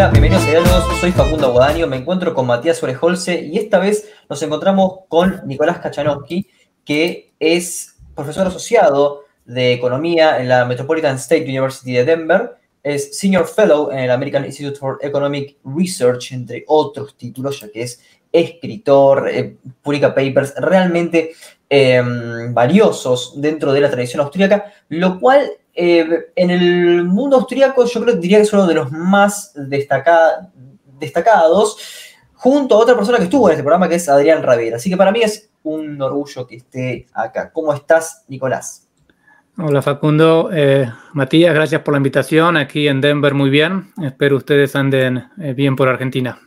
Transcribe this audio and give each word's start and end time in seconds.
Bienvenidos 0.00 0.44
a 0.44 0.50
Diálogos, 0.50 0.98
soy 0.98 1.12
Facundo 1.12 1.48
Aguadaño, 1.48 1.86
me 1.86 1.96
encuentro 1.96 2.32
con 2.32 2.46
Matías 2.46 2.82
Orejolce 2.82 3.42
y 3.42 3.58
esta 3.58 3.78
vez 3.78 4.10
nos 4.30 4.42
encontramos 4.42 5.00
con 5.08 5.42
Nicolás 5.44 5.78
Kachanowski, 5.80 6.48
que 6.86 7.34
es 7.38 7.98
profesor 8.14 8.46
asociado 8.46 9.24
de 9.44 9.74
Economía 9.74 10.40
en 10.40 10.48
la 10.48 10.64
Metropolitan 10.64 11.16
State 11.16 11.44
University 11.44 11.92
de 11.92 12.06
Denver, 12.06 12.56
es 12.82 13.18
Senior 13.18 13.46
Fellow 13.46 13.90
en 13.90 13.98
el 13.98 14.10
American 14.10 14.46
Institute 14.46 14.78
for 14.78 14.98
Economic 15.02 15.58
Research, 15.64 16.32
entre 16.32 16.64
otros 16.66 17.14
títulos, 17.18 17.60
ya 17.60 17.70
que 17.70 17.82
es 17.82 18.02
escritor, 18.32 19.28
eh, 19.28 19.58
publica 19.82 20.14
papers 20.14 20.54
realmente 20.56 21.32
em, 21.68 22.54
valiosos 22.54 23.34
dentro 23.36 23.70
de 23.70 23.82
la 23.82 23.90
tradición 23.90 24.22
austríaca, 24.22 24.72
lo 24.88 25.20
cual 25.20 25.50
eh, 25.74 26.30
en 26.34 26.50
el 26.50 27.04
mundo 27.04 27.36
austríaco 27.36 27.84
yo 27.84 28.00
creo 28.00 28.14
que 28.14 28.20
diría 28.20 28.38
que 28.38 28.44
es 28.44 28.52
uno 28.52 28.66
de 28.66 28.74
los 28.74 28.90
más 28.92 29.52
destacados, 29.54 30.48
junto 32.34 32.74
a 32.74 32.78
otra 32.78 32.96
persona 32.96 33.18
que 33.18 33.24
estuvo 33.24 33.48
en 33.48 33.52
este 33.52 33.62
programa, 33.62 33.88
que 33.88 33.96
es 33.96 34.08
Adrián 34.08 34.42
Ravera. 34.42 34.76
Así 34.76 34.90
que 34.90 34.96
para 34.96 35.12
mí 35.12 35.20
es 35.22 35.50
un 35.62 36.00
orgullo 36.00 36.46
que 36.46 36.56
esté 36.56 37.06
acá. 37.12 37.52
¿Cómo 37.52 37.74
estás, 37.74 38.24
Nicolás? 38.28 38.86
Hola 39.58 39.82
Facundo, 39.82 40.48
eh, 40.52 40.90
Matías, 41.12 41.52
gracias 41.52 41.82
por 41.82 41.92
la 41.92 41.98
invitación 41.98 42.56
aquí 42.56 42.88
en 42.88 43.02
Denver, 43.02 43.34
muy 43.34 43.50
bien. 43.50 43.92
Espero 44.02 44.36
ustedes 44.36 44.74
anden 44.74 45.24
eh, 45.38 45.52
bien 45.52 45.76
por 45.76 45.88
Argentina. 45.88 46.38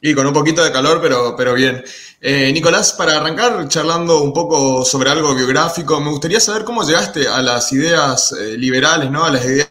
Y 0.00 0.14
con 0.14 0.26
un 0.26 0.32
poquito 0.32 0.62
de 0.62 0.70
calor, 0.70 1.00
pero, 1.00 1.34
pero 1.36 1.54
bien. 1.54 1.82
Eh, 2.20 2.52
Nicolás, 2.52 2.92
para 2.92 3.16
arrancar 3.16 3.68
charlando 3.68 4.22
un 4.22 4.32
poco 4.32 4.84
sobre 4.84 5.10
algo 5.10 5.34
biográfico, 5.34 6.00
me 6.00 6.10
gustaría 6.10 6.40
saber 6.40 6.64
cómo 6.64 6.82
llegaste 6.82 7.28
a 7.28 7.40
las 7.42 7.72
ideas 7.72 8.32
eh, 8.32 8.56
liberales, 8.56 9.10
¿no? 9.10 9.24
A 9.24 9.30
las 9.30 9.44
ideas 9.44 9.70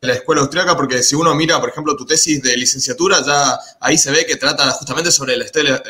de 0.00 0.08
la 0.08 0.14
escuela 0.14 0.42
austriaca, 0.42 0.76
porque 0.76 1.02
si 1.02 1.14
uno 1.14 1.34
mira, 1.34 1.60
por 1.60 1.70
ejemplo, 1.70 1.96
tu 1.96 2.04
tesis 2.04 2.42
de 2.42 2.56
licenciatura, 2.56 3.22
ya 3.24 3.58
ahí 3.80 3.96
se 3.96 4.10
ve 4.10 4.26
que 4.26 4.36
trata 4.36 4.70
justamente 4.72 5.10
sobre 5.10 5.36
la, 5.36 5.44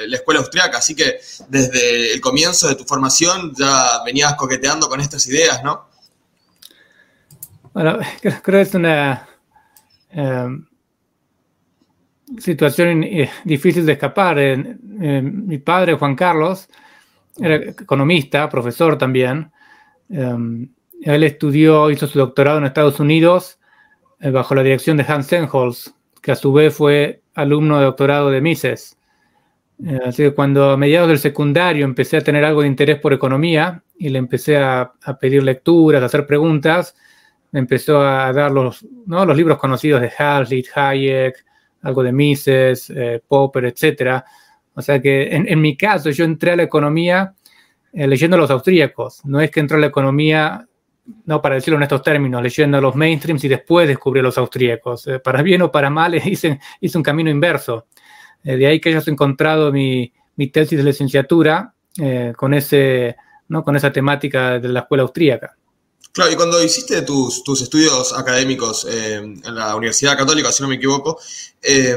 la 0.06 0.16
escuela 0.16 0.40
austriaca, 0.40 0.78
así 0.78 0.94
que 0.94 1.20
desde 1.48 2.12
el 2.12 2.20
comienzo 2.20 2.68
de 2.68 2.76
tu 2.76 2.84
formación 2.84 3.52
ya 3.54 4.02
venías 4.04 4.34
coqueteando 4.34 4.88
con 4.88 5.00
estas 5.00 5.26
ideas, 5.26 5.62
¿no? 5.64 5.88
Bueno, 7.74 7.98
creo 8.20 8.42
que 8.42 8.60
es 8.60 8.74
una... 8.74 9.28
Em, 10.10 10.66
situación 12.38 13.04
eh, 13.04 13.30
difícil 13.44 13.86
de 13.86 13.92
escapar. 13.92 14.38
mi 14.82 15.58
padre, 15.58 15.94
Juan 15.94 16.16
Carlos, 16.16 16.68
era 17.38 17.56
economista, 17.56 18.48
profesor 18.48 18.96
también. 18.98 19.50
Él 21.04 21.22
estudió, 21.22 21.90
hizo 21.90 22.06
su 22.06 22.18
doctorado 22.18 22.58
en 22.58 22.64
Estados 22.64 22.98
Unidos 22.98 23.58
eh, 24.20 24.30
bajo 24.30 24.54
la 24.54 24.62
dirección 24.62 24.96
de 24.96 25.04
Hans 25.06 25.26
Senholz, 25.26 25.94
que 26.22 26.32
a 26.32 26.36
su 26.36 26.50
vez 26.52 26.74
fue 26.74 27.20
alumno 27.34 27.78
de 27.78 27.84
doctorado 27.84 28.30
de 28.30 28.40
Mises. 28.40 28.98
Eh, 29.84 30.00
así 30.06 30.22
que 30.22 30.34
cuando 30.34 30.70
a 30.70 30.76
mediados 30.78 31.08
del 31.08 31.18
secundario 31.18 31.84
empecé 31.84 32.16
a 32.16 32.22
tener 32.22 32.42
algo 32.42 32.62
de 32.62 32.68
interés 32.68 32.98
por 33.00 33.12
economía 33.12 33.82
y 33.98 34.08
le 34.08 34.18
empecé 34.18 34.56
a, 34.56 34.94
pedir 35.20 35.42
lecturas, 35.42 36.02
a 36.02 36.06
hacer 36.06 36.26
preguntas, 36.26 36.96
me 37.50 37.60
empezó 37.60 38.00
a 38.00 38.32
dar 38.32 38.50
los, 38.50 38.86
¿no? 39.04 39.26
los 39.26 39.36
libros 39.36 39.58
conocidos 39.58 40.00
de 40.00 40.10
Hazlitt, 40.16 40.68
Hayek, 40.74 41.44
algo 41.84 42.02
de 42.02 42.12
Mises, 42.12 42.90
eh, 42.90 43.22
Popper, 43.26 43.66
etc. 43.66 44.22
O 44.74 44.82
sea 44.82 45.00
que 45.00 45.28
en, 45.30 45.60
mi 45.60 45.76
caso 45.76 46.10
yo 46.10 46.24
entré 46.24 46.52
a 46.52 46.56
la 46.56 46.64
economía 46.64 47.34
eh, 47.92 48.06
leyendo 48.08 48.36
a 48.36 48.40
los 48.40 48.50
austríacos. 48.50 49.24
No 49.24 49.40
es 49.40 49.50
que 49.50 49.60
entré 49.60 49.76
a 49.76 49.80
la 49.80 49.86
economía, 49.86 50.66
no 51.26 51.40
para 51.40 51.56
decirlo 51.56 51.76
en 51.76 51.84
estos 51.84 52.02
términos, 52.02 52.42
leyendo 52.42 52.78
a 52.78 52.80
los 52.80 52.96
mainstreams 52.96 53.44
y 53.44 53.48
después 53.48 53.86
descubrí 53.86 54.20
a 54.20 54.24
los 54.24 54.36
austríacos. 54.38 55.06
Eh, 55.06 55.20
para 55.20 55.42
bien 55.42 55.62
o 55.62 55.70
para 55.70 55.90
mal 55.90 56.14
hice, 56.26 56.58
un 56.94 57.02
camino 57.02 57.30
inverso. 57.30 57.86
de 58.42 58.66
ahí 58.66 58.80
que 58.80 58.88
hayas 58.88 59.06
encontrado 59.08 59.70
mi, 59.70 60.12
tesis 60.52 60.76
de 60.76 60.84
licenciatura 60.84 61.74
con 62.36 62.54
esa 62.54 63.92
temática 63.92 64.58
de 64.58 64.68
la 64.68 64.80
escuela 64.80 65.04
austríaca. 65.04 65.56
Claro, 66.14 66.30
y 66.30 66.36
cuando 66.36 66.62
hiciste 66.62 67.02
tus, 67.02 67.60
estudios 67.60 68.16
académicos 68.16 68.86
eh, 68.88 69.16
en 69.16 69.54
la 69.54 69.74
Universidad 69.74 70.16
Católica, 70.16 70.52
si 70.52 70.62
no 70.62 70.68
me 70.68 70.76
equivoco, 70.76 71.18
eh, 71.60 71.96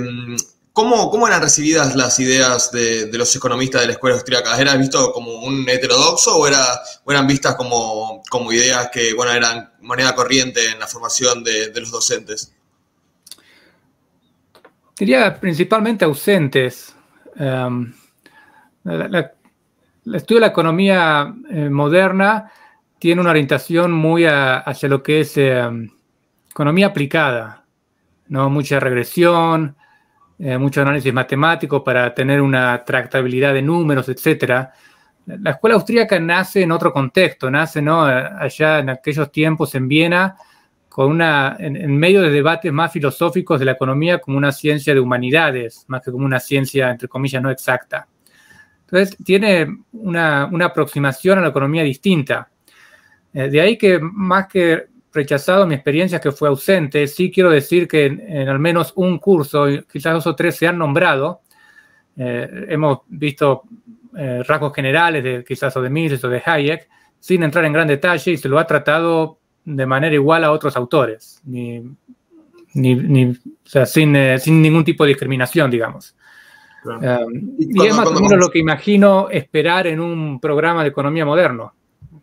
¿cómo, 0.73 1.28
eran 1.28 1.39
recibidas 1.39 1.95
las 1.95 2.19
ideas 2.19 2.72
de, 2.72 3.11
los 3.13 3.35
economistas 3.35 3.81
de 3.81 3.88
la 3.88 3.94
escuela 3.94 4.16
austríaca? 4.16 4.59
¿Eran 4.59 4.79
visto 4.79 5.11
como 5.11 5.44
un 5.44 5.69
heterodoxo 5.69 6.35
o, 6.35 6.47
era, 6.47 6.66
eran 7.07 7.28
vistas 7.28 7.53
como, 7.53 8.23
como, 8.28 8.51
ideas 8.51 8.89
que 8.91 9.13
bueno, 9.13 9.33
eran 9.33 9.72
moneda 9.81 10.16
corriente 10.16 10.67
en 10.67 10.79
la 10.79 10.88
formación 10.88 11.44
de, 11.44 11.72
los 11.79 11.91
docentes? 11.91 12.51
Diría 14.97 15.39
principalmente 15.39 16.05
ausentes. 16.05 16.95
Um, 17.35 17.94
el 18.84 19.29
estudio 20.16 20.38
de 20.38 20.47
la 20.47 20.47
economía 20.47 21.35
eh, 21.51 21.69
moderna 21.69 22.51
tiene 23.00 23.22
una 23.22 23.31
orientación 23.31 23.91
muy 23.91 24.25
hacia 24.25 24.90
lo 24.90 25.03
que 25.03 25.22
es 25.22 25.38
eh, 25.38 25.63
economía 26.50 26.88
aplicada, 26.88 27.66
¿no? 28.28 28.50
Mucha 28.50 28.80
regresión, 28.80 29.75
eh, 30.40 30.58
mucho 30.58 30.81
análisis 30.81 31.13
matemático 31.13 31.84
para 31.84 32.13
tener 32.13 32.41
una 32.41 32.84
tractabilidad 32.84 33.53
de 33.53 33.62
números, 33.62 34.08
etc. 34.09 34.68
La 35.25 35.52
escuela 35.52 35.75
austríaca 35.75 36.19
nace 36.19 36.62
en 36.62 36.72
otro 36.72 36.94
contexto, 36.94 37.50
nace 37.50 37.81
¿no? 37.81 38.03
allá 38.03 38.80
en 38.80 38.90
aquellos 38.90 39.31
tiempos 39.31 39.75
en 39.75 39.88
Viena, 39.88 40.38
con 40.90 41.12
una, 41.12 41.56
en, 41.59 41.97
medio 41.97 42.22
de 42.22 42.29
debates 42.31 42.72
más 42.72 42.91
filosóficos 42.91 43.59
de 43.59 43.66
la 43.66 43.74
economía 43.74 44.19
como 44.19 44.38
una 44.38 44.52
ciencia 44.52 44.94
de 44.94 45.00
humanidades, 45.00 45.85
más 45.88 46.02
que 46.02 46.12
como 46.12 46.25
una 46.25 46.40
ciencia, 46.40 46.90
entre 46.90 47.08
comillas, 47.08 47.41
no 47.41 47.52
exacta. 47.52 48.08
Entonces, 48.81 49.18
tiene 49.24 49.68
una, 49.91 50.47
una 50.52 50.66
aproximación 50.66 51.40
a 51.40 51.41
la 51.41 51.50
economía 51.50 51.84
distinta. 51.84 52.50
Eh, 53.37 53.49
de 53.49 53.61
ahí 53.61 53.77
que 53.77 53.99
más 53.99 54.47
que 54.47 54.87
rechazado 55.13 55.67
mi 55.67 55.75
experiencia 55.75 56.19
que 56.19 56.31
fue 56.31 56.49
ausente, 56.49 57.05
sí 57.05 57.29
quiero 57.29 57.51
decir 57.51 57.87
que 57.87 58.07
en, 58.07 58.49
al 58.49 58.57
menos 58.57 58.93
un 58.95 59.19
curso, 59.19 59.67
quizás 59.91 60.15
dos 60.15 60.25
o 60.25 60.35
tres 60.35 60.55
se 60.55 60.65
han 60.65 60.79
nombrado. 60.79 61.41
Eh, 62.17 62.65
hemos 62.69 63.01
visto 63.07 63.61
eh, 64.17 64.41
rasgos 64.41 64.73
generales 64.73 65.23
de 65.23 65.43
quizás 65.47 65.77
o 65.77 65.83
de 65.83 65.89
Mises 65.91 66.23
o 66.23 66.29
de 66.29 66.41
Hayek, 66.43 66.89
sin 67.19 67.43
entrar 67.43 67.63
en 67.65 67.73
gran 67.73 67.87
detalle 67.87 68.31
y 68.31 68.37
se 68.37 68.49
lo 68.49 68.57
ha 68.57 68.65
tratado 68.65 69.37
de 69.63 69.85
manera 69.85 70.15
igual 70.15 70.43
a 70.43 70.51
otros 70.51 70.75
autores, 70.75 71.39
ni, 71.45 71.83
sin, 72.73 73.39
sin, 73.85 74.61
ningún 74.63 74.83
tipo 74.83 75.03
de 75.03 75.09
discriminación, 75.09 75.69
digamos. 75.69 76.15
y, 77.59 77.85
es 77.85 77.95
más 77.95 78.07
o 78.07 78.19
menos 78.19 78.39
lo 78.39 78.49
que 78.49 78.57
imagino 78.57 79.29
esperar 79.29 79.85
en 79.85 79.99
un 79.99 80.39
programa 80.39 80.81
de 80.81 80.89
economía 80.89 81.23
moderno 81.23 81.75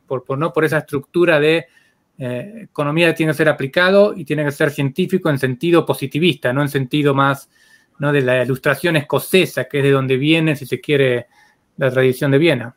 por, 0.06 0.38
¿no? 0.38 0.53
por 0.53 0.65
esa 0.65 0.78
estructura 0.78 1.41
de 1.41 1.66
eh, 2.19 2.66
economía 2.70 3.15
tiene 3.15 3.32
que 3.32 3.38
ser 3.38 3.48
aplicado 3.48 4.15
y 4.16 4.25
tiene 4.25 4.44
que 4.44 4.53
ser 4.53 4.70
científico 4.70 5.31
en 5.31 5.38
sentido 5.38 5.84
positivista, 5.84 6.53
no 6.53 6.62
en 6.62 6.69
sentido 6.69 7.15
más 7.15 7.48
¿no? 7.98 8.12
de 8.12 8.20
la 8.20 8.43
ilustración 8.43 8.97
escocesa, 8.97 9.64
que 9.64 9.78
es 9.78 9.84
de 9.84 9.91
donde 9.91 10.16
viene, 10.16 10.56
si 10.56 10.66
se 10.66 10.81
quiere, 10.81 11.26
la 11.76 11.91
tradición 11.91 12.31
de 12.31 12.38
Viena. 12.38 12.76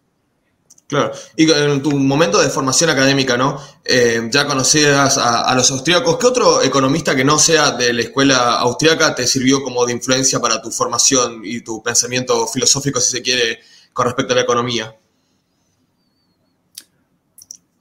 Claro, 0.87 1.11
y 1.35 1.51
en 1.51 1.83
tu 1.83 1.91
momento 1.91 2.41
de 2.41 2.49
formación 2.49 2.89
académica, 2.89 3.35
¿no? 3.35 3.61
Eh, 3.83 4.21
ya 4.31 4.47
conocías 4.47 5.17
a, 5.17 5.53
los 5.53 5.69
austríacos. 5.69 6.17
¿Qué 6.17 6.25
otro 6.25 6.63
economista 6.63 7.13
que 7.13 7.25
no 7.25 7.37
sea 7.37 7.71
de 7.71 7.91
la 7.91 8.03
escuela 8.03 8.55
austríaca 8.59 9.13
te 9.13 9.27
sirvió 9.27 9.61
como 9.61 9.85
de 9.85 9.91
influencia 9.91 10.39
para 10.39 10.61
tu 10.61 10.71
formación 10.71 11.41
y 11.43 11.59
tu 11.59 11.83
pensamiento 11.83 12.47
filosófico, 12.47 13.01
si 13.01 13.17
se 13.17 13.21
quiere, 13.21 13.59
con 13.91 14.05
respecto 14.05 14.31
a 14.31 14.37
la 14.37 14.43
economía? 14.43 14.95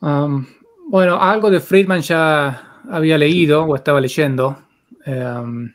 Bueno, 0.00 1.20
algo 1.20 1.50
de 1.50 1.60
Friedman 1.60 2.00
ya 2.00 2.80
había 2.90 3.18
leído 3.18 3.64
o 3.64 3.76
estaba 3.76 4.00
leyendo. 4.00 4.58
Eh, 5.04 5.70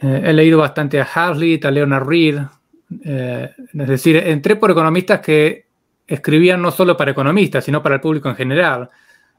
he 0.00 0.32
leído 0.32 0.58
bastante 0.58 1.00
a 1.00 1.04
Harley, 1.04 1.60
a 1.62 1.70
Leonard 1.70 2.06
Reed. 2.06 2.38
Eh, 3.04 3.50
es 3.74 3.88
decir, 3.88 4.16
entré 4.16 4.56
por 4.56 4.70
economistas 4.70 5.20
que 5.20 5.66
escribían 6.06 6.62
no 6.62 6.70
solo 6.70 6.96
para 6.96 7.10
economistas, 7.10 7.64
sino 7.64 7.82
para 7.82 7.96
el 7.96 8.00
público 8.00 8.28
en 8.28 8.36
general. 8.36 8.88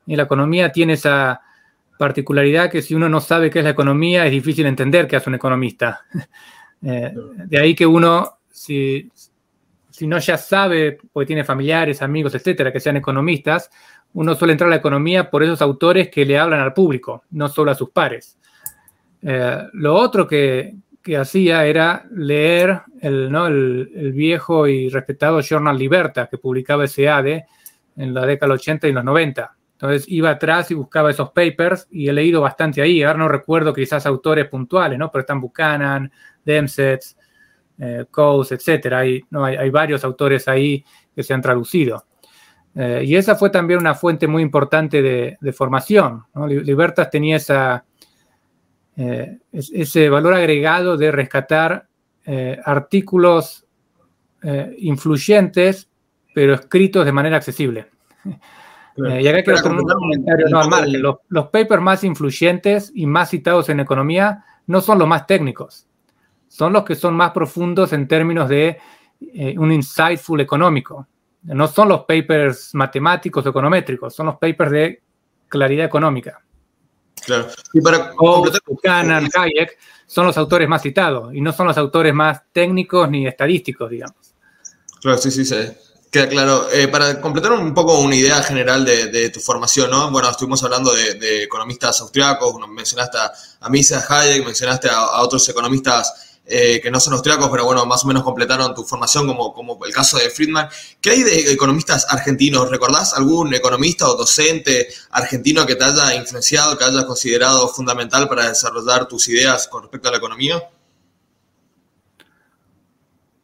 Y 0.05 0.15
la 0.15 0.23
economía 0.23 0.71
tiene 0.71 0.93
esa 0.93 1.41
particularidad 1.97 2.69
que 2.69 2.81
si 2.81 2.93
uno 2.93 3.09
no 3.09 3.19
sabe 3.19 3.49
qué 3.49 3.59
es 3.59 3.65
la 3.65 3.71
economía, 3.71 4.25
es 4.25 4.31
difícil 4.31 4.65
entender 4.65 5.07
qué 5.07 5.15
hace 5.15 5.29
un 5.29 5.35
economista. 5.35 6.05
Eh, 6.81 7.13
de 7.45 7.59
ahí 7.59 7.75
que 7.75 7.85
uno, 7.85 8.37
si, 8.49 9.11
si 9.99 10.07
no 10.07 10.17
ya 10.17 10.37
sabe, 10.37 10.97
porque 11.11 11.27
tiene 11.27 11.43
familiares, 11.43 12.01
amigos, 12.01 12.33
etcétera, 12.33 12.71
que 12.71 12.79
sean 12.79 12.95
economistas, 12.95 13.69
uno 14.13 14.33
suele 14.33 14.53
entrar 14.53 14.69
a 14.69 14.69
la 14.69 14.77
economía 14.77 15.29
por 15.29 15.43
esos 15.43 15.61
autores 15.61 16.07
que 16.07 16.23
le 16.23 16.39
hablan 16.39 16.61
al 16.61 16.73
público, 16.73 17.25
no 17.31 17.49
solo 17.49 17.71
a 17.71 17.75
sus 17.75 17.89
pares. 17.89 18.39
Eh, 19.21 19.57
lo 19.73 19.95
otro 19.95 20.25
que, 20.25 20.73
hacía 21.19 21.65
era 21.65 22.05
leer 22.11 22.81
el, 23.01 23.29
¿no? 23.29 23.47
el, 23.47 24.13
viejo 24.13 24.67
y 24.67 24.87
respetado 24.87 25.41
Journal 25.41 25.77
Liberta 25.77 26.27
que 26.27 26.37
publicaba 26.37 26.87
SEADE 26.87 27.45
en 27.97 28.13
la 28.13 28.25
década 28.25 28.53
del 28.53 28.59
80 28.59 28.87
y 28.87 28.93
los 28.93 29.03
90. 29.03 29.57
Entonces 29.73 30.05
iba 30.07 30.29
atrás 30.29 30.71
y 30.71 30.75
buscaba 30.75 31.11
esos 31.11 31.31
papers 31.31 31.87
y 31.91 32.07
he 32.07 32.13
leído 32.13 32.39
bastante 32.39 32.81
ahí. 32.81 33.03
Ahora 33.03 33.19
no 33.19 33.27
recuerdo 33.27 33.73
quizás 33.73 34.05
autores 34.05 34.47
puntuales, 34.47 34.97
¿no? 34.97 35.11
Pero 35.11 35.21
están 35.21 35.41
Buchanan, 35.41 36.09
Demsets, 36.45 37.17
eh, 37.79 38.05
Coase, 38.11 38.55
etc. 38.55 38.93
Hay, 38.93 39.21
¿no? 39.29 39.45
hay, 39.45 39.69
varios 39.69 40.03
autores 40.03 40.47
ahí 40.47 40.83
que 41.15 41.23
se 41.23 41.33
han 41.33 41.41
traducido. 41.41 42.05
Eh, 42.75 43.03
y 43.05 43.15
esa 43.15 43.35
fue 43.35 43.49
también 43.49 43.79
una 43.79 43.95
fuente 43.95 44.27
muy 44.27 44.43
importante 44.43 45.01
de, 45.01 45.53
formación. 45.53 46.23
Libertas 46.47 47.09
tenía 47.09 47.37
esa, 47.37 47.83
eh, 48.95 49.39
ese 49.51 50.09
valor 50.09 50.33
agregado 50.33 50.95
de 50.95 51.11
rescatar 51.11 51.87
eh, 52.25 52.57
artículos 52.63 53.65
influyentes, 54.77 55.89
pero 56.33 56.53
escritos 56.53 57.03
de 57.03 57.11
manera 57.11 57.35
accesible. 57.35 57.87
y 58.95 59.27
acá 59.27 59.43
quiero 59.43 59.59
hacer 59.59 59.71
un 59.73 59.79
comentario 59.79 60.47
normal. 60.47 60.93
Los, 60.93 61.17
los 61.27 61.47
papers 61.47 61.81
más 61.81 62.05
influyentes 62.05 62.93
y 62.95 63.05
más 63.05 63.31
citados 63.31 63.67
en 63.67 63.81
economía 63.81 64.45
no 64.67 64.79
son 64.79 64.97
los 64.99 65.09
más 65.09 65.27
técnicos, 65.27 65.88
son 66.49 66.73
los 66.73 66.83
que 66.83 66.95
son 66.95 67.15
más 67.15 67.31
profundos 67.31 67.93
en 67.93 68.07
términos 68.07 68.49
de 68.49 68.77
un 69.57 69.71
insightful 69.71 70.41
económico. 70.41 71.07
No 71.43 71.67
son 71.67 71.87
los 71.87 72.01
papers 72.01 72.71
matemáticos 72.73 73.45
o 73.45 73.49
econométricos, 73.49 74.13
son 74.13 74.25
los 74.25 74.37
papers 74.37 74.71
de 74.71 75.01
claridad 75.47 75.85
económica. 75.85 76.41
Claro. 77.25 77.47
Y 77.73 77.81
para 77.81 78.13
completar... 78.13 78.61
Buchanan, 78.65 79.29
Hayek 79.33 79.77
son 80.05 80.25
los 80.25 80.37
autores 80.37 80.67
más 80.67 80.81
citados 80.81 81.33
y 81.33 81.39
no 81.39 81.53
son 81.53 81.67
los 81.67 81.77
autores 81.77 82.13
más 82.13 82.41
técnicos 82.51 83.09
ni 83.09 83.27
estadísticos, 83.27 83.89
digamos. 83.89 84.35
Claro, 85.01 85.17
sí, 85.17 85.31
sí, 85.31 85.45
sí. 85.45 85.55
Queda 86.11 86.27
claro. 86.27 86.67
Eh, 86.71 86.87
para 86.87 87.21
completar 87.21 87.51
un 87.51 87.73
poco 87.73 87.99
una 87.99 88.15
idea 88.15 88.41
general 88.41 88.83
de, 88.83 89.29
tu 89.29 89.39
formación, 89.39 89.91
¿no? 89.91 90.09
Bueno, 90.09 90.29
estuvimos 90.29 90.63
hablando 90.63 90.91
de, 90.91 91.43
economistas 91.43 92.01
austriacos, 92.01 92.55
mencionaste 92.67 93.17
a 93.59 93.69
Mises, 93.69 94.09
Hayek, 94.09 94.43
mencionaste 94.43 94.89
a 94.89 95.21
otros 95.21 95.47
economistas 95.47 96.28
eh, 96.49 96.79
que 96.81 96.89
no 96.89 96.99
son 96.99 97.13
austriacos, 97.13 97.49
pero 97.49 97.65
bueno, 97.65 97.85
más 97.85 98.03
o 98.03 98.07
menos 98.07 98.23
completaron 98.23 98.73
tu 98.73 98.83
formación, 98.83 99.27
como, 99.27 99.53
como 99.53 99.85
el 99.85 99.93
caso 99.93 100.17
de 100.17 100.29
Friedman. 100.29 100.67
¿Qué 100.99 101.11
hay 101.11 101.23
de 101.23 101.51
economistas 101.51 102.07
argentinos? 102.09 102.69
¿Recordás 102.71 103.13
algún 103.13 103.53
economista 103.53 104.09
o 104.09 104.15
docente 104.15 104.87
argentino 105.11 105.65
que 105.65 105.75
te 105.75 105.83
haya 105.83 106.15
influenciado, 106.15 106.77
que 106.77 106.85
haya 106.85 107.05
considerado 107.05 107.67
fundamental 107.69 108.27
para 108.27 108.49
desarrollar 108.49 109.07
tus 109.07 109.27
ideas 109.29 109.67
con 109.67 109.83
respecto 109.83 110.09
a 110.09 110.11
la 110.11 110.17
economía? 110.17 110.61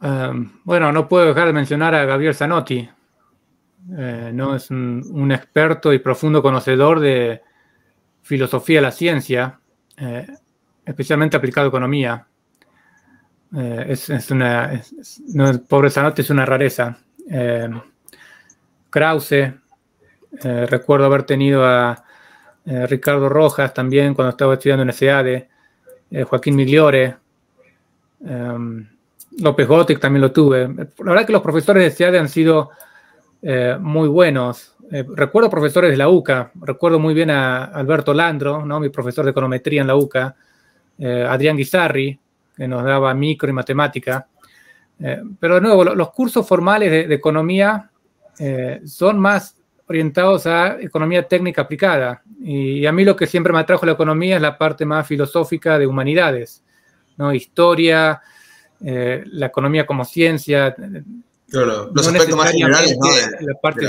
Em, 0.01 0.51
bueno, 0.63 0.91
no 0.91 1.07
puedo 1.07 1.27
dejar 1.27 1.47
de 1.47 1.53
mencionar 1.53 1.95
a 1.95 2.05
Gabriel 2.05 2.35
Zanotti. 2.35 2.89
Eh, 3.97 4.31
no 4.33 4.55
es 4.55 4.69
un, 4.71 5.31
experto 5.31 5.93
y 5.93 5.99
profundo 5.99 6.41
conocedor 6.41 6.99
de 6.99 7.41
filosofía 8.23 8.77
de 8.77 8.81
la 8.81 8.91
ciencia, 8.91 9.59
eh, 9.97 10.27
especialmente 10.85 11.37
aplicado 11.37 11.67
a 11.67 11.69
economía. 11.69 12.27
Eh, 13.53 13.85
es, 13.89 14.31
una. 14.31 14.81
pobre 15.67 15.89
Zanotti 15.89 16.21
es 16.21 16.29
una 16.29 16.45
rareza. 16.45 16.97
Eh, 17.29 17.69
Krause, 18.89 19.31
eh, 19.33 20.65
recuerdo 20.69 21.05
haber 21.05 21.23
tenido 21.23 21.65
a 21.65 22.01
Ricardo 22.65 23.29
Rojas 23.29 23.75
también 23.75 24.15
cuando 24.15 24.31
estaba 24.31 24.55
estudiando 24.55 24.81
en 24.81 24.91
SEADE, 24.91 25.49
Joaquín 26.27 26.55
Migliore, 26.55 27.15
López 29.37 29.67
Gotic 29.67 29.99
también 29.99 30.21
lo 30.21 30.31
tuve. 30.31 30.67
La 30.67 31.11
verdad 31.11 31.27
que 31.27 31.33
los 31.33 31.43
profesores 31.43 31.83
de 31.83 31.91
SEADE 31.91 32.17
han 32.17 32.27
sido 32.27 32.71
muy 33.79 34.07
buenos. 34.07 34.75
recuerdo 34.89 35.47
profesores 35.47 35.91
de 35.91 35.97
la 35.97 36.09
UCA, 36.09 36.51
recuerdo 36.55 36.97
muy 36.97 37.13
bien 37.13 37.29
a 37.29 37.65
Alberto 37.65 38.15
Landro, 38.15 38.65
¿no? 38.65 38.79
mi 38.79 38.89
profesor 38.89 39.25
de 39.25 39.31
econometría 39.31 39.81
en 39.81 39.87
la 39.87 39.95
UCA, 39.95 40.35
Adrián 40.99 41.57
Guizarri, 41.57 42.19
que 42.55 42.67
nos 42.67 42.83
daba 42.83 43.13
micro 43.13 43.49
y 43.49 43.53
matemática. 43.53 44.27
Eh, 44.99 45.21
pero 45.39 45.55
de 45.55 45.61
nuevo, 45.61 45.83
los 45.83 46.11
cursos 46.11 46.47
formales 46.47 46.89
de, 46.89 47.13
economía 47.13 47.89
eh, 48.39 48.81
son 48.85 49.19
más 49.19 49.55
orientados 49.87 50.47
a 50.47 50.81
economía 50.81 51.27
técnica 51.27 51.63
aplicada. 51.63 52.23
Y, 52.41 52.85
a 52.85 52.91
mí 52.91 53.03
lo 53.03 53.15
que 53.15 53.27
siempre 53.27 53.53
me 53.53 53.59
atrajo 53.59 53.85
la 53.85 53.91
economía 53.93 54.37
es 54.37 54.41
la 54.41 54.57
parte 54.57 54.85
más 54.85 55.05
filosófica 55.07 55.77
de 55.77 55.87
humanidades, 55.87 56.63
¿no? 57.17 57.33
Historia, 57.33 58.21
eh, 58.83 59.23
la 59.27 59.47
economía 59.47 59.85
como 59.85 60.05
ciencia. 60.05 60.75
los 61.47 62.07
aspectos 62.07 62.35
más 62.35 62.51
generales 62.51 62.97
de, 62.97 63.45
la 63.45 63.53
parte 63.61 63.87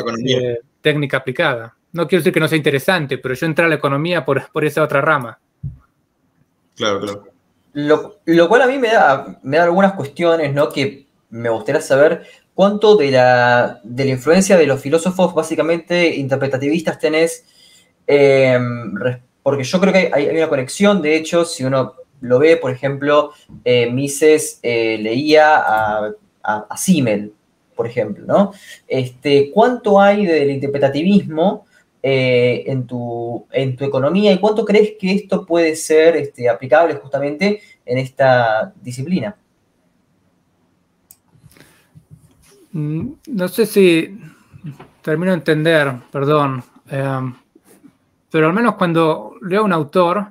técnica 0.80 1.18
aplicada. 1.18 1.74
No 1.92 2.06
quiero 2.06 2.20
decir 2.20 2.32
que 2.32 2.40
no 2.40 2.48
sea 2.48 2.58
interesante, 2.58 3.16
pero 3.16 3.34
yo 3.34 3.46
entré 3.46 3.64
a 3.64 3.68
la 3.68 3.76
economía 3.76 4.24
por, 4.24 4.50
por 4.50 4.64
esa 4.64 4.82
otra 4.82 5.00
rama. 5.00 5.38
Claro, 6.76 7.00
claro. 7.00 7.35
Lo, 7.76 8.48
cual 8.48 8.62
a 8.62 8.66
mí 8.66 8.78
me 8.78 8.88
da, 8.88 9.38
me 9.42 9.58
da 9.58 9.64
algunas 9.64 9.92
cuestiones, 9.92 10.54
¿no? 10.54 10.70
Que 10.70 11.08
me 11.28 11.50
gustaría 11.50 11.82
saber 11.82 12.22
cuánto 12.54 12.96
de 12.96 13.10
la, 13.10 13.80
de 13.84 14.06
la 14.06 14.12
influencia 14.12 14.56
de 14.56 14.66
los 14.66 14.80
filósofos 14.80 15.34
básicamente 15.34 16.16
interpretativistas 16.16 16.98
tenés, 16.98 17.44
em, 18.06 18.94
porque 19.42 19.62
yo 19.62 19.78
creo 19.78 19.92
que 19.92 20.10
hay, 20.10 20.26
una 20.30 20.48
conexión, 20.48 21.02
de 21.02 21.16
hecho, 21.16 21.44
si 21.44 21.64
uno 21.64 21.96
lo 22.22 22.38
ve, 22.38 22.56
por 22.56 22.70
ejemplo, 22.70 23.32
eh, 23.62 23.90
Mises 23.90 24.58
eh, 24.62 24.96
leía 24.98 25.56
a, 25.58 26.12
a, 26.42 26.76
Simmel, 26.78 27.34
por 27.74 27.86
ejemplo, 27.86 28.24
¿no? 28.26 28.54
Este, 28.88 29.50
¿Cuánto 29.52 30.00
hay 30.00 30.24
del 30.24 30.50
interpretativismo 30.50 31.66
eh, 32.08 32.62
en, 32.70 32.86
tu, 32.86 33.48
en 33.50 33.74
tu 33.74 33.84
economía 33.84 34.30
y 34.30 34.38
cuánto 34.38 34.64
crees 34.64 34.92
que 34.96 35.12
esto 35.12 35.44
puede 35.44 35.74
ser 35.74 36.14
este, 36.14 36.48
aplicable 36.48 36.94
justamente 36.94 37.60
en 37.84 37.98
esta 37.98 38.72
disciplina. 38.80 39.34
Mm, 42.70 43.08
no 43.26 43.48
sé 43.48 43.66
si 43.66 44.20
termino 45.02 45.32
de 45.32 45.38
entender, 45.38 45.94
perdón, 46.12 46.62
eh, 46.88 47.32
pero 48.30 48.46
al 48.46 48.52
menos 48.52 48.76
cuando 48.76 49.34
leo 49.42 49.62
a 49.62 49.64
un 49.64 49.72
autor, 49.72 50.26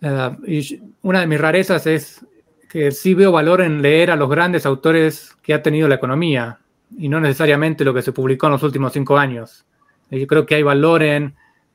eh, 0.00 0.30
y 0.46 0.80
una 1.02 1.20
de 1.20 1.26
mis 1.26 1.38
rarezas 1.38 1.86
es 1.86 2.24
que 2.66 2.92
sí 2.92 3.12
veo 3.12 3.30
valor 3.30 3.60
en 3.60 3.82
leer 3.82 4.10
a 4.10 4.16
los 4.16 4.30
grandes 4.30 4.64
autores 4.64 5.36
que 5.42 5.52
ha 5.52 5.62
tenido 5.62 5.86
la 5.86 5.96
economía 5.96 6.60
y 6.96 7.10
no 7.10 7.20
necesariamente 7.20 7.84
lo 7.84 7.92
que 7.92 8.00
se 8.00 8.12
publicó 8.12 8.46
en 8.46 8.52
los 8.52 8.62
últimos 8.62 8.94
cinco 8.94 9.18
años. 9.18 9.66
Yo 10.10 10.26
creo 10.26 10.46
que 10.46 10.54
hay 10.54 10.62
valor 10.62 11.02
en 11.02 11.34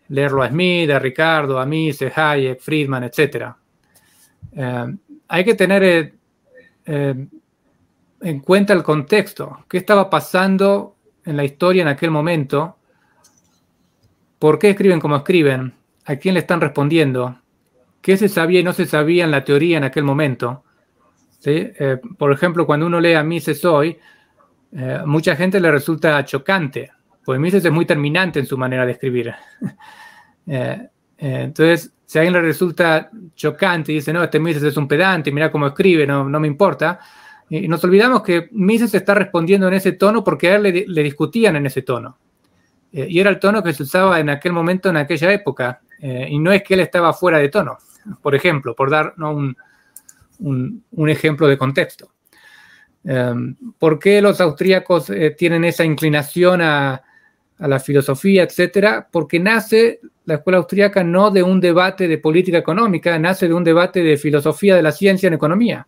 leerlo 0.10 0.44
a 0.44 0.50
Smith, 0.50 0.90
a 0.92 1.00
Ricardo, 1.00 1.60
a 1.60 1.66
Mises, 1.66 2.16
Hayek, 2.16 2.60
Friedman, 2.60 3.04
etc. 3.04 3.54
Eh, 4.56 4.96
hay 5.28 5.44
que 5.44 5.56
tener 5.56 5.84
eh, 5.84 6.14
eh, 6.86 7.28
en 8.22 8.40
cuenta 8.40 8.74
el 8.74 8.84
contexto, 8.84 9.66
qué 9.70 9.78
estaba 9.78 10.10
pasando 10.10 10.96
en 11.26 11.38
la 11.38 11.44
historia 11.44 11.82
en 11.82 11.88
aquel 11.88 12.12
momento, 12.12 12.78
por 14.40 14.60
qué 14.60 14.72
escriben 14.72 15.00
como 15.00 15.16
escriben, 15.16 15.74
a 16.06 16.16
quién 16.18 16.34
le 16.34 16.42
están 16.42 16.60
respondiendo, 16.60 17.40
qué 18.02 18.18
se 18.18 18.28
sabía 18.28 18.60
y 18.60 18.64
no 18.64 18.74
se 18.74 18.86
sabía 18.86 19.24
en 19.24 19.32
la 19.32 19.44
teoría 19.44 19.78
en 19.78 19.86
aquel 19.86 20.04
momento. 20.04 20.64
por 22.18 22.32
ejemplo, 22.32 22.66
cuando 22.66 22.86
uno 22.86 23.00
lee 23.00 23.14
a 23.14 23.24
Mises 23.24 23.64
hoy, 23.64 23.98
mucha 25.06 25.36
gente 25.36 25.60
le 25.60 25.72
resulta 25.72 26.24
chocante 26.26 26.92
pues 27.24 27.40
Mises 27.40 27.64
es 27.64 27.72
muy 27.72 27.86
terminante 27.86 28.40
en 28.40 28.46
su 28.46 28.58
manera 28.58 28.86
de 28.86 28.94
escribir. 28.94 29.34
Eh, 30.46 30.90
eh, 31.20 31.40
entonces, 31.44 31.94
si 32.06 32.18
a 32.18 32.22
alguien 32.22 32.34
le 32.34 32.42
resulta 32.42 33.10
chocante 33.34 33.94
y 33.94 33.96
dice, 33.96 34.12
no, 34.12 34.22
este 34.22 34.42
Mises 34.42 34.62
es 34.62 34.76
un 34.76 34.90
pedante, 34.90 35.32
mira 35.32 35.50
cómo 35.50 35.68
escribe, 35.68 36.06
no, 36.06 36.28
no 36.28 36.38
me 36.38 36.48
importa, 36.48 37.00
y 37.50 37.66
nos 37.70 37.82
olvidamos 37.86 38.24
que 38.24 38.50
Mises 38.52 38.94
está 38.94 39.14
respondiendo 39.14 39.70
en 39.70 39.76
ese 39.76 39.94
tono 39.94 40.22
porque 40.22 40.50
a 40.50 40.56
él 40.58 40.86
le, 40.86 41.02
discutían 41.02 41.56
en 41.56 41.66
ese 41.66 41.84
tono. 41.84 42.18
Eh, 42.92 43.08
y 43.10 43.22
era 43.22 43.30
el 43.30 43.40
tono 43.40 43.64
que 43.64 43.72
se 43.72 43.84
usaba 43.84 44.20
en 44.20 44.30
aquel 44.32 44.52
momento, 44.52 44.90
en 44.90 44.98
aquella 44.98 45.32
época. 45.32 45.80
y 46.02 46.38
no 46.40 46.52
es 46.52 46.62
que 46.62 46.74
él 46.74 46.82
estaba 46.82 47.14
fuera 47.14 47.38
de 47.38 47.48
tono, 47.48 47.78
por 48.22 48.36
ejemplo, 48.36 48.76
por 48.76 48.90
dar 48.90 49.14
un, 49.20 49.56
un, 50.40 51.10
ejemplo 51.10 51.48
de 51.48 51.58
contexto. 51.58 52.12
¿Por 53.80 53.98
qué 53.98 54.22
los 54.22 54.42
austríacos 54.42 55.10
tienen 55.38 55.64
esa 55.64 55.86
inclinación 55.86 56.62
a, 56.62 57.02
a 57.64 57.68
la 57.70 57.80
filosofía, 57.80 58.44
etcétera, 58.44 59.08
porque 59.10 59.40
nace 59.40 60.02
la 60.26 60.34
escuela 60.36 60.58
austríaca 60.58 61.02
no 61.02 61.32
de 61.32 61.44
un 61.44 61.62
debate 61.62 62.10
de 62.10 62.18
política 62.18 62.58
económica, 62.58 63.18
nace 63.18 63.48
de 63.48 63.54
un 63.54 63.64
debate 63.64 64.04
de 64.04 64.18
filosofía 64.18 64.76
de 64.76 64.82
la 64.82 64.92
ciencia 64.92 65.28
en 65.28 65.34
economía. 65.36 65.88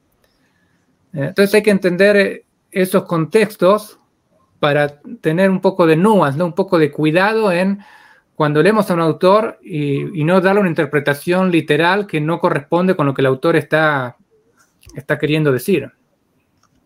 Eh, 1.14 1.26
entonces 1.28 1.54
hay 1.54 1.64
que 1.64 1.72
entender 1.72 2.16
eh, 2.16 2.46
esos 2.72 3.04
contextos 3.04 4.00
para 4.62 5.02
tener 5.20 5.50
un 5.50 5.60
poco 5.60 5.86
de 5.86 5.98
nuance, 5.98 6.42
un 6.42 6.54
poco 6.54 6.80
de 6.80 6.92
cuidado 6.94 7.52
en 7.52 7.80
cuando 8.36 8.64
leemos 8.64 8.90
a 8.90 8.94
un 8.94 9.02
autor 9.02 9.60
y, 9.62 10.24
no 10.24 10.40
darle 10.40 10.62
una 10.62 10.70
interpretación 10.70 11.52
literal 11.52 12.08
que 12.08 12.22
no 12.22 12.40
corresponde 12.40 12.96
con 12.96 13.06
lo 13.06 13.14
que 13.14 13.22
el 13.22 13.26
autor 13.26 13.58
está, 13.58 14.16
está 14.96 15.18
queriendo 15.18 15.52
decir. 15.52 15.92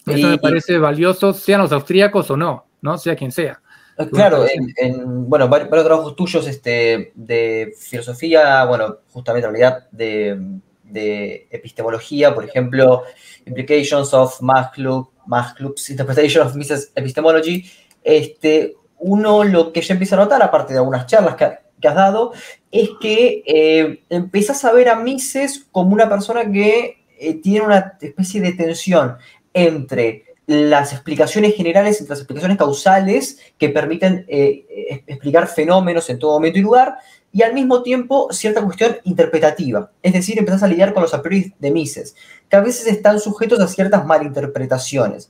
Eso 0.07 0.29
me 0.29 0.39
parece 0.39 0.79
valioso, 0.79 1.31
sean 1.31 1.61
los 1.61 1.71
austríacos 1.71 2.31
o 2.31 2.37
no, 2.37 2.65
¿no? 2.81 2.97
sea 2.97 3.15
quien 3.15 3.31
sea. 3.31 3.61
Claro, 4.07 4.45
en, 4.47 5.29
bueno, 5.29 5.49
varios, 5.49 5.69
trabajos 5.69 6.15
tuyos 6.15 6.47
este, 6.47 7.11
de 7.15 7.73
filosofía, 7.77 8.63
bueno, 8.63 8.99
justamente 9.11 9.47
en 9.47 9.53
realidad 9.53 9.89
de, 9.91 10.59
de 10.83 11.47
epistemología, 11.51 12.33
por 12.33 12.45
ejemplo, 12.45 13.03
Implications 13.45 14.13
of 14.13 14.41
Maglub's 14.41 15.89
Interpretation 15.89 16.47
of 16.47 16.55
Mises 16.55 16.93
Epistemology, 16.95 17.69
este, 18.03 18.77
uno 18.99 19.43
lo 19.43 19.73
que 19.73 19.81
ya 19.81 19.93
empieza 19.93 20.15
a 20.15 20.19
notar, 20.19 20.41
aparte 20.41 20.73
de 20.73 20.79
algunas 20.79 21.05
charlas 21.05 21.35
que, 21.35 21.87
has 21.87 21.95
dado, 21.95 22.33
es 22.71 22.89
que 23.01 23.43
eh, 23.45 24.03
empiezas 24.09 24.63
a 24.65 24.71
ver 24.71 24.89
a 24.89 24.95
Mises 24.95 25.67
como 25.71 25.93
una 25.93 26.07
persona 26.09 26.49
que 26.49 27.05
eh, 27.17 27.33
tiene 27.35 27.65
una 27.65 27.97
especie 27.99 28.39
de 28.39 28.53
tensión 28.53 29.17
entre 29.53 30.28
las 30.49 30.93
explicaciones 30.93 31.55
generales, 31.55 31.99
entre 31.99 32.09
las 32.09 32.19
explicaciones 32.21 32.57
causales 32.57 33.37
que 33.59 33.69
permiten 33.69 34.25
eh, 34.27 35.03
explicar 35.05 35.47
fenómenos 35.47 36.09
en 36.09 36.17
todo 36.17 36.31
momento 36.31 36.57
y 36.57 36.63
lugar, 36.63 36.95
y 37.31 37.43
al 37.43 37.53
mismo 37.53 37.83
tiempo 37.83 38.29
cierta 38.31 38.63
cuestión 38.63 38.97
interpretativa. 39.03 39.91
Es 40.01 40.11
decir, 40.13 40.39
empezás 40.39 40.63
a 40.63 40.67
lidiar 40.67 40.95
con 40.95 41.03
los 41.03 41.13
a 41.13 41.21
priori 41.21 41.53
de 41.59 41.69
Mises, 41.69 42.15
que 42.49 42.55
a 42.55 42.61
veces 42.61 42.87
están 42.87 43.19
sujetos 43.19 43.59
a 43.59 43.67
ciertas 43.67 44.03
malinterpretaciones. 44.07 45.29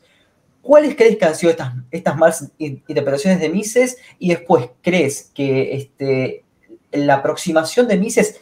¿Cuáles 0.61 0.95
crees 0.95 1.17
que 1.17 1.25
han 1.25 1.35
sido 1.35 1.51
estas, 1.51 1.73
estas 1.91 2.15
malas 2.15 2.49
interpretaciones 2.57 3.41
de 3.41 3.49
Mises? 3.49 3.97
Y 4.19 4.29
después, 4.29 4.69
¿crees 4.81 5.31
que 5.33 5.75
este, 5.75 6.45
la 6.93 7.15
aproximación 7.15 7.89
de 7.89 7.97
Mises 7.97 8.39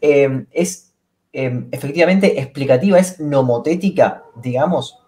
em, 0.00 0.46
es 0.50 0.92
em, 1.32 1.68
efectivamente 1.70 2.40
explicativa, 2.40 2.98
es 2.98 3.20
nomotética, 3.20 4.24
digamos? 4.42 5.05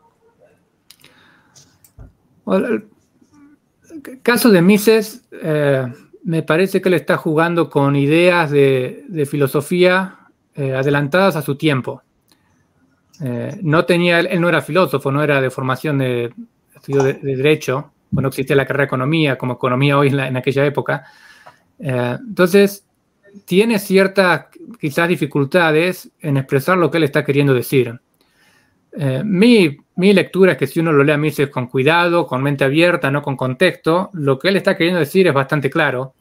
El 2.57 2.85
caso 4.23 4.50
de 4.50 4.62
Mises, 4.62 5.23
eh, 5.33 5.87
me 6.25 6.43
parece 6.43 6.81
que 6.81 6.88
él 6.88 6.95
está 6.95 7.17
jugando 7.17 7.71
con 7.71 7.97
ideas 7.97 8.50
de, 8.50 9.26
filosofía 9.28 10.19
eh, 10.55 10.75
adelantadas 10.75 11.37
a 11.37 11.43
su 11.43 11.57
tiempo. 11.57 12.02
Eh, 13.23 13.59
no 13.62 13.85
tenía, 13.85 14.21
él 14.21 14.40
no 14.40 14.49
era 14.49 14.62
filósofo, 14.62 15.11
no 15.11 15.23
era 15.23 15.40
de 15.40 15.50
formación 15.50 15.99
de 15.99 16.33
estudio 16.75 17.02
de, 17.02 17.14
derecho, 17.14 17.93
no 18.11 18.28
existía 18.28 18.57
la 18.57 18.67
carrera 18.67 18.83
de 18.83 18.87
economía 18.87 19.37
como 19.37 19.55
economía 19.55 19.99
hoy 19.99 20.09
en, 20.09 20.37
aquella 20.37 20.64
época. 20.64 21.05
Entonces, 21.78 22.85
tiene 23.45 23.78
ciertas 23.78 24.47
quizás 24.81 25.09
dificultades 25.09 26.11
en 26.21 26.37
expresar 26.37 26.78
lo 26.78 26.90
que 26.90 26.99
él 26.99 27.05
está 27.05 27.25
queriendo 27.25 27.55
decir. 27.55 28.00
Mi, 29.25 29.76
mi, 29.97 30.12
lectura 30.12 30.52
es 30.52 30.59
que 30.59 30.66
si 30.66 30.80
uno 30.80 30.92
lo 30.92 31.04
lee 31.04 31.12
a 31.12 31.18
Mises 31.18 31.50
con 31.50 31.66
cuidado, 31.68 32.26
con 32.26 32.42
mente 32.42 32.64
abierta, 32.64 33.11
no 33.11 33.23
con 33.23 33.37
contexto, 33.37 34.11
lo 34.14 34.38
que 34.38 34.49
él 34.49 34.57
está 34.57 34.76
queriendo 34.76 35.00
decir 35.00 35.26
es 35.26 35.35
bastante 35.35 35.71
claro. 35.71 36.14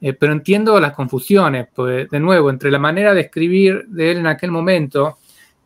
Eh, 0.00 0.14
pero 0.14 0.32
entiendo 0.32 0.80
las 0.80 0.94
confusiones, 0.94 1.68
pues, 1.74 2.08
de 2.08 2.20
nuevo, 2.20 2.48
entre 2.50 2.70
la 2.70 2.78
manera 2.78 3.12
de 3.12 3.22
escribir 3.22 3.86
de 3.88 4.12
él 4.12 4.18
en 4.18 4.26
aquel 4.26 4.50
momento 4.50 5.18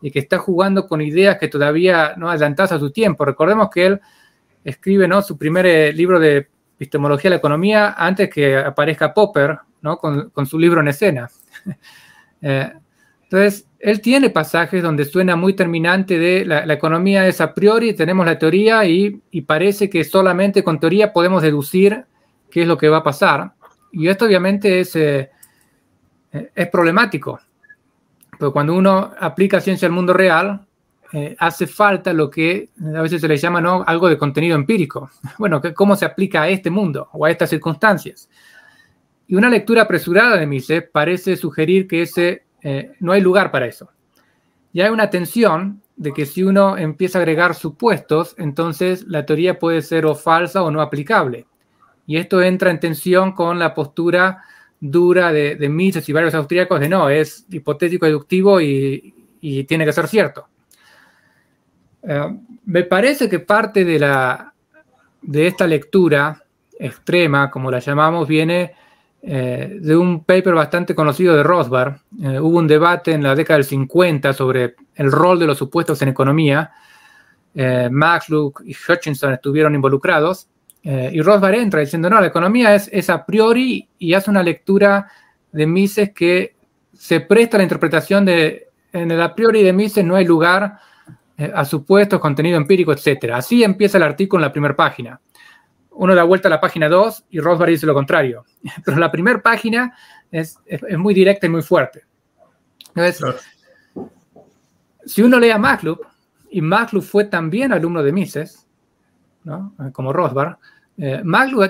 y 0.02 0.11
que 0.11 0.18
está 0.18 0.38
jugando 0.38 0.87
con 0.88 1.00
ideas 1.00 1.38
que 1.38 1.49
todavía 1.49 2.14
no 2.16 2.28
adelantadas 2.28 2.73
a 2.73 2.78
su 2.78 2.90
tiempo. 2.90 3.25
Recordemos 3.25 3.70
que 3.70 3.87
él 3.87 4.00
escribe 4.64 5.06
¿no? 5.06 5.23
su 5.23 5.38
primer 5.38 5.66
eh, 5.66 5.92
libro 5.92 6.18
de 6.18 6.49
epistemología 6.76 7.30
de 7.30 7.37
la 7.37 7.38
economía 7.38 7.94
antes 7.96 8.28
que 8.28 8.56
aparezca 8.56 9.14
Popper 9.14 9.58
¿no? 9.82 9.99
con, 9.99 10.46
su 10.46 10.58
libro 10.58 10.80
en 10.80 10.88
escena. 10.88 11.28
Eh, 12.46 12.70
entonces, 13.23 13.66
él 13.84 14.00
tiene 14.00 14.30
pasajes 14.30 14.82
donde 14.82 15.04
suena 15.04 15.36
muy 15.36 15.52
terminante 15.52 16.18
de 16.18 16.46
la, 16.46 16.72
economía 16.72 17.28
es 17.28 17.42
a 17.42 17.52
priori, 17.52 17.92
tenemos 17.92 18.24
la 18.24 18.38
teoría 18.38 18.86
y, 18.86 19.20
y, 19.30 19.42
parece 19.42 19.90
que 19.90 20.04
solamente 20.04 20.64
con 20.64 20.80
teoría 20.80 21.12
podemos 21.12 21.42
deducir 21.42 22.06
qué 22.50 22.62
es 22.62 22.66
lo 22.66 22.78
que 22.78 22.88
va 22.88 22.98
a 22.98 23.02
pasar. 23.02 23.52
Y 23.92 24.08
esto 24.08 24.24
obviamente 24.24 24.80
es, 24.80 24.96
eh, 24.96 25.30
es 26.32 26.68
problemático, 26.68 27.38
porque 28.38 28.54
cuando 28.54 28.74
uno 28.74 29.12
aplica 29.20 29.60
ciencia 29.60 29.84
al 29.84 29.92
mundo 29.92 30.14
real, 30.14 30.66
eh, 31.12 31.36
hace 31.38 31.66
falta 31.66 32.14
lo 32.14 32.30
que 32.30 32.70
a 32.96 33.02
veces 33.02 33.20
se 33.20 33.28
le 33.28 33.36
llama 33.36 33.60
¿no? 33.60 33.84
algo 33.86 34.08
de 34.08 34.16
contenido 34.16 34.56
empírico. 34.56 35.10
Bueno, 35.38 35.60
¿cómo 35.74 35.94
se 35.94 36.06
aplica 36.06 36.40
a 36.40 36.48
este 36.48 36.70
mundo 36.70 37.10
o 37.12 37.26
a 37.26 37.30
estas 37.30 37.50
circunstancias? 37.50 38.30
Y 39.26 39.34
una 39.34 39.50
lectura 39.50 39.82
apresurada 39.82 40.38
de 40.38 40.46
Mises 40.46 40.84
parece 40.90 41.36
sugerir 41.36 41.86
que 41.86 42.00
ese, 42.00 42.43
eh, 42.64 42.92
no 42.99 43.12
hay 43.12 43.21
lugar 43.21 43.50
para 43.50 43.66
eso. 43.66 43.90
Y 44.73 44.80
hay 44.80 44.90
una 44.90 45.11
tensión 45.11 45.83
de 45.97 46.12
que 46.12 46.26
si 46.26 46.42
uno 46.42 46.76
empieza 46.76 47.18
a 47.18 47.23
agregar 47.23 47.54
supuestos, 47.54 48.35
entonces 48.38 49.04
la 49.06 49.25
teoría 49.25 49.59
puede 49.59 49.83
ser 49.83 50.06
o 50.06 50.16
falsa 50.16 50.62
o 50.62 50.71
no 50.71 50.80
aplicable. 50.80 51.47
Y 52.06 52.16
esto 52.16 52.42
entra 52.42 52.71
en 52.71 52.80
tensión 52.80 53.33
con 53.33 53.59
la 53.59 53.75
postura 53.75 54.42
dura 54.80 55.33
de, 55.33 55.68
Mises 55.68 56.09
y 56.09 56.12
varios 56.12 56.35
austríacos 56.35 56.80
de 56.80 56.88
no, 56.88 57.09
es 57.09 57.47
hipotético 57.50 58.06
deductivo 58.06 58.61
y, 58.61 59.14
tiene 59.68 59.85
que 59.85 59.92
ser 59.92 60.09
cierto. 60.09 60.49
Eh, 62.02 62.38
me 62.64 62.83
parece 62.85 63.28
que 63.28 63.40
parte 63.40 63.85
de, 63.85 63.99
la, 63.99 64.54
de 65.21 65.47
esta 65.47 65.66
lectura 65.66 66.42
extrema, 66.78 67.50
como 67.50 67.71
la 67.71 67.78
llamamos, 67.78 68.26
viene 68.26 68.73
eh, 69.26 69.78
de 69.81 69.97
un 69.97 70.25
paper 70.25 70.54
bastante 70.54 70.95
conocido 70.95 71.35
de 71.35 71.43
Rothbard. 71.43 71.97
Eh, 72.23 72.38
hubo 72.40 72.59
un 72.59 72.66
debate 72.66 73.12
en 73.12 73.23
la 73.23 73.35
década 73.35 73.59
del 73.59 73.64
50 73.64 74.33
sobre 74.33 74.75
el 74.95 75.11
rol 75.11 75.38
de 75.38 75.47
los 75.47 75.59
supuestos 75.59 76.00
en 76.02 76.09
economía. 76.09 76.73
Max, 77.88 78.31
Luke 78.31 78.64
y 78.66 78.75
Hutchinson 78.75 79.33
estuvieron 79.33 79.76
involucrados 79.76 80.49
eh, 80.85 81.11
y 81.14 81.23
Rothbard 81.23 81.54
entra 81.54 81.81
diciendo, 81.81 82.11
no, 82.11 82.21
la 82.21 82.26
economía 82.26 82.75
es, 82.75 83.09
a 83.09 83.25
priori 83.25 83.88
y 83.99 84.12
hace 84.12 84.31
una 84.31 84.43
lectura 84.43 85.09
de 85.50 85.66
Mises 85.66 86.12
que 86.12 86.54
se 86.93 87.21
presta 87.21 87.57
a 87.57 87.59
la 87.59 87.64
interpretación 87.64 88.26
de, 88.26 88.69
en 88.93 89.11
el 89.11 89.23
a 89.23 89.35
priori 89.35 89.62
de 89.62 89.73
Mises 89.73 90.04
no 90.04 90.14
hay 90.14 90.26
lugar 90.26 90.78
eh, 91.38 91.50
a 91.54 91.64
supuestos, 91.64 92.21
contenido 92.21 92.59
empírico, 92.59 92.93
etc. 92.93 93.31
Así 93.33 93.64
empieza 93.64 93.97
el 93.97 94.02
artículo 94.02 94.43
en 94.43 94.49
la 94.49 94.52
primera 94.52 94.76
página. 94.76 95.19
Uno 95.94 96.14
da 96.14 96.24
vuelta 96.24 96.48
a 96.48 96.50
la 96.50 96.60
página 96.60 96.88
2 96.88 97.26
y 97.30 97.40
Rothbard 97.40 97.70
dice 97.70 97.86
lo 97.86 97.94
contrario. 97.94 98.44
Pero 98.84 98.98
la 98.98 99.10
primera 99.10 99.40
página 99.40 99.94
es, 100.30 100.58
muy 100.98 101.14
directa 101.14 101.46
y 101.46 101.50
muy 101.50 101.62
fuerte. 101.62 102.04
Entonces, 102.94 103.44
si 105.04 105.22
uno 105.22 105.38
lee 105.38 105.50
a 105.50 105.58
Maglub, 105.58 106.00
y 106.50 106.60
Maglub 106.60 107.02
fue 107.02 107.24
también 107.24 107.72
alumno 107.72 108.02
de 108.02 108.12
Mises, 108.12 108.66
¿no? 109.42 109.74
como 109.92 110.12
Rothbard, 110.12 110.56
eh, 110.96 111.22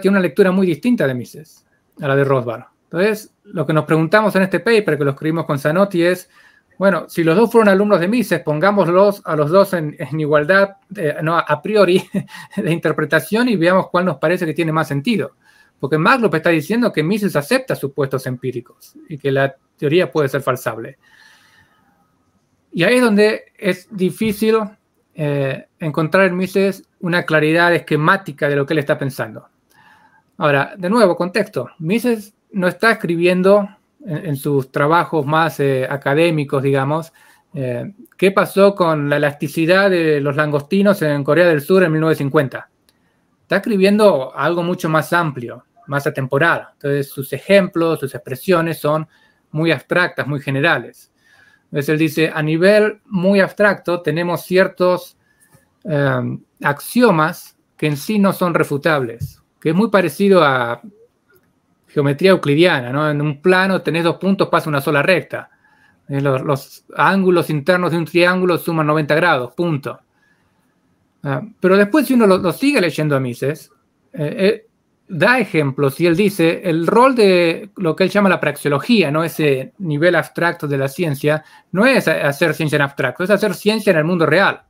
tiene 0.02 0.16
una 0.16 0.21
lectura 0.21 0.50
muy 0.52 0.66
distinta 0.66 1.07
de 1.07 1.14
Mises 1.14 1.66
a 2.00 2.09
la 2.09 2.16
de 2.16 2.25
Rothbard. 2.25 2.64
Entonces, 2.85 3.35
lo 3.45 3.66
que 3.66 3.73
nos 3.73 3.85
preguntamos 3.87 4.37
en 4.37 4.43
este 4.43 4.61
paper, 4.61 4.99
que 4.99 5.04
lo 5.04 5.11
escribimos 5.11 5.47
con 5.47 5.59
Zanotti, 5.59 6.02
es, 6.02 6.31
bueno, 6.78 7.09
si 7.09 7.23
los 7.23 7.37
dos 7.37 7.50
fueron 7.50 7.69
alumnos 7.69 8.00
de 8.00 8.09
Mises, 8.09 8.40
pongámoslos 8.40 9.23
a 9.25 9.37
los 9.37 9.50
dos 9.50 9.73
en, 9.75 9.97
igualdad, 10.19 10.76
no, 11.23 11.37
a 11.38 11.62
priori, 11.62 12.02
de 12.57 12.73
interpretación 12.73 13.49
y 13.49 13.57
veamos 13.57 13.90
cuál 13.90 14.07
nos 14.07 14.19
parece 14.19 14.47
que 14.47 14.54
tiene 14.54 14.73
más 14.73 14.88
sentido. 14.88 15.37
Porque 15.78 15.99
Maglub 15.99 16.35
está 16.35 16.50
diciendo 16.50 16.93
que 16.93 17.02
Mises 17.02 17.37
acepta 17.37 17.75
supuestos 17.76 18.26
empíricos 18.26 18.97
y 19.09 19.19
que 19.19 19.31
la 19.31 19.54
teoría 19.76 20.11
puede 20.11 20.28
ser 20.28 20.40
falsable. 20.40 20.99
Y 22.73 22.83
ahí 22.83 22.97
es 22.97 23.02
donde 23.02 23.52
es 23.57 23.88
difícil 23.90 24.57
eh, 25.14 25.66
encontrar 25.78 26.26
en 26.26 26.37
Mises 26.37 26.88
una 27.00 27.25
claridad 27.25 27.73
esquemática 27.75 28.49
de 28.49 28.57
lo 28.57 28.66
que 28.66 28.73
él 28.73 28.81
está 28.81 28.99
pensando. 28.99 29.49
Ahora, 30.38 30.75
de 30.76 30.90
nuevo, 30.90 31.16
contexto. 31.16 31.71
Mises 31.78 32.35
no 32.50 32.66
está 32.66 32.93
escribiendo 32.93 33.69
en, 34.07 34.37
sus 34.37 34.71
trabajos 34.71 35.25
más 35.25 35.61
eh, 35.61 35.87
académicos, 35.89 36.63
digamos, 36.63 37.13
eh, 37.55 37.93
qué 38.17 38.31
pasó 38.33 38.75
con 38.75 39.09
la 39.09 39.17
elasticidad 39.17 39.91
de 39.91 40.21
los 40.21 40.37
langostinos 40.37 41.01
en 41.03 41.25
Corea 41.25 41.49
del 41.49 41.61
Sur 41.61 41.85
en 41.85 41.93
1950. 41.93 42.69
Está 43.43 43.57
escribiendo 43.57 44.37
algo 44.37 44.63
mucho 44.63 44.89
más 44.89 45.13
amplio, 45.13 45.65
más 45.87 46.07
atemporal. 46.07 46.69
Entonces, 46.75 47.11
sus 47.11 47.33
ejemplos, 47.33 48.01
sus 48.01 48.15
expresiones 48.15 48.79
son 48.79 49.07
muy 49.51 49.71
abstractas, 49.71 50.27
muy 50.27 50.41
generales. 50.41 51.13
Entonces 51.75 51.89
él 51.89 51.99
dice, 51.99 52.31
a 52.33 52.43
nivel 52.43 53.01
muy 53.07 53.41
abstracto 53.41 54.01
tenemos 54.01 54.43
ciertos 54.43 55.17
em, 55.83 56.41
axiomas 56.63 57.57
que 57.77 57.89
en 57.89 57.97
sí 57.97 58.19
no 58.19 58.33
son 58.33 58.55
refutables, 58.55 59.43
que 59.61 59.71
es 59.71 59.75
muy 59.75 59.91
parecido 59.91 60.45
a 60.45 60.83
geometría 61.95 62.33
euclidiana, 62.33 62.91
¿no? 62.91 63.09
En 63.09 63.21
un 63.21 63.41
plano 63.41 63.81
tenés 63.81 64.03
dos 64.03 64.17
puntos, 64.17 64.49
pasa 64.49 64.69
una 64.69 64.81
sola 64.81 65.01
recta. 65.01 65.49
Eh, 66.09 66.21
los, 66.21 66.85
ángulos 66.97 67.51
internos 67.51 67.93
de 67.93 67.99
un 67.99 68.05
triángulo 68.05 68.59
suman 68.59 68.89
90 68.89 69.15
grados, 69.15 69.55
punto. 69.55 70.01
Ah, 71.23 71.41
pero 71.61 71.77
después 71.77 72.07
si 72.07 72.15
uno 72.15 72.27
lo, 72.27 72.53
sigue 72.53 72.81
leyendo 72.81 73.15
a 73.15 73.21
Mises, 73.21 73.71
eh, 74.13 74.37
eh, 74.39 74.67
da 75.07 75.39
ejemplos 75.39 76.01
y 76.01 76.07
él 76.07 76.17
dice, 76.17 76.63
el 76.65 76.85
rol 76.85 77.15
de 77.15 77.71
lo 77.77 77.95
que 77.95 78.03
él 78.03 78.11
llama 78.11 78.29
la 78.29 78.41
praxeología, 78.41 79.13
¿no? 79.13 79.23
ese 79.23 79.73
nivel 79.79 80.17
abstracto 80.17 80.67
de 80.67 80.79
la 80.79 80.89
ciencia, 80.89 81.45
no 81.71 81.87
es 81.87 82.09
hacer 82.09 82.55
ciencia 82.55 82.77
en 82.77 82.83
abstracto, 82.83 83.23
es 83.23 83.31
hacer 83.31 83.55
ciencia 83.55 83.93
en 83.93 83.99
el 83.99 84.05
mundo 84.05 84.27
real. 84.27 84.63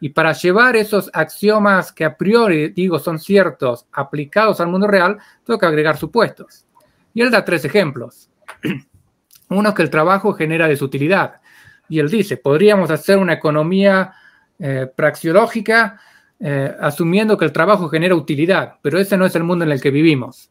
Y 0.00 0.10
para 0.10 0.32
llevar 0.32 0.76
esos 0.76 1.10
axiomas 1.12 1.92
que 1.92 2.04
a 2.04 2.16
priori 2.16 2.68
digo 2.68 2.98
son 2.98 3.18
ciertos 3.18 3.86
aplicados 3.92 4.60
al 4.60 4.68
mundo 4.68 4.86
real, 4.86 5.18
tengo 5.44 5.58
que 5.58 5.66
agregar 5.66 5.96
supuestos. 5.96 6.66
Y 7.14 7.22
él 7.22 7.30
da 7.30 7.44
tres 7.44 7.64
ejemplos. 7.64 8.28
Uno 9.48 9.68
es 9.68 9.74
que 9.74 9.82
el 9.82 9.90
trabajo 9.90 10.32
genera 10.32 10.68
desutilidad. 10.68 11.40
Y 11.88 11.98
él 11.98 12.08
dice, 12.10 12.36
podríamos 12.36 12.90
hacer 12.90 13.18
una 13.18 13.34
economía 13.34 14.12
eh, 14.58 14.86
praxiológica 14.94 16.00
eh, 16.40 16.74
asumiendo 16.80 17.36
que 17.36 17.44
el 17.44 17.52
trabajo 17.52 17.88
genera 17.88 18.14
utilidad, 18.14 18.74
pero 18.82 18.98
ese 18.98 19.16
no 19.16 19.26
es 19.26 19.34
el 19.36 19.44
mundo 19.44 19.64
en 19.64 19.72
el 19.72 19.80
que 19.80 19.90
vivimos. 19.90 20.50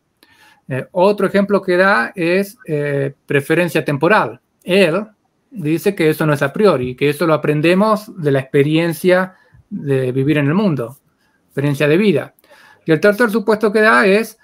Eh, 0.67 0.87
otro 0.91 1.27
ejemplo 1.27 1.61
que 1.61 1.77
da 1.77 2.11
es 2.15 2.57
preferencia 3.25 3.83
temporal. 3.83 4.39
Él 4.63 5.05
dice 5.53 5.95
que 5.95 6.09
eso 6.09 6.25
no 6.25 6.33
es 6.33 6.41
a 6.41 6.51
priori, 6.51 6.95
que 6.95 7.09
eso 7.09 7.25
lo 7.25 7.33
aprendemos 7.33 8.11
de 8.21 8.31
la 8.31 8.39
experiencia 8.39 9.35
de 9.69 10.11
vivir 10.11 10.37
en 10.37 10.47
el 10.47 10.53
mundo, 10.53 10.97
experiencia 11.45 11.87
de 11.87 11.97
vida. 11.97 12.33
Y 12.85 12.91
el 12.91 12.99
tercer 12.99 13.29
supuesto 13.29 13.71
que 13.71 13.81
da 13.81 14.05
es, 14.05 14.37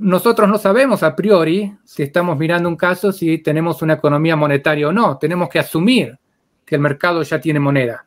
nosotros 0.00 0.48
no 0.48 0.58
sabemos 0.58 1.02
a 1.02 1.14
priori, 1.14 1.72
si 1.84 2.02
estamos 2.02 2.36
mirando 2.38 2.68
un 2.68 2.76
caso, 2.76 3.12
si 3.12 3.38
tenemos 3.38 3.82
una 3.82 3.94
economía 3.94 4.34
monetaria 4.34 4.88
o 4.88 4.92
no. 4.92 5.18
Tenemos 5.18 5.48
que 5.48 5.58
asumir 5.58 6.18
que 6.64 6.74
el 6.74 6.80
mercado 6.80 7.22
ya 7.22 7.40
tiene 7.40 7.60
moneda. 7.60 8.06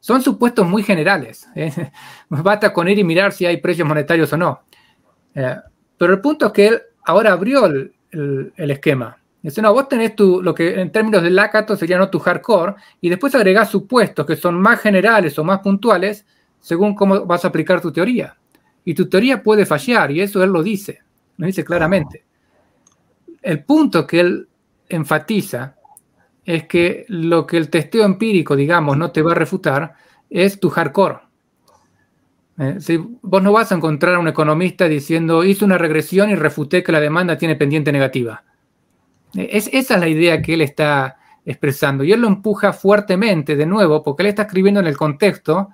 Son 0.00 0.22
supuestos 0.22 0.66
muy 0.66 0.82
generales. 0.82 1.48
¿eh? 1.54 1.72
Basta 2.28 2.72
con 2.72 2.88
ir 2.88 2.98
y 2.98 3.04
mirar 3.04 3.32
si 3.32 3.46
hay 3.46 3.58
precios 3.58 3.86
monetarios 3.86 4.32
o 4.32 4.36
no. 4.36 4.62
Eh, 5.34 5.56
pero 5.96 6.12
el 6.12 6.20
punto 6.20 6.46
es 6.46 6.52
que 6.52 6.66
él 6.68 6.82
ahora 7.04 7.32
abrió 7.32 7.66
el, 7.66 7.92
esquema. 8.56 9.18
Dice, 9.42 9.62
no, 9.62 9.72
vos 9.72 9.88
tenés 9.88 10.16
tu, 10.16 10.42
lo 10.42 10.54
que 10.54 10.80
en 10.80 10.90
términos 10.90 11.22
de 11.22 11.30
Lakato 11.30 11.76
sería 11.76 11.98
no 11.98 12.10
tu 12.10 12.18
hardcore, 12.18 12.74
y 13.00 13.08
después 13.08 13.34
agregás 13.34 13.70
supuestos 13.70 14.26
que 14.26 14.36
son 14.36 14.60
más 14.60 14.80
generales 14.80 15.38
o 15.38 15.44
más 15.44 15.60
puntuales 15.60 16.26
según 16.60 16.94
cómo 16.94 17.24
vas 17.24 17.44
a 17.44 17.48
aplicar 17.48 17.80
tu 17.80 17.92
teoría. 17.92 18.36
Y 18.84 18.94
tu 18.94 19.08
teoría 19.08 19.42
puede 19.42 19.64
fallar, 19.64 20.10
y 20.10 20.20
eso 20.20 20.42
él 20.42 20.50
lo 20.50 20.62
dice, 20.62 21.02
lo 21.36 21.46
dice 21.46 21.64
claramente. 21.64 22.24
El 23.42 23.62
punto 23.62 24.06
que 24.06 24.20
él 24.20 24.48
enfatiza 24.88 25.76
es 26.44 26.66
que 26.66 27.04
lo 27.08 27.46
que 27.46 27.58
el 27.58 27.70
testeo 27.70 28.04
empírico, 28.04 28.56
digamos, 28.56 28.96
no 28.96 29.12
te 29.12 29.22
va 29.22 29.32
a 29.32 29.36
refutar 29.36 29.94
es 30.30 30.58
tu 30.58 30.70
hardcore. 30.70 31.18
Eh, 32.58 32.76
si 32.80 32.96
vos 32.96 33.42
no 33.42 33.52
vas 33.52 33.70
a 33.70 33.76
encontrar 33.76 34.16
a 34.16 34.18
un 34.18 34.26
economista 34.26 34.88
diciendo, 34.88 35.44
hice 35.44 35.64
una 35.64 35.78
regresión 35.78 36.30
y 36.30 36.34
refuté 36.34 36.82
que 36.82 36.90
la 36.90 37.00
demanda 37.00 37.38
tiene 37.38 37.54
pendiente 37.54 37.92
negativa. 37.92 38.42
Eh, 39.34 39.48
es, 39.52 39.68
esa 39.72 39.94
es 39.94 40.00
la 40.00 40.08
idea 40.08 40.42
que 40.42 40.54
él 40.54 40.62
está 40.62 41.16
expresando. 41.44 42.04
Y 42.04 42.12
él 42.12 42.20
lo 42.20 42.28
empuja 42.28 42.72
fuertemente, 42.72 43.56
de 43.56 43.66
nuevo, 43.66 44.02
porque 44.02 44.22
él 44.22 44.28
está 44.28 44.42
escribiendo 44.42 44.80
en 44.80 44.86
el 44.86 44.96
contexto, 44.96 45.70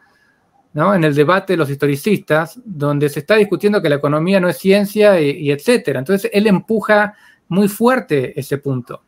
¿no? 0.72 0.94
en 0.94 1.04
el 1.04 1.14
debate 1.14 1.54
de 1.54 1.56
los 1.56 1.70
historicistas, 1.70 2.60
donde 2.64 3.08
se 3.08 3.20
está 3.20 3.36
discutiendo 3.36 3.82
que 3.82 3.88
la 3.88 3.96
economía 3.96 4.40
no 4.40 4.48
es 4.48 4.58
ciencia 4.58 5.20
y, 5.20 5.30
y 5.30 5.50
etcétera. 5.50 5.98
Entonces, 5.98 6.30
él 6.32 6.46
empuja 6.46 7.14
muy 7.48 7.68
fuerte 7.68 8.38
ese 8.38 8.58
punto. 8.58 9.02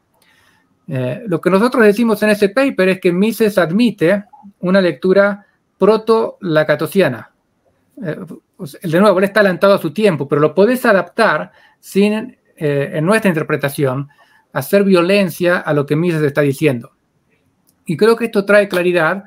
Eh, 0.89 1.25
lo 1.27 1.41
que 1.41 1.51
nosotros 1.51 1.85
decimos 1.85 2.23
en 2.23 2.31
ese 2.31 2.51
paper 2.51 2.91
es 2.91 3.01
que 3.01 3.13
Mises 3.13 3.59
admite 3.59 4.25
una 4.61 4.81
lectura 4.81 5.45
proto-lacatosiana. 5.79 7.33
Eh, 8.03 8.17
pues, 8.57 8.79
de 8.81 9.01
nuevo, 9.01 9.19
él 9.19 9.25
está 9.25 9.41
adelantado 9.41 9.75
a 9.75 9.79
su 9.79 9.93
tiempo, 9.93 10.29
pero 10.29 10.41
lo 10.41 10.55
podés 10.55 10.85
adaptar 10.85 11.51
sin, 11.81 12.37
eh, 12.57 12.91
en 12.95 13.05
nuestra 13.05 13.29
interpretación, 13.29 14.09
hacer 14.59 14.85
violencia 14.85 15.59
a 15.59 15.73
lo 15.73 15.87
que 15.87 15.97
Mises 15.97 16.23
está 16.23 16.41
diciendo. 16.41 16.93
Y 17.85 17.97
creo 17.97 18.17
que 18.17 18.27
esto 18.27 18.45
trae 18.45 18.69
claridad 18.69 19.25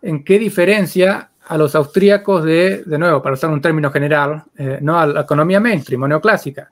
en 0.00 0.24
qué 0.24 0.38
diferencia 0.38 1.30
a 1.46 1.58
los 1.58 1.74
austríacos 1.74 2.44
de, 2.44 2.82
de 2.84 2.98
nuevo, 2.98 3.22
para 3.22 3.34
usar 3.34 3.50
un 3.50 3.60
término 3.60 3.90
general, 3.90 4.44
no 4.80 4.98
a 4.98 5.06
la 5.06 5.20
economía 5.22 5.60
mainstream 5.60 6.02
o 6.02 6.08
neoclásica. 6.08 6.70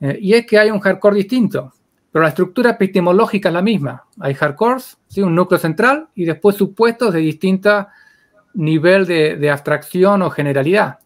y 0.00 0.34
es 0.34 0.46
que 0.46 0.58
hay 0.58 0.70
un 0.70 0.80
hardcore 0.80 1.16
distinto. 1.16 1.72
Pero 2.16 2.22
la 2.22 2.30
estructura 2.30 2.70
epistemológica 2.70 3.50
es 3.50 3.52
la 3.52 3.62
misma. 3.62 4.04
Hay 4.20 4.34
hardcores, 4.34 4.96
¿sí? 5.06 5.20
un 5.20 5.34
núcleo 5.34 5.58
central 5.58 6.08
y 6.14 6.24
después 6.24 6.56
supuestos 6.56 7.12
de 7.12 7.20
distinto 7.20 7.88
nivel 8.54 9.06
de, 9.06 9.50
abstracción 9.50 10.22
o 10.22 10.30
generalidad. 10.30 10.98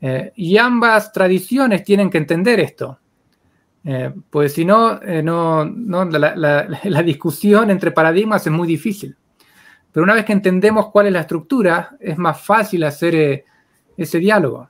Eh, 0.00 0.32
y 0.36 0.58
ambas 0.58 1.12
tradiciones 1.12 1.82
tienen 1.82 2.10
que 2.10 2.18
entender 2.18 2.60
esto. 2.60 2.98
Eh, 3.84 4.12
pues 4.30 4.54
si 4.54 4.64
no, 4.64 5.00
eh, 5.02 5.22
no, 5.22 5.64
la, 6.10 7.02
discusión 7.02 7.70
entre 7.70 7.90
paradigmas 7.90 8.46
es 8.46 8.52
muy 8.52 8.66
difícil. 8.66 9.16
Pero 9.92 10.04
una 10.04 10.14
vez 10.14 10.24
que 10.24 10.32
entendemos 10.32 10.90
cuál 10.90 11.06
es 11.06 11.12
la 11.12 11.20
estructura, 11.20 11.96
es 12.00 12.18
más 12.18 12.40
fácil 12.40 12.84
hacer 12.84 13.44
ese 13.96 14.18
diálogo. 14.18 14.68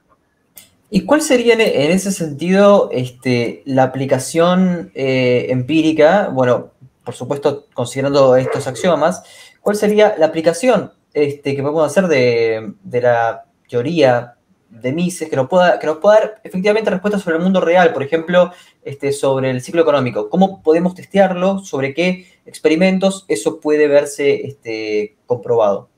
¿Y 0.91 1.01
cuál 1.01 1.23
sería 1.23 1.55
en 1.55 1.91
ese 1.91 2.13
sentido 2.13 2.89
este, 2.93 3.63
la 3.65 3.83
aplicación 3.85 4.93
eh, 4.95 5.47
empírica? 5.49 6.29
Bueno, 6.29 6.71
por 7.03 7.15
supuesto, 7.15 7.67
considerando 7.75 8.37
estos 8.37 8.67
axiomas, 8.67 9.25
¿cuál 9.61 9.77
sería 9.77 10.15
la 10.19 10.27
aplicación 10.27 10.93
este, 11.13 11.57
que 11.57 11.63
podemos 11.63 11.87
hacer 11.87 12.07
de, 12.07 12.75
la 13.01 13.45
teoría 13.69 14.34
de 14.81 14.93
Mises 14.93 15.29
que 15.29 15.37
nos, 15.37 15.49
pueda, 15.49 15.79
que 15.79 15.87
nos 15.87 15.99
pueda 15.99 16.21
dar 16.21 16.41
efectivamente 16.45 16.91
respuestas 16.91 17.23
sobre 17.23 17.37
el 17.37 17.43
mundo 17.43 17.61
real, 17.61 17.93
por 17.93 18.03
ejemplo, 18.03 18.53
este, 18.83 19.13
sobre 19.13 19.51
el 19.51 19.61
ciclo 19.61 19.83
económico? 19.83 20.29
¿Cómo 20.29 20.63
podemos 20.63 20.95
testearlo? 20.95 21.61
¿Sobre 21.61 21.95
qué 21.95 22.27
experimentos 22.45 23.25
eso 23.29 23.61
puede 23.61 23.89
verse 23.89 24.47
este, 24.47 25.17
comprobado? 25.27 25.89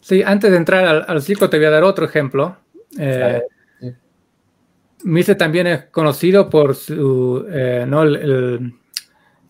Sí, 0.00 0.22
antes 0.22 0.50
de 0.50 0.56
entrar 0.56 1.04
al, 1.08 1.22
ciclo 1.22 1.50
te 1.50 1.58
voy 1.58 1.66
a 1.66 1.70
dar 1.70 1.84
otro 1.84 2.04
ejemplo. 2.04 2.56
Eh, 2.98 3.42
Mises 5.04 5.36
también 5.36 5.66
es 5.66 5.84
conocido 5.84 6.48
por 6.48 6.74
su, 6.74 7.46
eh, 7.50 7.86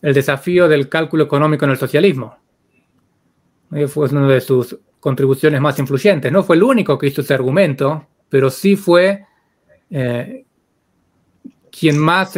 el, 0.01 0.13
desafío 0.13 0.67
del 0.67 0.89
cálculo 0.89 1.23
económico 1.23 1.65
en 1.65 1.71
el 1.71 1.77
socialismo. 1.77 2.37
Eh, 3.71 3.87
fue 3.87 4.09
una 4.09 4.27
de 4.27 4.41
sus 4.41 4.77
contribuciones 4.99 5.61
más 5.61 5.77
influyentes. 5.79 6.31
No 6.31 6.43
fue 6.43 6.55
el 6.55 6.63
único 6.63 6.97
que 6.97 7.07
hizo 7.07 7.21
ese 7.21 7.33
argumento, 7.33 8.07
pero 8.29 8.49
sí 8.49 8.75
fue 8.75 9.25
eh, 9.89 10.45
quien 11.71 11.97
más 11.97 12.33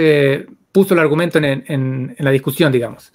puso 0.71 0.93
el 0.93 0.99
argumento 0.99 1.39
en, 1.39 2.15
la 2.17 2.31
discusión, 2.31 2.71
digamos. 2.71 3.11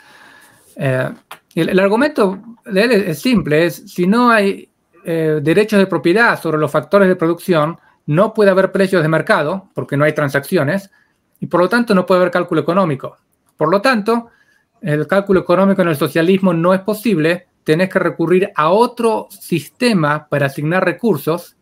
El, 0.77 1.79
argumento 1.81 2.43
de 2.67 2.83
él 2.83 2.93
es, 2.93 3.19
simple, 3.21 3.67
es 3.67 3.77
si 3.87 4.07
no 4.07 4.31
hay 4.31 4.69
derechos 5.05 5.79
de 5.79 5.87
propiedad 5.87 6.41
sobre 6.41 6.59
los 6.59 6.71
factores 6.71 7.09
de 7.09 7.17
producción, 7.17 7.79
no 8.07 8.33
puede 8.33 8.51
haber 8.51 8.73
precios 8.73 9.03
de 9.03 9.09
mercado 9.09 9.69
porque 9.75 9.97
no 9.97 10.05
hay 10.05 10.13
transacciones 10.13 10.91
y 11.41 11.47
por 11.47 11.61
lo 11.61 11.69
tanto 11.69 11.95
no 11.95 12.07
puede 12.07 12.21
haber 12.21 12.33
cálculo 12.33 12.61
económico. 12.61 13.17
Por 13.57 13.71
lo 13.71 13.81
tanto, 13.81 14.29
el 14.81 15.07
cálculo 15.07 15.41
económico 15.41 15.83
en 15.83 15.89
el 15.89 15.97
socialismo 15.97 16.53
no 16.53 16.73
es 16.73 16.81
posible, 16.81 17.49
tenés 17.65 17.91
que 17.91 17.99
recurrir 17.99 18.53
a 18.55 18.71
otro 18.71 19.29
sistema 19.31 20.29
para 20.29 20.47
asignar 20.47 20.85
recursos, 20.85 21.57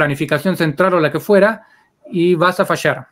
planificación 0.00 0.56
central 0.56 0.94
o 0.94 1.00
la 1.00 1.12
que 1.12 1.20
fuera, 1.20 1.66
y 2.10 2.34
vas 2.34 2.58
a 2.58 2.64
fallar. 2.64 3.08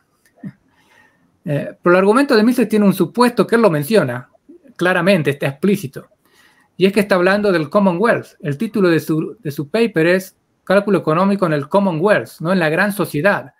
Eh, 1.45 1.75
pero 1.81 1.93
el 1.93 1.99
argumento 1.99 2.35
de 2.35 2.43
Mises 2.43 2.67
tiene 2.67 2.85
un 2.85 2.95
supuesto 2.95 3.45
que 3.45 3.57
él 3.57 3.61
lo 3.61 3.69
menciona, 3.69 4.29
claramente, 4.75 5.29
está 5.29 5.45
explícito, 5.45 6.07
y 6.75 6.87
es 6.87 6.93
que 6.93 7.01
está 7.01 7.13
hablando 7.13 7.51
del 7.51 7.69
Commonwealth. 7.69 8.37
El 8.41 8.57
título 8.57 8.89
de 8.89 8.99
su, 8.99 9.37
de 9.39 9.51
su 9.51 9.69
paper 9.69 10.07
es 10.07 10.35
cálculo 10.63 10.97
económico 10.97 11.45
en 11.45 11.53
el 11.53 11.69
Commonwealth, 11.69 12.39
¿no? 12.39 12.51
en 12.51 12.59
la 12.59 12.69
gran 12.69 12.91
sociedad. 12.91 13.53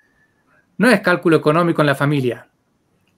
No 0.78 0.90
es 0.90 1.02
cálculo 1.02 1.38
económico 1.38 1.82
en 1.82 1.88
la 1.88 1.96
familia. 1.96 2.50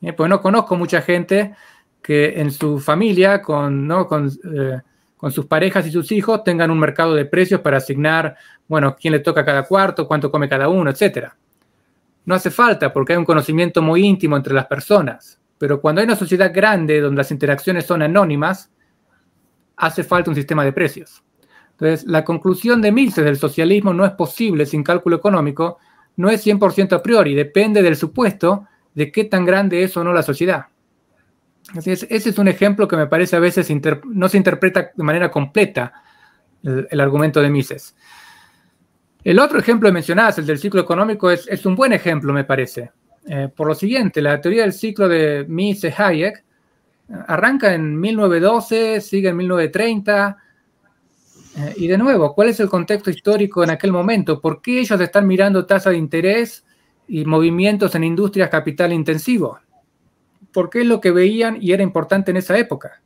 ¿eh? 0.02 0.12
Pues 0.12 0.30
no 0.30 0.42
conozco 0.42 0.76
mucha 0.76 1.02
gente 1.02 1.56
que 2.02 2.42
en 2.42 2.52
su 2.52 2.80
familia, 2.80 3.42
con, 3.42 3.88
¿no? 3.88 4.10
Eh, 4.12 4.82
con, 5.16 5.32
sus 5.32 5.46
parejas 5.46 5.86
y 5.86 5.92
sus 5.92 6.12
hijos, 6.12 6.44
tengan 6.44 6.72
un 6.72 6.80
mercado 6.80 7.14
de 7.14 7.26
precios 7.26 7.62
para 7.62 7.78
asignar, 7.78 8.36
bueno, 8.72 8.96
quién 8.96 9.12
le 9.12 9.20
toca 9.20 9.44
cada 9.44 9.64
cuarto, 9.64 10.08
cuánto 10.08 10.32
come 10.32 10.48
cada 10.48 10.70
uno, 10.70 10.90
etc. 10.90 11.28
No 12.24 12.36
hace 12.36 12.50
falta 12.50 12.94
porque 12.94 13.12
hay 13.12 13.20
un 13.20 13.26
conocimiento 13.26 13.82
muy 13.82 14.06
íntimo 14.06 14.38
entre 14.38 14.54
las 14.54 14.68
personas. 14.68 15.42
Pero 15.58 15.82
cuando 15.82 16.00
hay 16.00 16.06
una 16.06 16.16
sociedad 16.16 16.54
grande 16.56 17.02
donde 17.02 17.18
las 17.18 17.32
interacciones 17.32 17.86
son 17.86 18.02
anónimas, 18.02 18.72
hace 19.76 20.06
falta 20.06 20.32
un 20.32 20.38
sistema 20.38 20.64
de 20.64 20.72
precios. 20.72 21.22
Entonces, 21.72 22.08
la 22.08 22.24
conclusión 22.24 22.82
de 22.82 22.94
Mises 22.94 23.26
del 23.26 23.38
socialismo 23.38 23.94
no 23.94 24.06
es 24.06 24.14
posible 24.14 24.66
sin 24.66 24.84
cálculo 24.84 25.18
económico, 25.18 25.78
no 26.16 26.30
es 26.30 26.48
100% 26.48 26.94
a 26.94 27.04
priori, 27.04 27.36
depende 27.36 27.82
del 27.82 27.98
supuesto 27.98 28.68
de 28.94 29.12
qué 29.12 29.26
tan 29.26 29.44
grande 29.44 29.84
es 29.84 29.98
o 29.98 30.04
no 30.06 30.14
la 30.14 30.24
sociedad. 30.24 30.68
Así 31.76 31.92
es, 31.92 32.08
ese 32.10 32.30
es 32.30 32.38
un 32.38 32.48
ejemplo 32.48 32.88
que 32.88 32.96
me 32.96 33.08
parece 33.08 33.36
a 33.36 33.40
veces 33.40 33.70
no 34.06 34.30
se 34.30 34.38
interpreta 34.38 34.92
de 34.96 35.04
manera 35.04 35.30
completa 35.30 35.92
el, 36.64 37.00
argumento 37.02 37.42
de 37.42 37.50
Mises. 37.50 37.96
El 39.24 39.40
otro 39.40 39.60
ejemplo 39.60 39.90
que 39.90 39.94
mencionabas, 39.94 40.38
el 40.40 40.46
del 40.46 40.58
ciclo 40.58 40.82
económico, 40.82 41.30
es, 41.30 41.66
un 41.66 41.76
buen 41.76 41.94
ejemplo, 41.94 42.34
me 42.34 42.44
parece. 42.44 42.92
Eh, 43.28 43.50
por 43.56 43.68
lo 43.68 43.76
siguiente, 43.76 44.22
la 44.22 44.42
teoría 44.42 44.64
del 44.64 44.74
ciclo 44.74 45.08
de 45.08 45.46
Mises-Hayek 45.48 46.44
arranca 47.28 47.74
en 47.74 48.00
1912, 48.00 49.02
sigue 49.02 49.30
en 49.30 49.38
1930, 49.38 50.38
Eh, 51.58 51.74
y 51.78 51.88
de 51.88 51.98
nuevo, 51.98 52.34
¿cuál 52.34 52.50
es 52.50 52.60
el 52.60 52.70
contexto 52.70 53.10
histórico 53.10 53.64
en 53.64 53.72
aquel 53.72 53.92
momento? 53.92 54.40
¿Por 54.40 54.62
qué 54.62 54.80
ellos 54.80 55.00
están 55.02 55.28
mirando 55.28 55.66
tasa 55.66 55.90
de 55.90 55.98
interés 55.98 56.64
y 57.08 57.26
movimientos 57.26 57.94
en 57.96 58.06
industrias 58.06 58.50
capital 58.50 58.94
intensivo? 58.94 59.60
¿Por 60.54 60.70
qué 60.70 60.82
es 60.82 60.88
lo 60.88 61.02
que 61.02 61.12
veían 61.12 61.58
y 61.62 61.74
era 61.74 61.84
importante 61.84 62.32
en 62.32 62.38
esa 62.38 62.58
época? 62.58 63.02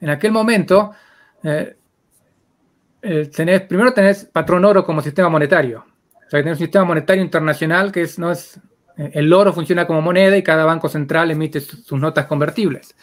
En 0.00 0.10
aquel 0.10 0.32
momento, 0.32 0.90
eh, 1.42 1.76
eh, 3.06 3.60
primero 3.60 3.92
tenés 3.92 4.24
patrón 4.24 4.64
oro 4.64 4.84
como 4.84 5.00
sistema 5.00 5.28
monetario. 5.28 5.84
O 6.14 6.30
sea, 6.30 6.40
tenés 6.40 6.54
un 6.54 6.64
sistema 6.64 6.84
monetario 6.84 7.22
internacional 7.22 7.92
que 7.92 8.02
es, 8.02 8.18
no 8.18 8.30
es, 8.30 8.60
el 8.96 9.32
oro 9.32 9.52
funciona 9.52 9.86
como 9.86 10.02
moneda 10.02 10.36
y 10.36 10.42
cada 10.42 10.64
banco 10.64 10.88
central 10.88 11.30
emite 11.30 11.60
sus 11.60 11.98
notas 11.98 12.26
convertibles. 12.26 12.94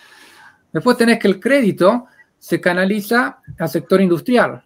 Después 0.72 0.98
tenés 0.98 1.20
que 1.20 1.28
el 1.28 1.40
crédito 1.40 2.08
se 2.40 2.60
canaliza 2.60 3.40
al 3.58 3.70
sector 3.70 4.02
industrial. 4.02 4.64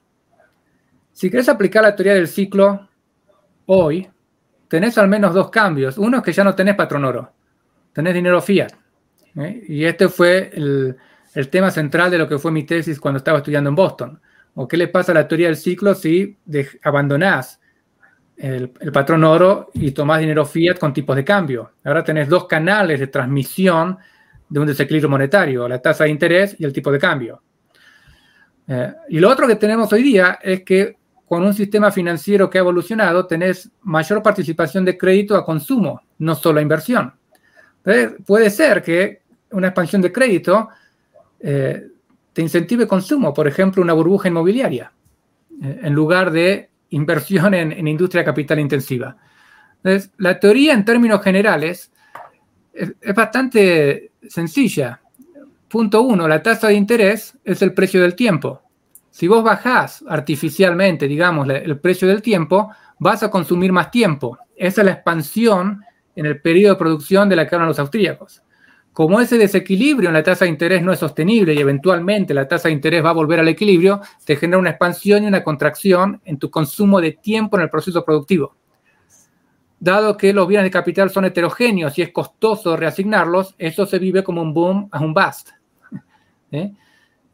Si 1.11 1.29
querés 1.29 1.49
aplicar 1.49 1.83
la 1.83 1.95
teoría 1.95 2.13
del 2.13 2.27
ciclo 2.27 2.87
hoy, 3.65 4.09
tenés 4.67 4.97
al 4.97 5.07
menos 5.07 5.33
dos 5.33 5.49
cambios. 5.49 5.97
Uno 5.97 6.17
es 6.17 6.23
que 6.23 6.33
ya 6.33 6.43
no 6.43 6.55
tenés 6.55 6.75
patrón 6.75 7.05
oro, 7.05 7.31
tenés 7.93 8.13
dinero 8.13 8.41
fiat. 8.41 8.71
¿eh? 9.35 9.63
Y 9.67 9.85
este 9.85 10.09
fue 10.09 10.51
el, 10.53 10.97
tema 11.51 11.69
central 11.69 12.09
de 12.09 12.17
lo 12.17 12.27
que 12.27 12.39
fue 12.39 12.51
mi 12.51 12.63
tesis 12.63 12.99
cuando 12.99 13.19
estaba 13.19 13.39
estudiando 13.39 13.69
en 13.69 13.75
Boston. 13.75 14.19
¿O 14.59 14.67
qué 14.67 14.75
le 14.75 14.87
pasa 14.87 15.11
a 15.11 15.15
la 15.15 15.27
teoría 15.27 15.47
del 15.47 15.55
ciclo 15.55 15.93
si 15.93 16.35
abandonás 16.81 17.59
el, 18.35 18.69
patrón 18.91 19.23
oro 19.23 19.69
y 19.75 19.91
tomás 19.91 20.19
dinero 20.19 20.45
fiat 20.47 20.79
con 20.79 20.91
tipos 20.91 21.15
de 21.15 21.23
cambio? 21.23 21.73
Ahora 21.83 22.03
tenés 22.03 22.27
dos 22.27 22.47
canales 22.47 22.99
de 22.99 23.05
transmisión 23.05 23.99
de 24.49 24.59
un 24.59 24.65
desequilibrio 24.65 25.09
monetario, 25.09 25.67
la 25.67 25.79
tasa 25.79 26.05
de 26.05 26.09
interés 26.09 26.55
y 26.57 26.65
el 26.65 26.73
tipo 26.73 26.91
de 26.91 26.97
cambio. 26.97 27.43
Eh, 28.67 28.93
y 29.09 29.19
lo 29.19 29.29
otro 29.29 29.47
que 29.47 29.57
tenemos 29.57 29.93
hoy 29.93 30.01
día 30.01 30.39
es 30.41 30.63
que 30.63 30.97
con 31.27 31.43
un 31.43 31.53
sistema 31.53 31.91
financiero 31.91 32.49
que 32.49 32.57
ha 32.57 32.61
evolucionado, 32.61 33.27
tenés 33.27 33.69
mayor 33.83 34.23
participación 34.23 34.83
de 34.83 34.97
crédito 34.97 35.35
a 35.35 35.45
consumo, 35.45 36.01
no 36.17 36.33
solo 36.33 36.57
a 36.57 36.63
inversión. 36.63 37.13
puede 38.25 38.49
ser 38.49 38.81
que 38.81 39.21
una 39.51 39.67
expansión 39.67 40.01
de 40.01 40.11
crédito 40.11 40.69
eh, 41.39 41.89
te 42.37 42.43
incentive 42.43 42.85
consumo, 42.87 43.33
por 43.33 43.47
ejemplo, 43.47 43.81
una 43.81 43.93
burbuja 43.93 44.27
inmobiliaria, 44.27 44.93
eh, 45.59 45.79
en 45.81 45.93
lugar 45.93 46.29
de 46.29 46.69
inversión 46.91 47.55
en, 47.55 47.71
en, 47.71 47.87
industria 47.87 48.23
capital 48.23 48.59
intensiva. 48.59 49.17
Entonces, 49.77 50.11
la 50.19 50.39
teoría 50.39 50.75
en 50.75 50.85
términos 50.85 51.23
generales 51.23 51.91
es, 52.71 52.93
es 53.01 53.15
bastante 53.15 54.11
sencilla. 54.29 55.01
Punto 55.67 56.03
uno, 56.03 56.27
la 56.27 56.43
tasa 56.43 56.67
de 56.67 56.75
interés 56.75 57.35
es 57.43 57.63
el 57.63 57.73
precio 57.73 58.03
del 58.03 58.13
tiempo. 58.13 58.61
Si 59.09 59.27
vos 59.27 59.43
bajás 59.43 60.05
artificialmente, 60.07 61.07
digamos, 61.07 61.49
el 61.49 61.79
precio 61.79 62.07
del 62.07 62.21
tiempo, 62.21 62.69
vas 62.99 63.23
a 63.23 63.31
consumir 63.31 63.71
más 63.71 63.89
tiempo. 63.89 64.37
Esa 64.55 64.81
es 64.81 64.85
la 64.85 64.91
expansión 64.91 65.83
en 66.15 66.27
el 66.27 66.39
periodo 66.39 66.75
de 66.75 66.79
producción 66.79 67.29
de 67.29 67.35
la 67.35 67.47
que 67.47 67.55
hablan 67.55 67.69
los 67.69 67.79
austríacos. 67.79 68.43
Como 68.97 69.21
ese 69.21 69.37
desequilibrio 69.37 70.09
en 70.09 70.13
la 70.15 70.23
tasa 70.23 70.45
de 70.45 70.49
interés 70.49 70.81
no 70.81 70.91
es 70.91 70.97
sostenible 70.97 71.53
y 71.53 71.59
eventualmente 71.59 72.33
la 72.33 72.47
tasa 72.47 72.67
de 72.67 72.73
interés 72.73 73.05
va 73.05 73.11
a 73.11 73.13
volver 73.13 73.39
al 73.39 73.47
equilibrio, 73.47 74.01
te 74.25 74.35
genera 74.35 74.57
una 74.57 74.71
expansión 74.71 75.23
y 75.23 75.27
una 75.27 75.43
contracción 75.43 76.19
en 76.25 76.39
tu 76.39 76.49
consumo 76.49 76.99
de 76.99 77.11
tiempo 77.11 77.57
en 77.57 77.61
el 77.61 77.69
proceso 77.69 78.03
productivo. 78.03 78.55
Dado 79.79 80.17
que 80.17 80.33
los 80.33 80.47
bienes 80.47 80.63
de 80.63 80.71
capital 80.71 81.11
son 81.11 81.25
heterogéneos 81.25 81.95
y 81.99 82.01
es 82.01 82.09
costoso 82.09 82.75
reasignarlos, 82.75 83.53
eso 83.59 83.85
se 83.85 83.99
vive 83.99 84.23
como 84.23 84.41
un 84.41 84.51
boom 84.51 84.89
a 84.91 84.99
un 84.99 85.13
bust. 85.13 85.51
¿Eh? 86.51 86.73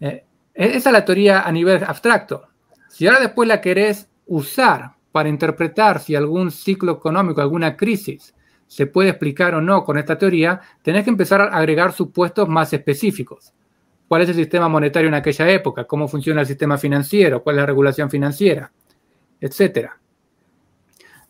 Eh, 0.01 0.25
esa 0.53 0.89
es 0.89 0.93
la 0.93 1.05
teoría 1.05 1.43
a 1.43 1.51
nivel 1.53 1.81
abstracto. 1.81 2.45
Si 2.89 3.07
ahora 3.07 3.21
después 3.21 3.47
la 3.47 3.61
querés 3.61 4.09
usar 4.27 4.95
para 5.13 5.29
interpretar 5.29 6.01
si 6.01 6.13
algún 6.13 6.51
ciclo 6.51 6.91
económico, 6.91 7.39
alguna 7.39 7.77
crisis, 7.77 8.35
se 8.73 8.87
puede 8.87 9.09
explicar 9.09 9.53
o 9.53 9.61
no 9.61 9.83
con 9.83 9.99
esta 9.99 10.17
teoría, 10.17 10.59
tenés 10.81 11.03
que 11.03 11.11
empezar 11.11 11.39
a 11.41 11.55
agregar 11.55 11.93
supuestos 11.93 12.49
más 12.49 12.73
específicos. 12.73 13.53
¿Cuál 14.07 14.23
es 14.23 14.29
el 14.29 14.35
sistema 14.35 14.67
monetario 14.67 15.09
en 15.09 15.13
aquella 15.13 15.47
época? 15.51 15.83
¿Cómo 15.83 16.07
funciona 16.07 16.41
el 16.41 16.47
sistema 16.47 16.75
financiero? 16.79 17.43
¿Cuál 17.43 17.57
es 17.57 17.59
la 17.59 17.65
regulación 17.67 18.09
financiera? 18.09 18.71
Etcétera. 19.39 19.95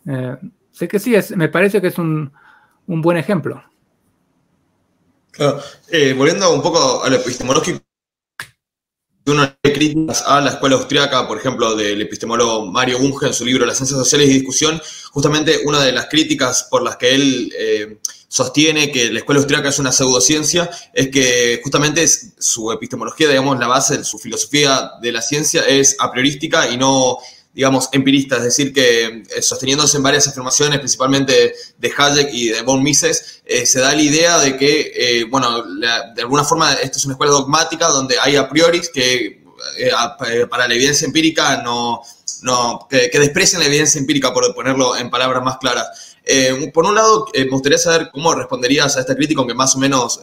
Eh, 0.06 0.36
sé 0.70 0.88
que 0.88 0.98
sí, 0.98 1.14
me 1.36 1.50
parece 1.50 1.82
que 1.82 1.88
es 1.88 1.98
un, 1.98 2.32
un 2.86 3.02
buen 3.02 3.18
ejemplo. 3.18 3.62
Eh, 5.90 6.14
volviendo 6.16 6.50
un 6.50 6.62
poco 6.62 7.04
al 7.04 7.12
epistemológico, 7.12 7.84
una 9.26 9.56
críticas 9.62 10.22
a 10.26 10.40
la 10.40 10.50
escuela 10.50 10.76
austriaca, 10.76 11.26
por 11.26 11.38
ejemplo, 11.38 11.74
del 11.74 12.00
epistemólogo 12.02 12.66
Mario 12.66 12.98
Bunge 12.98 13.26
en 13.26 13.34
su 13.34 13.44
libro 13.44 13.64
Las 13.64 13.78
ciencias 13.78 13.98
sociales 13.98 14.28
y 14.28 14.34
discusión, 14.34 14.80
justamente 15.10 15.60
una 15.64 15.80
de 15.82 15.92
las 15.92 16.06
críticas 16.06 16.66
por 16.70 16.82
las 16.82 16.96
que 16.96 17.14
él 17.14 17.52
eh, 17.58 17.98
sostiene 18.28 18.90
que 18.90 19.10
la 19.12 19.20
escuela 19.20 19.38
austriaca 19.38 19.68
es 19.68 19.78
una 19.78 19.92
pseudociencia 19.92 20.68
es 20.92 21.08
que 21.08 21.60
justamente 21.62 22.06
su 22.06 22.72
epistemología, 22.72 23.28
digamos, 23.28 23.58
la 23.58 23.68
base 23.68 24.04
su 24.04 24.18
filosofía 24.18 24.90
de 25.00 25.12
la 25.12 25.22
ciencia 25.22 25.62
es 25.62 25.96
a 26.00 26.10
priorística 26.10 26.68
y 26.68 26.76
no 26.76 27.18
digamos, 27.54 27.88
empirista, 27.92 28.36
es 28.38 28.42
decir, 28.42 28.72
que 28.72 29.22
eh, 29.34 29.42
sosteniéndose 29.42 29.96
en 29.96 30.02
varias 30.02 30.26
afirmaciones, 30.26 30.80
principalmente 30.80 31.54
de 31.78 31.92
Hayek 31.96 32.28
y 32.32 32.48
de 32.48 32.62
von 32.62 32.82
Mises, 32.82 33.42
eh, 33.46 33.64
se 33.64 33.78
da 33.78 33.94
la 33.94 34.02
idea 34.02 34.38
de 34.40 34.56
que, 34.56 34.92
eh, 34.94 35.24
bueno, 35.24 35.62
de 35.62 36.22
alguna 36.22 36.42
forma 36.42 36.72
esto 36.72 36.98
es 36.98 37.04
una 37.04 37.14
escuela 37.14 37.32
dogmática 37.32 37.86
donde 37.88 38.16
hay 38.20 38.36
a 38.36 38.48
priori 38.48 38.82
que 38.92 39.44
para 40.50 40.68
la 40.68 40.74
evidencia 40.74 41.06
empírica 41.06 41.62
no, 41.62 42.02
no 42.42 42.86
que, 42.90 43.08
desprecian 43.18 43.60
la 43.60 43.68
evidencia 43.68 43.98
empírica, 43.98 44.34
por 44.34 44.52
ponerlo 44.52 44.96
en 44.96 45.08
palabras 45.08 45.42
más 45.42 45.56
claras. 45.58 46.16
por 46.72 46.84
un 46.84 46.94
lado, 46.94 47.26
me 47.32 47.48
gustaría 47.48 47.78
saber 47.78 48.10
cómo 48.12 48.34
responderías 48.34 48.96
a 48.96 49.00
esta 49.00 49.14
crítica, 49.14 49.40
aunque 49.40 49.54
más 49.54 49.74
o 49.76 49.78
menos 49.78 50.20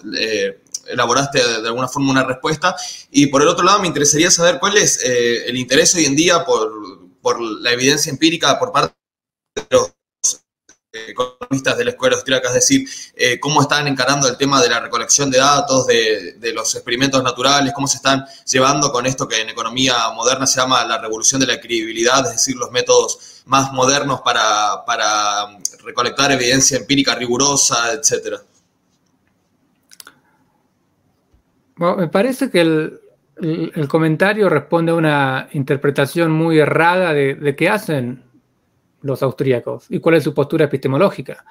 elaboraste 0.85 1.39
de, 1.39 1.67
alguna 1.67 1.87
forma 1.87 2.11
una 2.11 2.23
respuesta. 2.23 2.75
Y 3.09 3.27
por 3.27 3.41
el 3.41 3.47
otro 3.47 3.63
lado, 3.63 3.79
me 3.79 3.87
interesaría 3.87 4.29
saber 4.29 4.59
cuál 4.59 4.77
es 4.77 5.01
el 5.03 5.55
interés 5.57 5.95
hoy 5.95 6.05
en 6.05 6.15
día 6.15 6.45
por 6.45 7.00
por 7.21 7.39
la 7.39 7.71
evidencia 7.71 8.09
empírica 8.09 8.57
por 8.59 8.71
parte 8.71 8.95
de 9.55 9.65
los 9.69 9.93
economistas 10.93 11.77
de 11.77 11.85
la 11.85 11.91
escuela 11.91 12.15
austríaca, 12.15 12.49
es 12.49 12.55
decir, 12.55 12.87
eh, 13.15 13.39
cómo 13.39 13.61
están 13.61 13.87
encarando 13.87 14.27
el 14.27 14.37
tema 14.37 14.61
de 14.61 14.69
la 14.69 14.79
recolección 14.81 15.31
de 15.31 15.37
datos, 15.37 15.87
de, 15.87 16.51
los 16.53 16.75
experimentos 16.75 17.23
naturales, 17.23 17.71
cómo 17.73 17.87
se 17.87 17.97
están 17.97 18.25
llevando 18.45 18.91
con 18.91 19.05
esto 19.05 19.27
que 19.27 19.39
en 19.39 19.49
economía 19.49 20.09
moderna 20.13 20.45
se 20.45 20.59
llama 20.59 20.83
la 20.83 20.97
revolución 20.97 21.39
de 21.39 21.47
la 21.47 21.59
credibilidad, 21.61 22.25
es 22.25 22.33
decir, 22.33 22.57
los 22.57 22.71
métodos 22.71 23.41
más 23.45 23.71
modernos 23.71 24.21
para, 24.21 24.83
para 24.85 25.57
recolectar 25.83 26.31
evidencia 26.31 26.77
empírica 26.77 27.15
rigurosa, 27.15 27.93
etcétera. 27.93 28.41
Bueno, 31.77 31.95
me 31.95 32.07
parece 32.09 32.51
que 32.51 32.61
el, 32.61 33.01
el, 33.41 33.87
comentario 33.87 34.49
responde 34.49 34.91
a 34.91 34.95
una 34.95 35.49
interpretación 35.53 36.31
muy 36.31 36.59
errada 36.59 37.13
de, 37.13 37.55
qué 37.57 37.69
hacen 37.69 38.23
los 39.01 39.23
austríacos 39.23 39.85
y 39.89 39.99
cuál 39.99 40.15
es 40.15 40.23
su 40.23 40.33
postura 40.33 40.65
epistemológica. 40.65 41.43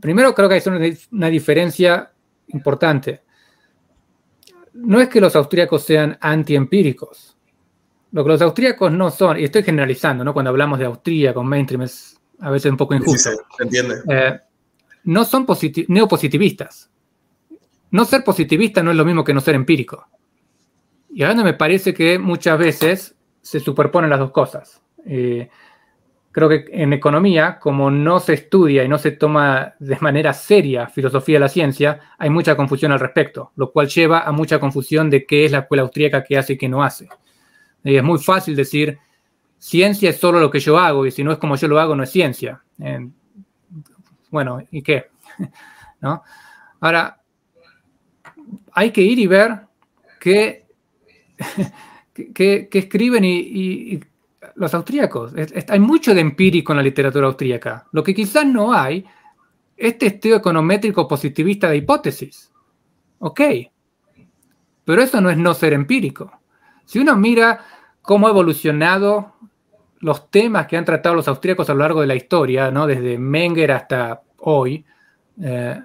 Primero, 0.00 0.34
creo 0.34 0.48
que 0.48 0.54
hay 0.56 0.62
una, 0.66 0.96
una 1.12 1.28
diferencia 1.28 2.12
importante. 2.48 3.22
No 4.74 5.00
es 5.00 5.08
que 5.08 5.20
los 5.20 5.34
austríacos 5.34 5.82
sean 5.84 6.16
antiempíricos. 6.20 7.36
Lo 8.12 8.22
que 8.24 8.30
los 8.30 8.42
austríacos 8.42 8.92
no 8.92 9.10
son, 9.10 9.38
y 9.38 9.44
estoy 9.44 9.62
generalizando, 9.62 10.24
¿no? 10.24 10.32
Cuando 10.32 10.50
hablamos 10.50 10.78
de 10.78 10.86
Austria 10.86 11.34
con 11.34 11.46
mainstream 11.46 11.82
es 11.82 12.18
a 12.40 12.50
veces 12.50 12.70
un 12.70 12.76
poco 12.76 12.94
injusto. 12.94 13.30
se 13.56 13.62
entiende. 13.62 13.96
Eh, 14.08 14.40
no 15.04 15.24
son 15.24 15.46
neopositivistas. 15.88 16.90
No 17.90 18.04
ser 18.04 18.22
positivista 18.22 18.82
no 18.82 18.90
es 18.90 18.96
lo 18.96 19.04
mismo 19.04 19.24
que 19.24 19.34
no 19.34 19.40
ser 19.40 19.54
empírico. 19.54 20.06
Y 21.10 21.22
ahora 21.22 21.42
me 21.42 21.54
parece 21.54 21.94
que 21.94 22.18
muchas 22.18 22.58
veces 22.58 23.14
se 23.40 23.60
superponen 23.60 24.10
las 24.10 24.18
dos 24.18 24.30
cosas. 24.30 24.82
Eh, 25.06 25.48
creo 26.32 26.48
que 26.48 26.66
en 26.70 26.92
economía, 26.92 27.58
como 27.58 27.90
no 27.90 28.20
se 28.20 28.34
estudia 28.34 28.84
y 28.84 28.88
no 28.88 28.98
se 28.98 29.12
toma 29.12 29.74
de 29.78 29.96
manera 30.00 30.32
seria 30.32 30.86
filosofía 30.86 31.36
de 31.36 31.40
la 31.40 31.48
ciencia, 31.48 32.00
hay 32.18 32.30
mucha 32.30 32.56
confusión 32.56 32.92
al 32.92 33.00
respecto, 33.00 33.52
lo 33.56 33.72
cual 33.72 33.88
lleva 33.88 34.20
a 34.20 34.32
mucha 34.32 34.60
confusión 34.60 35.10
de 35.10 35.24
qué 35.24 35.44
es 35.44 35.52
la 35.52 35.60
escuela 35.60 35.82
austríaca, 35.82 36.22
qué 36.22 36.38
hace 36.38 36.52
y 36.52 36.58
qué 36.58 36.68
no 36.68 36.82
hace. 36.82 37.08
Y 37.82 37.96
es 37.96 38.02
muy 38.02 38.18
fácil 38.18 38.54
decir, 38.54 38.98
ciencia 39.58 40.10
es 40.10 40.18
solo 40.18 40.40
lo 40.40 40.50
que 40.50 40.60
yo 40.60 40.78
hago 40.78 41.06
y 41.06 41.10
si 41.10 41.24
no 41.24 41.32
es 41.32 41.38
como 41.38 41.56
yo 41.56 41.68
lo 41.68 41.80
hago, 41.80 41.96
no 41.96 42.02
es 42.02 42.10
ciencia. 42.10 42.62
bueno, 44.30 44.60
¿y 44.70 44.82
qué? 44.82 45.06
¿No? 46.00 46.22
Ahora, 46.80 47.20
hay 48.72 48.90
que 48.90 49.00
ir 49.00 49.18
y 49.18 49.26
ver 49.26 49.62
que 52.12 52.68
escriben 52.72 53.24
y, 53.24 54.00
los 54.54 54.74
austríacos. 54.74 55.32
hay 55.68 55.80
mucho 55.80 56.14
de 56.14 56.20
empírico 56.20 56.72
en 56.72 56.78
la 56.78 56.82
literatura 56.82 57.26
austríaca. 57.26 57.86
Lo 57.92 58.02
que 58.02 58.14
quizás 58.14 58.46
no 58.46 58.72
hay 58.72 59.04
es 59.76 59.98
testeo 59.98 60.36
econométrico 60.36 61.06
positivista 61.06 61.68
de 61.68 61.78
hipótesis. 61.78 62.50
Ok. 63.20 63.40
Pero 64.84 65.02
eso 65.02 65.20
no 65.20 65.30
es 65.30 65.36
no 65.36 65.54
ser 65.54 65.72
empírico. 65.72 66.40
Si 66.84 66.98
uno 66.98 67.16
mira 67.16 67.64
cómo 68.02 68.26
ha 68.26 68.30
evolucionado 68.30 69.34
los 70.00 70.30
temas 70.30 70.66
que 70.66 70.76
han 70.76 70.84
tratado 70.84 71.14
los 71.14 71.28
austríacos 71.28 71.68
a 71.68 71.74
lo 71.74 71.80
largo 71.80 72.00
de 72.00 72.06
la 72.06 72.14
historia, 72.14 72.70
¿no? 72.70 72.86
desde 72.86 73.18
Menger 73.18 73.72
hasta 73.72 74.22
hoy, 74.38 74.84
eh, 75.42 75.80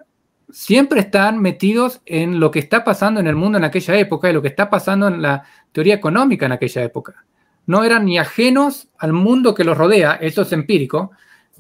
siempre 0.54 1.00
están 1.00 1.42
metidos 1.42 2.02
en 2.06 2.40
lo 2.40 2.52
que 2.52 2.60
está 2.60 2.84
pasando 2.84 3.20
en 3.20 3.26
el 3.26 3.36
mundo 3.36 3.58
en 3.58 3.64
aquella 3.64 3.98
época 3.98 4.30
y 4.30 4.34
lo 4.34 4.42
que 4.42 4.50
está 4.50 4.70
pasando 4.70 5.08
en 5.08 5.22
la 5.22 5.44
teoría 5.72 5.96
económica 5.96 6.46
en 6.46 6.52
aquella 6.52 6.84
época. 6.84 7.26
No 7.66 7.84
eran 7.84 8.06
ni 8.06 8.20
ajenos 8.20 8.88
al 9.00 9.14
mundo 9.14 9.56
que 9.56 9.64
los 9.64 9.76
rodea, 9.76 10.14
eso 10.14 10.44
es 10.44 10.52
empírico, 10.54 11.12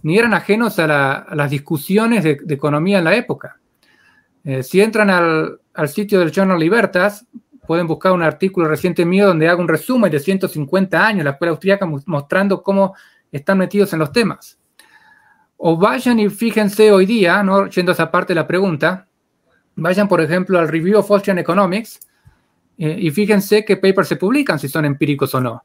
ni 0.04 0.20
eran 0.20 0.36
ajenos 0.36 0.78
a, 0.78 1.26
las 1.34 1.50
discusiones 1.50 2.24
de, 2.24 2.40
economía 2.50 3.00
en 3.00 3.06
la 3.06 3.16
época. 3.16 3.58
Eh, 4.44 4.62
si 4.62 4.80
entran 4.80 5.10
al, 5.10 5.60
sitio 5.88 6.20
del 6.20 6.32
Journal 6.32 6.60
Libertas, 6.60 7.26
pueden 7.66 7.88
buscar 7.88 8.12
un 8.12 8.22
artículo 8.22 8.68
reciente 8.68 9.06
mío 9.06 9.26
donde 9.26 9.50
hago 9.50 9.62
un 9.62 9.70
resumen 9.70 10.12
de 10.12 10.20
150 10.20 11.04
años 11.04 11.24
la 11.24 11.32
escuela 11.32 11.52
austríaca 11.52 11.88
mostrando 12.06 12.62
cómo 12.62 12.94
están 13.32 13.58
metidos 13.58 13.92
en 13.94 14.00
los 14.00 14.12
temas. 14.12 14.60
O 15.66 15.78
vayan 15.78 16.20
y 16.20 16.30
fíjense 16.30 16.92
hoy 16.92 17.06
día, 17.06 17.42
¿no? 17.42 17.68
yendo 17.70 17.92
a 17.92 17.94
esa 17.94 18.12
parte 18.12 18.34
de 18.34 18.36
la 18.36 18.48
pregunta, 18.48 19.08
vayan 19.76 20.08
por 20.08 20.20
ejemplo 20.20 20.60
al 20.60 20.68
Review 20.68 21.00
of 21.00 21.10
Austrian 21.10 21.38
Economics 21.38 22.00
eh, 22.78 22.98
y 23.00 23.10
fíjense 23.12 23.64
qué 23.64 23.78
papers 23.78 24.10
se 24.10 24.16
publican, 24.18 24.60
si 24.60 24.68
son 24.68 24.86
empíricos 24.86 25.34
o 25.36 25.42
no. 25.42 25.64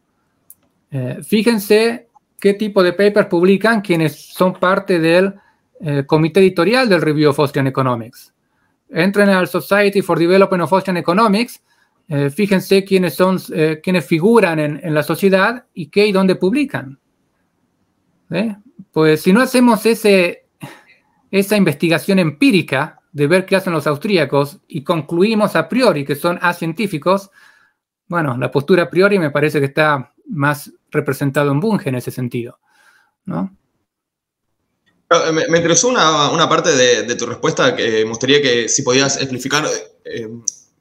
Eh, 0.90 1.18
fíjense 1.22 2.08
qué 2.38 2.54
tipo 2.54 2.82
de 2.82 2.92
papers 2.92 3.26
publican 3.26 3.80
quienes 3.80 4.14
son 4.14 4.54
parte 4.54 5.00
del 5.00 5.34
eh, 5.80 6.04
comité 6.06 6.40
editorial 6.40 6.88
del 6.88 7.02
Review 7.02 7.30
of 7.30 7.40
Austrian 7.40 7.66
Economics. 7.66 8.32
Entren 8.90 9.28
al 9.30 9.48
Society 9.48 10.00
for 10.00 10.18
Development 10.18 10.62
of 10.62 10.72
Austrian 10.72 10.96
Economics 10.96 11.60
eh, 12.10 12.30
fíjense 12.30 12.84
quiénes 12.84 13.14
son, 13.14 13.38
eh, 13.52 13.80
quiénes 13.82 14.06
figuran 14.06 14.58
en, 14.58 14.94
la 14.94 15.02
sociedad 15.02 15.66
y 15.74 15.88
qué 15.88 16.06
y 16.06 16.12
dónde 16.12 16.36
publican. 16.36 16.98
¿Eh? 18.30 18.56
Pues 18.92 19.22
si 19.22 19.32
no 19.32 19.40
hacemos 19.40 19.86
ese, 19.86 20.46
esa 21.30 21.56
investigación 21.56 22.18
empírica 22.18 23.00
de 23.12 23.26
ver 23.26 23.46
qué 23.46 23.56
hacen 23.56 23.72
los 23.72 23.86
austríacos 23.86 24.58
y 24.68 24.82
concluimos 24.84 25.56
a 25.56 25.68
priori 25.68 26.04
que 26.04 26.14
son 26.14 26.38
acientíficos, 26.42 27.30
bueno, 28.06 28.36
la 28.36 28.50
postura 28.50 28.84
a 28.84 28.90
priori 28.90 29.18
me 29.18 29.30
parece 29.30 29.60
que 29.60 29.66
está 29.66 30.12
más 30.26 30.72
representado 30.90 31.50
en 31.50 31.60
Bunge 31.60 31.88
en 31.88 31.96
ese 31.96 32.10
sentido. 32.10 32.58
¿no? 33.24 33.56
Me, 35.32 35.58
interesó 35.58 35.88
una, 35.88 36.48
parte 36.48 36.74
de, 36.74 37.14
tu 37.14 37.26
respuesta 37.26 37.74
que 37.74 38.04
me 38.04 38.42
que 38.42 38.68
si 38.68 38.82
podías 38.82 39.20
explicar 39.20 39.64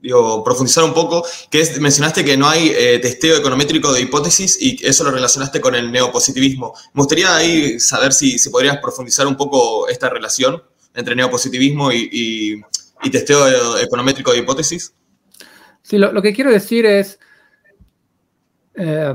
digo, 0.01 0.43
profundizar 0.43 0.83
un 0.83 0.93
poco, 0.93 1.25
que 1.49 1.61
es, 1.61 1.79
mencionaste 1.79 2.23
que 2.23 2.37
no 2.37 2.47
hay 2.47 2.71
eh, 2.75 2.99
testeo 2.99 3.37
econométrico 3.37 3.91
de 3.91 4.01
hipótesis 4.01 4.57
y 4.61 4.77
eso 4.85 5.03
lo 5.03 5.11
relacionaste 5.11 5.59
con 5.59 5.75
el 5.75 5.91
neopositivismo. 5.91 6.73
Me 6.93 7.01
gustaría 7.01 7.35
ahí 7.35 7.79
saber 7.79 8.13
si, 8.13 8.37
si 8.37 8.49
podrías 8.49 8.77
profundizar 8.77 9.27
un 9.27 9.35
poco 9.35 9.87
esta 9.87 10.09
relación 10.09 10.61
entre 10.95 11.15
neopositivismo 11.15 11.91
y, 11.91 12.61
testeo 13.11 13.77
econométrico 13.77 14.31
de 14.33 14.39
hipótesis. 14.39 14.93
Sí, 15.81 15.97
lo, 15.97 16.21
que 16.21 16.33
quiero 16.33 16.51
decir 16.51 16.85
es, 16.85 17.19
eh, 18.75 19.13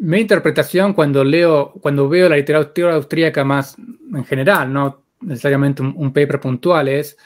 mi 0.00 0.20
interpretación 0.20 0.92
cuando 0.92 1.24
leo, 1.24 1.72
cuando 1.80 2.08
veo 2.08 2.28
la 2.28 2.36
literatura 2.36 2.94
austríaca 2.94 3.44
más 3.44 3.76
en 3.78 4.24
general, 4.24 4.72
no 4.72 5.04
necesariamente 5.20 5.82
un 5.82 6.12
paper 6.12 6.40
puntual, 6.40 6.88
es 6.88 7.16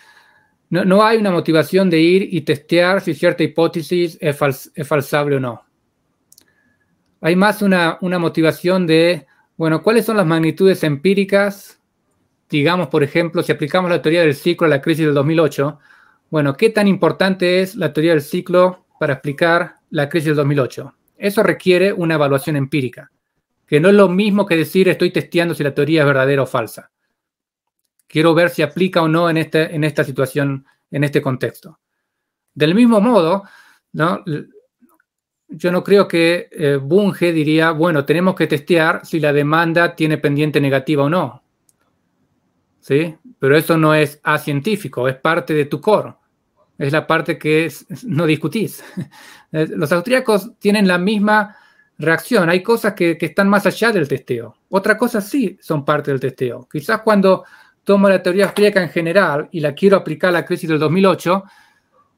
no, 0.73 1.05
hay 1.05 1.19
una 1.19 1.31
motivación 1.31 1.91
de 1.91 2.01
ir 2.01 2.29
y 2.33 2.41
testear 2.41 3.03
si 3.03 3.13
cierta 3.13 3.43
hipótesis 3.43 4.17
es, 4.23 4.39
falsable 4.89 5.37
o 5.37 5.41
no. 5.41 5.63
Hay 7.21 7.37
más 7.37 7.61
una, 7.61 7.99
motivación 8.01 8.87
de, 8.87 9.27
bueno, 9.59 9.83
¿cuáles 9.83 10.07
son 10.07 10.17
las 10.17 10.25
magnitudes 10.25 10.83
empíricas? 10.83 11.79
Digamos, 12.49 12.89
por 12.89 13.03
ejemplo, 13.03 13.43
si 13.43 13.53
aplicamos 13.53 13.91
la 13.91 14.01
teoría 14.01 14.23
del 14.23 14.35
ciclo 14.35 14.67
a 14.67 14.71
la 14.71 14.81
crisis 14.81 15.05
del 15.05 15.15
2008, 15.15 15.79
bueno, 16.31 16.57
¿qué 16.57 16.71
tan 16.71 16.89
importante 16.89 17.61
es 17.61 17.77
la 17.77 17.93
teoría 17.93 18.13
del 18.13 18.23
ciclo 18.23 18.87
para 18.99 19.13
explicar 19.13 19.75
la 19.91 20.09
crisis 20.09 20.29
del 20.29 20.37
2008? 20.37 20.95
Eso 21.19 21.43
requiere 21.43 21.93
una 21.93 22.15
evaluación 22.15 22.57
empírica, 22.57 23.13
que 23.67 23.79
no 23.79 23.91
es 23.91 23.95
lo 23.95 24.09
mismo 24.09 24.47
que 24.47 24.57
decir 24.57 24.89
estoy 24.89 25.11
testeando 25.11 25.55
si 25.55 25.63
la 25.63 25.75
teoría 25.75 26.01
es 26.01 26.07
verdadera 26.07 26.45
o 26.45 26.47
falsa. 26.47 26.91
Quiero 28.13 28.35
ver 28.35 28.51
si 28.51 28.61
aplica 28.61 29.01
o 29.01 29.09
no 29.09 29.31
en, 29.31 29.39
este, 29.39 29.75
en 29.75 29.85
esta 29.85 30.05
situación, 30.05 30.67
en 30.91 31.03
este 31.03 31.23
contexto. 31.23 31.81
Del 32.53 32.75
mismo 32.75 33.01
modo, 33.01 33.45
¿no? 33.95 34.23
yo 35.49 35.73
no 35.73 35.83
creo 35.83 36.07
que 36.07 36.47
eh, 36.53 36.77
Bunge 36.77 37.33
diría, 37.33 37.71
bueno, 37.71 38.05
tenemos 38.05 38.35
que 38.35 38.47
testear 38.47 39.07
si 39.07 39.19
la 39.19 39.33
demanda 39.33 39.97
tiene 39.97 40.19
pendiente 40.19 40.61
negativa 40.61 41.05
o 41.05 41.09
no. 41.09 41.43
¿Sí? 42.81 43.17
Pero 43.39 43.57
eso 43.57 43.79
no 43.79 43.95
es 43.95 44.21
científico, 44.41 45.09
es 45.09 45.17
parte 45.17 45.55
de 45.55 45.65
tu 45.65 45.81
core. 45.81 46.15
Es 46.77 46.93
la 46.93 47.07
parte 47.07 47.39
que 47.39 47.73
no 48.05 48.27
discutís. 48.27 48.85
Los 49.53 49.91
austríacos 49.91 50.51
tienen 50.59 50.87
la 50.87 50.99
misma 50.99 51.57
reacción. 51.97 52.51
Hay 52.51 52.63
cosas 52.63 52.93
que, 52.93 53.17
que, 53.17 53.27
están 53.27 53.49
más 53.49 53.65
allá 53.65 53.91
del 53.91 54.07
testeo. 54.07 54.55
Otras 54.69 54.99
cosas 54.99 55.27
sí 55.27 55.57
son 55.63 55.83
parte 55.83 56.11
del 56.11 56.21
testeo. 56.21 56.69
Quizás 56.71 57.01
cuando 57.01 57.45
tomo 57.85 58.09
la 58.09 58.23
teoría 58.23 58.47
austríaca 58.47 58.83
en 58.83 58.91
general 58.91 59.49
y 59.53 59.61
la 59.61 59.75
quiero 59.75 59.97
aplicar 59.97 60.31
a 60.31 60.33
la 60.33 60.45
crisis 60.45 60.69
del 60.69 60.79
2008, 60.79 61.45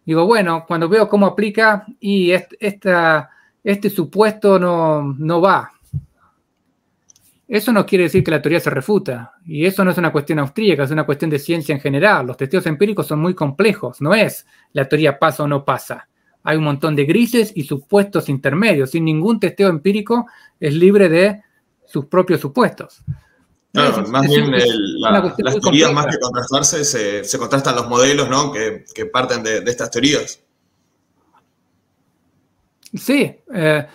digo, 0.04 0.26
bueno, 0.26 0.64
cuando 0.66 0.88
veo 0.88 1.08
cómo 1.08 1.26
aplica 1.26 1.86
y 2.00 2.32
este 2.32 3.90
supuesto 3.90 4.58
no, 4.58 5.14
no 5.18 5.40
va. 5.40 5.70
Eso 7.46 7.72
no 7.72 7.84
quiere 7.84 8.04
decir 8.04 8.24
que 8.24 8.30
la 8.30 8.40
teoría 8.40 8.58
se 8.58 8.70
refuta. 8.70 9.34
Y 9.44 9.66
eso 9.66 9.84
no 9.84 9.90
es 9.90 9.98
una 9.98 10.10
cuestión 10.10 10.38
austríaca, 10.38 10.84
es 10.84 10.90
una 10.90 11.04
cuestión 11.04 11.30
de 11.30 11.38
ciencia 11.38 11.74
en 11.74 11.80
general. 11.80 12.26
Los 12.26 12.36
testeos 12.36 12.66
empíricos 12.66 13.06
son 13.06 13.20
muy 13.20 13.34
complejos. 13.34 14.00
No 14.00 14.14
es 14.14 14.46
la 14.72 14.88
teoría 14.88 15.18
pasa 15.18 15.42
o 15.42 15.46
no 15.46 15.64
pasa. 15.64 16.08
Hay 16.42 16.56
un 16.56 16.64
montón 16.64 16.96
de 16.96 17.04
grises 17.04 17.52
y 17.54 17.64
supuestos 17.64 18.28
intermedios. 18.28 18.90
Sin 18.90 19.04
ningún 19.04 19.40
testeo 19.40 19.68
empírico 19.68 20.26
es 20.58 20.74
libre 20.74 21.08
de 21.08 21.42
sus 21.84 22.06
propios 22.06 22.40
supuestos. 22.40 23.04
Claro, 23.74 24.06
más 24.06 24.28
bien 24.28 24.52
las 24.52 25.60
teorías 25.60 25.92
más 25.92 26.06
que 26.06 26.20
contrastarse 26.20 26.84
se, 27.24 27.38
contrastan 27.38 27.74
los 27.74 27.88
modelos 27.88 28.28
¿no? 28.30 28.52
que, 28.52 29.06
parten 29.12 29.42
de, 29.42 29.58
estas 29.66 29.90
teorías. 29.90 30.40
Sí, 32.94 33.34
eh, 33.52 33.86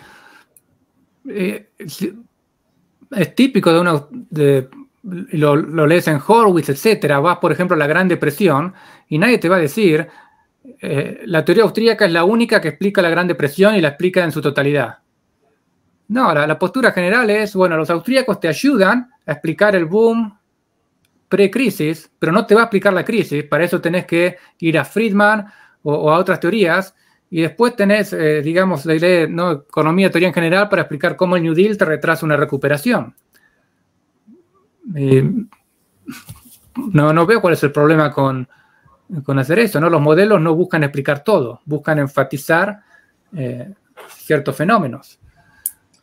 eh, 1.30 1.70
es 1.78 3.34
típico 3.34 3.72
de 3.72 3.80
una, 3.80 4.04
de, 4.10 4.68
lo, 5.02 5.86
lees 5.86 6.08
en 6.08 6.20
Horwitz, 6.26 6.68
etcétera, 6.68 7.18
vas 7.20 7.38
por 7.38 7.50
ejemplo 7.50 7.74
a 7.74 7.78
la 7.78 7.86
Gran 7.86 8.06
Depresión 8.06 8.74
y 9.08 9.16
nadie 9.16 9.38
te 9.38 9.48
va 9.48 9.56
a 9.56 9.60
decir, 9.60 10.06
eh, 10.78 11.22
la 11.24 11.42
teoría 11.42 11.64
austríaca 11.64 12.04
es 12.04 12.12
la 12.12 12.24
única 12.24 12.60
que 12.60 12.68
explica 12.68 13.00
la 13.00 13.08
Gran 13.08 13.28
Depresión 13.28 13.74
y 13.76 13.80
la 13.80 13.88
explica 13.88 14.22
en 14.24 14.32
su 14.32 14.42
totalidad. 14.42 14.98
No, 16.10 16.34
la, 16.34 16.58
postura 16.58 16.90
general 16.90 17.30
es, 17.30 17.54
bueno, 17.54 17.76
los 17.76 17.88
austríacos 17.88 18.40
te 18.40 18.48
ayudan 18.48 19.12
a 19.24 19.30
explicar 19.30 19.76
el 19.76 19.84
boom 19.84 20.36
pre-crisis, 21.28 22.10
pero 22.18 22.32
no 22.32 22.44
te 22.44 22.56
va 22.56 22.62
a 22.62 22.64
explicar 22.64 22.92
la 22.92 23.04
crisis. 23.04 23.44
Para 23.44 23.62
eso 23.62 23.80
tenés 23.80 24.06
que 24.06 24.36
ir 24.58 24.76
a 24.76 24.84
Friedman 24.84 25.46
o, 25.84 26.10
a 26.10 26.18
otras 26.18 26.40
teorías. 26.40 26.96
Y 27.30 27.42
después 27.42 27.76
tenés, 27.76 28.12
eh, 28.12 28.42
digamos, 28.42 28.86
la 28.86 28.96
idea, 28.96 29.28
¿no? 29.28 29.52
economía, 29.52 30.10
teoría 30.10 30.26
en 30.26 30.34
general, 30.34 30.68
para 30.68 30.82
explicar 30.82 31.14
cómo 31.14 31.36
el 31.36 31.44
New 31.44 31.54
Deal 31.54 31.78
te 31.78 31.84
retrasa 31.84 32.26
una 32.26 32.36
recuperación. 32.36 33.14
no, 36.92 37.12
no 37.12 37.24
veo 37.26 37.40
cuál 37.40 37.54
es 37.54 37.62
el 37.62 37.70
problema 37.70 38.10
con, 38.10 38.48
hacer 39.38 39.60
eso. 39.60 39.80
¿no? 39.80 39.88
Los 39.88 40.00
modelos 40.00 40.40
no 40.40 40.56
buscan 40.56 40.82
explicar 40.82 41.22
todo, 41.22 41.60
buscan 41.66 42.00
enfatizar 42.00 42.80
eh, 43.32 43.72
ciertos 44.08 44.56
fenómenos. 44.56 45.20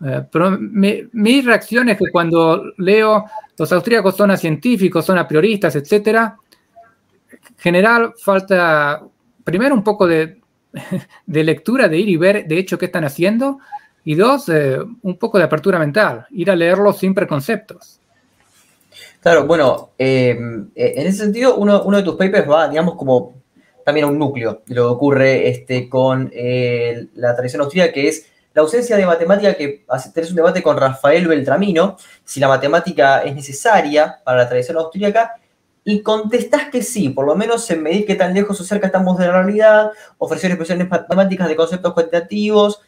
Eh, 0.06 0.24
pero 0.32 0.52
mi, 0.52 1.42
reacción 1.42 1.90
es 1.90 1.98
que 1.98 2.12
cuando 2.12 2.74
leo 2.78 3.26
los 3.58 3.72
austríacos 3.72 4.16
son 4.16 4.36
científicos, 4.38 5.06
son 5.06 5.18
a 5.18 5.28
prioristas, 5.28 5.76
etcétera, 5.76 6.38
en 7.32 7.58
general 7.58 8.14
falta 8.24 9.02
primero 9.44 9.74
un 9.74 9.84
poco 9.84 10.08
de, 10.08 10.40
lectura, 11.26 11.88
de 11.88 11.98
ir 11.98 12.10
y 12.10 12.18
ver 12.18 12.48
de 12.48 12.60
hecho 12.60 12.78
qué 12.78 12.86
están 12.86 13.06
haciendo, 13.06 13.60
y 14.04 14.16
dos, 14.16 14.48
eh, 14.50 14.78
un 15.02 15.18
poco 15.18 15.38
de 15.38 15.44
apertura 15.44 15.80
mental, 15.80 16.28
ir 16.32 16.50
a 16.52 16.56
leerlo 16.56 16.94
sin 16.94 17.14
preconceptos. 17.14 18.00
Claro, 19.20 19.46
bueno, 19.46 19.92
eh, 19.98 20.30
en 20.30 20.72
ese 21.08 21.18
sentido, 21.18 21.58
uno, 21.58 21.80
de 21.80 22.04
tus 22.04 22.16
papers 22.16 22.50
va, 22.50 22.70
digamos, 22.70 22.96
como 22.96 23.34
también 23.84 24.06
a 24.06 24.10
un 24.10 24.18
núcleo 24.18 24.62
de 24.66 24.76
lo 24.76 24.84
que 24.84 24.94
ocurre 24.94 25.50
este, 25.50 25.90
con 25.90 26.32
la 27.16 27.36
tradición 27.36 27.64
austríaca, 27.64 27.92
que 27.92 28.08
es 28.08 28.28
la 28.58 28.64
ausencia 28.64 28.98
de 28.98 29.06
matemática, 29.06 29.54
que 29.54 29.86
tenés 30.16 30.32
un 30.32 30.38
debate 30.38 30.64
con 30.64 30.76
Rafael 30.76 31.28
Beltramino, 31.28 31.96
si 32.26 32.40
la 32.40 32.48
matemática 32.48 33.22
es 33.22 33.36
necesaria 33.36 34.20
para 34.24 34.40
la 34.40 34.50
tradición 34.50 34.78
austríaca, 34.78 35.36
y 35.84 36.02
contestás 36.02 36.72
que 36.72 36.82
sí, 36.82 37.10
por 37.10 37.28
lo 37.28 37.36
menos 37.36 37.70
en 37.70 37.84
medir 37.84 38.08
qué 38.08 38.16
tan 38.16 38.34
lejos 38.34 38.60
o 38.60 38.64
cerca 38.64 38.88
estamos 38.88 39.20
de 39.20 39.28
la 39.28 39.44
realidad, 39.44 39.92
ofrecer 40.18 40.50
expresiones 40.50 40.90
matemáticas 40.90 41.48
de 41.48 41.56
conceptos 41.56 41.94
cuantitativos, 41.94 42.82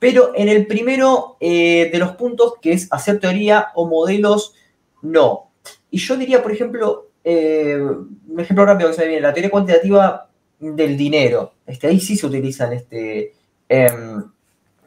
pero 0.00 0.32
en 0.34 0.48
el 0.48 0.66
primero 0.66 1.36
de 1.38 1.96
los 1.98 2.12
puntos, 2.12 2.54
que 2.62 2.72
es 2.72 2.88
hacer 2.90 3.20
teoría 3.20 3.72
o 3.74 3.86
modelos, 3.86 4.54
no. 5.02 5.50
Y 5.90 5.98
yo 5.98 6.16
diría, 6.16 6.42
por 6.42 6.50
ejemplo, 6.50 7.10
un 7.22 8.38
ejemplo 8.38 8.64
rápido 8.64 8.88
que 8.88 8.96
se 8.96 9.02
me 9.02 9.08
viene, 9.08 9.20
la 9.20 9.34
teoría 9.34 9.50
cuantitativa 9.50 10.30
del 10.58 10.96
dinero. 10.96 11.52
Este, 11.66 11.88
ahí 11.88 12.00
sí 12.00 12.16
se 12.16 12.26
utilizan 12.26 12.72
este, 12.72 13.34
em, 13.68 14.24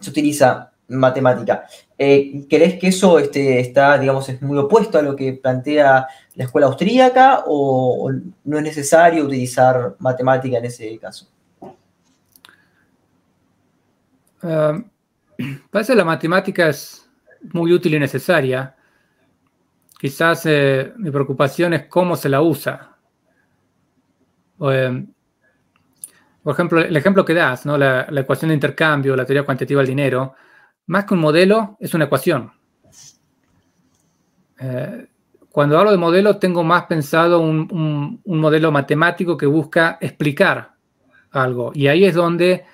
se 0.04 0.10
utiliza 0.10 0.72
matemática. 0.90 1.66
Eh, 1.98 2.46
¿Crees 2.50 2.80
que 2.80 2.88
eso 2.88 3.20
este, 3.20 3.60
está, 3.60 3.98
digamos, 3.98 4.28
es 4.30 4.42
muy 4.42 4.58
opuesto 4.58 4.98
a 4.98 5.02
lo 5.02 5.16
que 5.16 5.34
plantea 5.34 6.08
la 6.36 6.44
escuela 6.44 6.68
austríaca 6.68 7.44
o, 7.46 8.12
no 8.44 8.58
es 8.58 8.64
necesario 8.64 9.26
utilizar 9.26 9.96
matemática 10.00 10.58
en 10.58 10.66
ese 10.66 10.98
caso? 11.00 11.28
Um, 14.42 14.86
parece 15.72 15.94
que 15.94 15.98
la 15.98 16.06
matemática 16.06 16.68
es 16.68 17.10
muy 17.52 17.72
útil 17.72 17.96
y 17.96 18.00
necesaria. 18.00 18.76
Quizás 20.00 20.46
eh, 20.46 20.92
mi 20.98 21.12
preocupación 21.12 21.74
es 21.74 21.86
cómo 21.88 22.16
se 22.18 22.28
la 22.28 22.42
usa. 22.42 22.98
Em, 24.60 25.13
por 26.44 26.54
ejemplo, 26.54 26.82
el 26.82 26.96
ejemplo 26.96 27.24
que 27.24 27.34
das, 27.34 27.66
¿no? 27.66 27.78
la, 27.78 28.06
ecuación 28.16 28.50
de 28.50 28.56
intercambio, 28.56 29.16
la 29.16 29.26
teoría 29.26 29.44
cuantitativa 29.44 29.80
del 29.80 29.88
dinero, 29.88 30.36
más 30.88 31.06
que 31.06 31.14
un 31.14 31.22
modelo, 31.22 31.78
es 31.80 31.94
una 31.94 32.06
ecuación. 32.06 32.52
Eh, 34.60 35.08
cuando 35.50 35.80
hablo 35.80 35.92
de 35.92 35.98
modelo, 35.98 36.38
tengo 36.38 36.64
más 36.64 36.84
pensado 36.86 37.40
un, 37.40 38.22
modelo 38.26 38.72
matemático 38.72 39.38
que 39.38 39.46
busca 39.46 39.98
explicar 40.02 40.74
algo. 41.32 41.72
Y 41.74 41.88
ahí 41.88 42.04
es 42.04 42.14
donde 42.14 42.66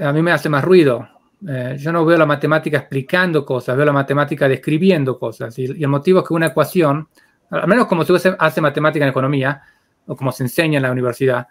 a 0.00 0.12
mí 0.12 0.20
me 0.20 0.32
hace 0.32 0.48
más 0.48 0.64
ruido. 0.64 1.08
Eh, 1.46 1.76
yo 1.78 1.92
no 1.92 2.04
veo 2.04 2.18
la 2.18 2.26
matemática 2.26 2.78
explicando 2.78 3.44
cosas, 3.44 3.76
veo 3.76 3.86
la 3.86 3.92
matemática 3.92 4.48
describiendo 4.48 5.16
cosas. 5.16 5.56
Y, 5.58 5.66
el 5.66 5.88
motivo 5.88 6.20
es 6.20 6.26
que 6.26 6.34
una 6.34 6.46
ecuación, 6.46 7.08
al 7.50 7.68
menos 7.68 7.86
como 7.86 8.04
se 8.04 8.34
hace 8.36 8.60
matemática 8.60 9.04
en 9.04 9.10
economía, 9.10 9.62
o 10.06 10.16
como 10.16 10.32
se 10.32 10.42
enseña 10.42 10.78
en 10.78 10.82
la 10.82 10.90
universidad, 10.90 11.46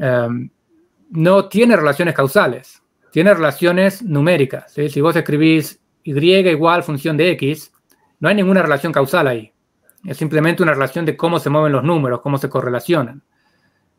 Em, 0.00 0.48
no 1.10 1.48
tiene 1.48 1.76
relaciones 1.76 2.14
causales, 2.14 2.82
tiene 3.12 3.34
relaciones 3.34 4.02
numéricas. 4.02 4.72
Si 4.72 5.00
vos 5.00 5.14
escribís 5.14 5.78
y 6.02 6.18
igual 6.18 6.82
función 6.82 7.18
de 7.18 7.32
x, 7.32 7.70
no 8.18 8.30
hay 8.30 8.34
ninguna 8.34 8.62
relación 8.62 8.92
causal 8.92 9.26
ahí. 9.26 9.52
Es 10.06 10.16
simplemente 10.16 10.62
una 10.62 10.72
relación 10.72 11.04
de 11.04 11.18
cómo 11.18 11.38
se 11.38 11.50
mueven 11.50 11.72
los 11.72 11.84
números, 11.84 12.22
cómo 12.22 12.38
se 12.38 12.48
correlacionan. 12.48 13.22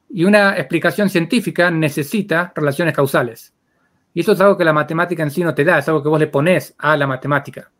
Y 0.09 0.23
una 0.23 0.57
explicación 0.57 1.09
científica 1.09 1.69
necesita 1.69 2.51
relaciones 2.55 2.95
causales. 2.95 3.53
Y 4.13 4.21
eso 4.21 4.31
es 4.31 4.41
algo 4.41 4.57
que 4.57 4.65
la 4.65 4.73
matemática 4.73 5.21
en 5.21 5.29
sí 5.29 5.43
no 5.43 5.53
te 5.53 5.63
da, 5.63 5.77
es 5.77 5.87
algo 5.87 6.01
que 6.01 6.09
vos 6.09 6.19
le 6.19 6.27
pones 6.27 6.73
a 6.79 6.97
la 6.97 7.05
matemática. 7.05 7.71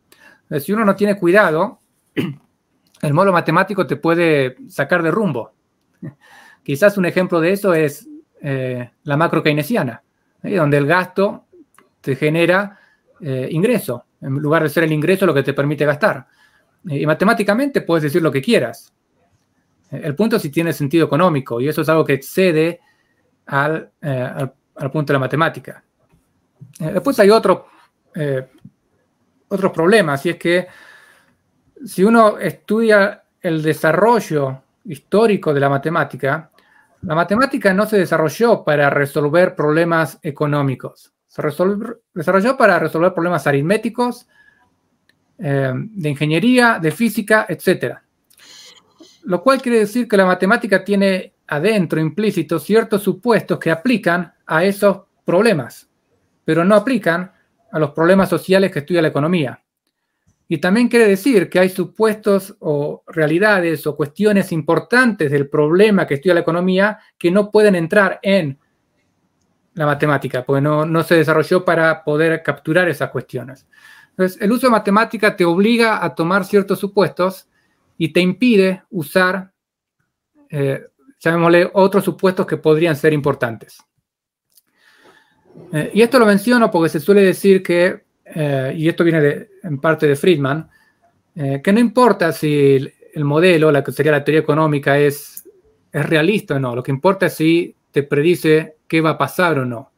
si 0.60 0.72
uno 0.72 0.84
no 0.84 0.94
tiene 0.94 1.18
cuidado, 1.18 1.80
el 2.14 3.14
módulo 3.14 3.32
matemático 3.32 3.84
te 3.84 3.96
puede 3.96 4.56
sacar 4.68 5.02
de 5.02 5.10
rumbo. 5.10 5.54
Quizás 6.62 6.96
un 6.96 7.06
ejemplo 7.06 7.40
de 7.40 7.52
eso 7.52 7.74
es 7.74 8.08
eh, 8.44 8.90
la 9.04 9.16
macro 9.16 9.40
keynesiana, 9.40 10.02
donde 10.42 10.76
el 10.76 10.86
gasto 10.86 11.44
te 12.00 12.16
genera 12.16 12.76
eh, 13.20 13.46
ingreso, 13.52 14.06
en 14.20 14.34
lugar 14.34 14.64
de 14.64 14.68
ser 14.68 14.82
el 14.82 14.92
ingreso 14.92 15.26
lo 15.26 15.34
que 15.34 15.44
te 15.44 15.54
permite 15.54 15.84
gastar. 15.84 16.26
Eh, 16.88 17.02
y 17.02 17.06
matemáticamente 17.06 17.82
puedes 17.82 18.02
decir 18.02 18.20
lo 18.20 18.32
que 18.32 18.42
quieras. 18.42 18.92
El 19.92 20.16
punto 20.16 20.36
es 20.36 20.42
si 20.42 20.50
tiene 20.50 20.72
sentido 20.72 21.06
económico, 21.06 21.60
y 21.60 21.68
eso 21.68 21.82
es 21.82 21.88
algo 21.88 22.04
que 22.04 22.14
excede 22.14 22.80
al, 23.46 23.92
punto 24.92 25.12
de 25.12 25.12
la 25.12 25.18
matemática. 25.18 25.84
después 26.78 27.20
hay 27.20 27.30
otro, 27.30 27.66
otros 29.48 29.72
problemas, 29.72 30.24
y 30.26 30.30
es 30.30 30.36
que 30.36 30.66
si 31.84 32.02
uno 32.02 32.38
estudia 32.38 33.22
el 33.40 33.62
desarrollo 33.62 34.62
histórico 34.84 35.52
de 35.52 35.60
la 35.60 35.68
matemática, 35.68 36.50
la 37.02 37.14
matemática 37.14 37.74
no 37.74 37.86
se 37.86 37.98
desarrolló 37.98 38.64
para 38.64 38.88
resolver 38.88 39.54
problemas 39.54 40.18
económicos, 40.22 41.12
se 41.26 41.42
desarrolló 42.14 42.56
para 42.56 42.78
resolver 42.78 43.12
problemas 43.12 43.46
aritméticos, 43.46 44.28
eh, 45.38 45.72
de 45.74 46.08
ingeniería, 46.08 46.78
de 46.80 46.92
física, 46.92 47.46
etc. 47.48 47.96
Lo 49.24 49.42
cual 49.42 49.60
quiere 49.60 49.80
decir 49.80 50.06
que 50.06 50.16
la 50.16 50.26
matemática 50.26 50.84
tiene 50.84 51.34
adentro 51.48 52.00
implícito 52.00 52.60
ciertos 52.60 53.02
supuestos 53.02 53.58
que 53.58 53.70
aplican 53.70 54.32
a 54.46 54.64
esos 54.64 55.02
problemas, 55.24 55.88
pero 56.44 56.64
no 56.64 56.76
aplican 56.76 57.32
a 57.72 57.78
los 57.78 57.90
problemas 57.90 58.28
sociales 58.28 58.70
que 58.70 58.80
estudia 58.80 59.02
la 59.02 59.08
economía. 59.08 59.60
Y 60.52 60.58
también 60.58 60.88
quiere 60.88 61.08
decir 61.08 61.48
que 61.48 61.58
hay 61.58 61.70
supuestos 61.70 62.54
o 62.60 63.04
realidades 63.06 63.86
o 63.86 63.96
cuestiones 63.96 64.52
importantes 64.52 65.30
del 65.30 65.48
problema 65.48 66.06
que 66.06 66.16
estudia 66.16 66.34
la 66.34 66.40
economía 66.40 66.98
que 67.16 67.30
no 67.30 67.50
pueden 67.50 67.74
entrar 67.74 68.20
en 68.22 68.58
la 69.72 69.86
matemática, 69.86 70.44
porque 70.44 70.60
no, 70.60 71.02
se 71.04 71.14
desarrolló 71.14 71.64
para 71.64 72.04
poder 72.04 72.42
capturar 72.42 72.86
esas 72.90 73.08
cuestiones. 73.08 73.66
Entonces, 74.10 74.42
el 74.42 74.52
uso 74.52 74.66
de 74.66 74.72
matemática 74.72 75.34
te 75.34 75.46
obliga 75.46 76.04
a 76.04 76.14
tomar 76.14 76.44
ciertos 76.44 76.78
supuestos 76.78 77.48
y 77.96 78.12
te 78.12 78.20
impide 78.20 78.82
usar, 78.90 79.54
eh, 80.50 80.84
llamémosle, 81.18 81.70
otros 81.72 82.04
supuestos 82.04 82.46
que 82.46 82.58
podrían 82.58 82.94
ser 82.94 83.14
importantes. 83.14 83.78
Eh, 85.72 85.92
y 85.94 86.02
esto 86.02 86.18
lo 86.18 86.26
menciono 86.26 86.70
porque 86.70 86.90
se 86.90 87.00
suele 87.00 87.22
decir 87.22 87.62
que 87.62 88.01
eh, 88.34 88.74
y 88.76 88.88
esto 88.88 89.04
viene 89.04 89.48
en 89.62 89.78
parte 89.80 90.06
de 90.06 90.16
Friedman, 90.16 90.68
eh, 91.34 91.60
que 91.62 91.72
no 91.72 91.80
importa 91.80 92.32
si 92.32 92.92
el, 93.14 93.24
modelo, 93.24 93.70
la 93.70 93.82
que 93.84 93.92
sería 93.92 94.12
la 94.12 94.24
teoría 94.24 94.40
económica, 94.40 94.98
es, 94.98 95.48
es 95.92 96.06
realista 96.06 96.56
o 96.56 96.58
no, 96.58 96.74
lo 96.74 96.82
que 96.82 96.90
importa 96.90 97.26
es 97.26 97.34
si 97.34 97.74
te 97.90 98.02
predice 98.02 98.76
qué 98.88 99.00
va 99.00 99.10
a 99.10 99.18
pasar 99.18 99.58
o 99.58 99.64
no. 99.64 99.92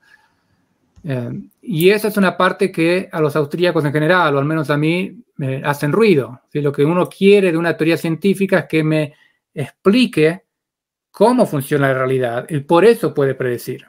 Eh, 1.04 1.30
y 1.62 1.90
esa 1.90 2.08
es 2.08 2.16
una 2.16 2.36
parte 2.36 2.72
que 2.72 3.08
a 3.12 3.20
los 3.20 3.36
austríacos 3.36 3.84
en 3.84 3.92
general, 3.92 4.34
o 4.34 4.38
al 4.38 4.44
menos 4.44 4.70
a 4.70 4.76
mí, 4.76 5.22
me 5.36 5.62
hacen 5.64 5.92
ruido. 5.92 6.42
Si 6.52 6.60
Lo 6.60 6.72
que 6.72 6.84
uno 6.84 7.08
quiere 7.08 7.52
de 7.52 7.58
una 7.58 7.76
teoría 7.76 7.96
científica 7.96 8.60
es 8.60 8.64
que 8.66 8.82
me 8.82 9.14
explique 9.52 10.44
cómo 11.10 11.46
funciona 11.46 11.88
la 11.88 11.94
realidad 11.94 12.46
y 12.48 12.60
por 12.60 12.84
eso 12.84 13.14
puede 13.14 13.34
predecir. 13.34 13.86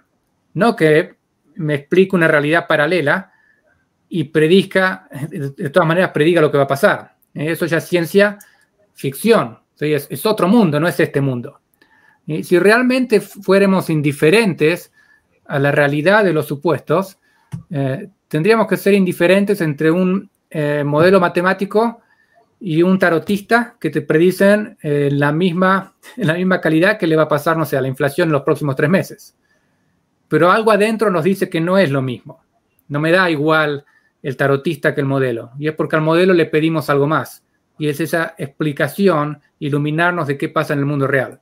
No 0.53 0.75
que 0.75 1.15
me 1.55 1.75
explique 1.75 2.15
una 2.15 2.27
realidad 2.27 2.67
paralela 2.67 3.31
y 4.09 4.25
predica, 4.25 5.07
de 5.29 5.69
todas 5.69 5.87
maneras 5.87 6.11
prediga 6.11 6.41
lo 6.41 6.51
que 6.51 6.57
va 6.57 6.63
a 6.63 6.67
pasar. 6.67 7.15
Eso 7.33 7.65
ya 7.65 7.77
es 7.77 7.85
ciencia 7.85 8.37
ficción, 8.93 9.59
es, 9.79 10.25
otro 10.25 10.47
mundo, 10.47 10.79
no 10.79 10.87
es 10.87 10.99
este 10.99 11.21
mundo. 11.21 11.59
Si 12.43 12.57
realmente 12.57 13.21
fuéramos 13.21 13.89
indiferentes 13.89 14.91
a 15.45 15.59
la 15.59 15.71
realidad 15.71 16.23
de 16.23 16.33
los 16.33 16.47
supuestos, 16.47 17.19
eh, 17.69 18.09
tendríamos 18.27 18.67
que 18.67 18.77
ser 18.77 18.93
indiferentes 18.93 19.61
entre 19.61 19.91
un 19.91 20.29
eh, 20.49 20.83
modelo 20.83 21.19
matemático 21.19 22.01
y 22.59 22.81
un 22.81 22.97
tarotista 22.97 23.75
que 23.79 23.89
te 23.89 24.01
predicen 24.01 24.77
eh, 24.81 25.09
la, 25.11 25.31
misma, 25.31 25.93
la 26.17 26.33
misma 26.33 26.61
calidad 26.61 26.97
que 26.97 27.07
le 27.07 27.15
va 27.15 27.23
a 27.23 27.27
pasar, 27.27 27.57
no 27.57 27.63
a 27.63 27.81
la 27.81 27.87
inflación 27.87 28.29
en 28.29 28.33
los 28.33 28.43
próximos 28.43 28.75
tres 28.75 28.89
meses. 28.89 29.35
Pero 30.27 30.51
algo 30.51 30.71
adentro 30.71 31.11
nos 31.11 31.23
dice 31.23 31.49
que 31.49 31.61
no 31.61 31.77
es 31.77 31.91
lo 31.91 32.01
mismo. 32.01 32.43
No 32.87 32.99
me 32.99 33.11
da 33.11 33.29
igual 33.29 33.85
el 34.25 34.37
tarotista 34.37 34.95
que 34.95 35.01
el 35.01 35.05
modelo. 35.05 35.51
Y 35.59 35.67
es 35.67 35.75
porque 35.75 35.95
al 35.95 36.01
modelo 36.01 36.33
le 36.33 36.47
pedimos 36.47 36.89
algo 36.89 37.05
más. 37.05 37.43
Y 37.77 37.89
es 37.89 37.99
esa 37.99 38.33
explicación, 38.39 39.39
iluminarnos 39.59 40.25
de 40.25 40.35
qué 40.35 40.49
pasa 40.49 40.73
en 40.73 40.79
el 40.79 40.85
mundo 40.87 41.05
real. 41.05 41.41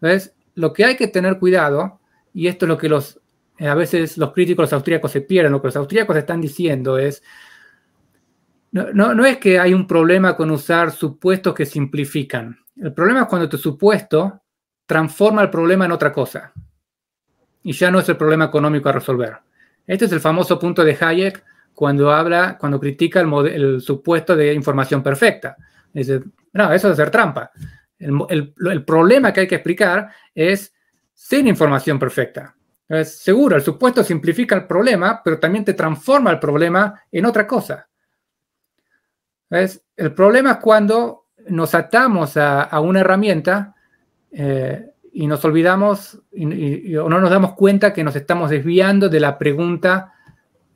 Entonces, 0.00 0.34
lo 0.56 0.72
que 0.72 0.84
hay 0.84 0.96
que 0.96 1.06
tener 1.06 1.38
cuidado, 1.38 2.00
y 2.34 2.48
esto 2.48 2.64
es 2.64 2.70
lo 2.70 2.76
que 2.76 2.88
los, 2.88 3.20
a 3.60 3.76
veces 3.76 4.18
los 4.18 4.32
críticos 4.32 4.72
austríacos 4.72 5.12
se 5.12 5.20
pierden, 5.20 5.52
lo 5.52 5.62
que 5.62 5.68
los 5.68 5.76
austríacos 5.76 6.16
están 6.16 6.40
diciendo 6.40 6.98
es, 6.98 7.22
no, 8.72 9.14
no, 9.14 9.24
es 9.24 9.36
que 9.36 9.60
hay 9.60 9.72
un 9.72 9.86
problema 9.86 10.36
con 10.36 10.50
usar 10.50 10.90
supuestos 10.90 11.54
que 11.54 11.66
simplifican. 11.66 12.58
El 12.76 12.92
problema 12.94 13.20
es 13.20 13.26
cuando 13.28 13.48
tu 13.48 13.58
supuesto 13.58 14.42
transforma 14.86 15.40
el 15.40 15.50
problema 15.50 15.84
en 15.84 15.92
otra 15.92 16.12
cosa. 16.12 16.52
Y 17.62 17.74
ya 17.74 17.92
no 17.92 18.00
es 18.00 18.08
el 18.08 18.16
problema 18.16 18.46
económico 18.46 18.88
a 18.88 18.92
resolver. 18.92 19.36
Este 19.86 20.06
es 20.06 20.12
el 20.12 20.20
famoso 20.20 20.58
punto 20.58 20.82
de 20.82 20.98
Hayek 21.00 21.44
cuando 21.76 22.10
habla, 22.10 22.56
cuando 22.58 22.80
critica 22.80 23.20
el, 23.20 23.82
supuesto 23.82 24.34
de 24.34 24.54
información 24.54 25.02
perfecta. 25.02 25.58
Dice, 25.92 26.22
no, 26.54 26.72
eso 26.72 26.88
es 26.88 26.94
hacer 26.94 27.10
trampa. 27.10 27.50
El, 27.98 28.54
problema 28.82 29.30
que 29.30 29.40
hay 29.40 29.46
que 29.46 29.56
explicar 29.56 30.08
es 30.34 30.72
sin 31.12 31.46
información 31.46 31.98
perfecta. 31.98 32.56
Seguro, 33.04 33.56
el 33.56 33.62
supuesto 33.62 34.02
simplifica 34.02 34.54
el 34.54 34.66
problema, 34.66 35.20
pero 35.22 35.38
también 35.38 35.66
te 35.66 35.74
transforma 35.74 36.30
el 36.30 36.38
problema 36.38 36.98
en 37.12 37.26
otra 37.26 37.46
cosa. 37.46 37.86
¿Ves? 39.50 39.84
El 39.94 40.14
problema 40.14 40.52
es 40.52 40.56
cuando 40.56 41.26
nos 41.48 41.74
atamos 41.74 42.38
a, 42.38 42.80
una 42.80 43.00
herramienta 43.00 43.74
eh, 44.30 44.92
y 45.12 45.26
nos 45.26 45.44
olvidamos 45.44 46.22
o 46.32 47.08
no 47.10 47.20
nos 47.20 47.30
damos 47.30 47.52
cuenta 47.52 47.92
que 47.92 48.02
nos 48.02 48.16
estamos 48.16 48.48
desviando 48.48 49.10
de 49.10 49.20
la 49.20 49.36
pregunta 49.36 50.14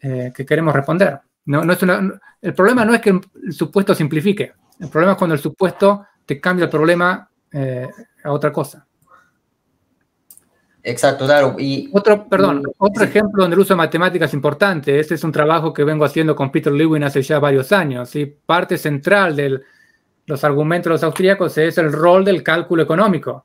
eh, 0.01 0.33
que 0.35 0.47
queremos 0.47 0.75
responder. 0.75 1.21
No, 1.47 1.65
no 1.65 1.73
es 1.73 1.83
el 2.43 2.55
problema 2.55 2.85
no 2.85 2.95
es 2.95 3.01
que 3.01 3.11
el 3.11 3.53
supuesto 3.53 3.95
simplifique, 3.95 4.53
el 4.79 4.89
problema 4.89 5.13
es 5.13 5.19
cuando 5.19 5.35
el 5.35 5.41
supuesto 5.41 6.07
te 6.25 6.41
cambia 6.41 6.65
el 6.65 6.71
problema 6.71 7.29
eh, 7.53 7.89
a 8.23 8.33
otra 8.33 8.53
cosa. 8.53 8.87
Exacto, 10.83 11.27
claro. 11.27 11.57
Y, 11.59 11.91
otro, 11.93 12.27
perdón, 12.27 12.63
otro 12.79 13.05
ejemplo 13.05 13.43
donde 13.43 13.55
el 13.55 13.61
uso 13.61 13.75
de 13.75 13.79
matemáticas 13.79 14.31
es 14.31 14.35
importante. 14.35 14.99
Este 14.99 15.15
es 15.15 15.25
un 15.25 15.33
trabajo 15.33 15.75
que 15.75 15.85
vengo 15.85 16.05
haciendo 16.05 16.35
con 16.35 16.51
Peter 16.51 16.73
Lewin 16.73 17.05
hace 17.05 17.21
ya 17.23 17.39
varios 17.39 17.71
años. 17.73 18.15
y 18.17 18.27
Parte 18.27 18.79
central 18.79 19.37
de 19.37 19.61
los 20.27 20.45
argumentos 20.45 20.85
de 20.85 20.95
los 20.95 21.03
austríacos 21.03 21.59
es 21.59 21.77
el 21.77 21.93
rol 21.93 22.25
del 22.25 22.43
cálculo 22.43 22.83
económico. 22.83 23.45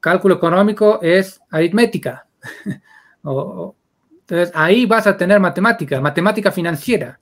Cálculo 0.00 0.34
económico 0.34 0.98
es 1.00 1.40
aritmética. 1.50 2.26
entonces, 4.28 4.52
ahí 4.56 4.86
vas 4.86 5.06
a 5.06 5.16
tener 5.16 5.38
matemática, 5.38 6.00
matemática 6.00 6.50
financiera. 6.50 7.20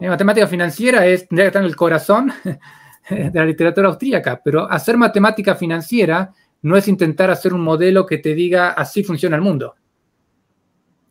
Eh, 0.00 0.08
matemática 0.08 0.46
financiera 0.46 1.06
es, 1.06 1.28
tendría 1.28 1.44
que 1.44 1.48
estar 1.48 1.62
en 1.62 1.68
el 1.68 1.76
corazón 1.76 2.32
de 3.10 3.30
la 3.32 3.44
literatura 3.44 3.88
austríaca, 3.88 4.40
pero 4.42 4.70
hacer 4.70 4.96
matemática 4.96 5.54
financiera 5.54 6.32
no 6.62 6.76
es 6.78 6.88
intentar 6.88 7.30
hacer 7.30 7.52
un 7.52 7.60
modelo 7.60 8.06
que 8.06 8.18
te 8.18 8.34
diga 8.34 8.70
así 8.70 9.04
funciona 9.04 9.36
el 9.36 9.42
mundo. 9.42 9.74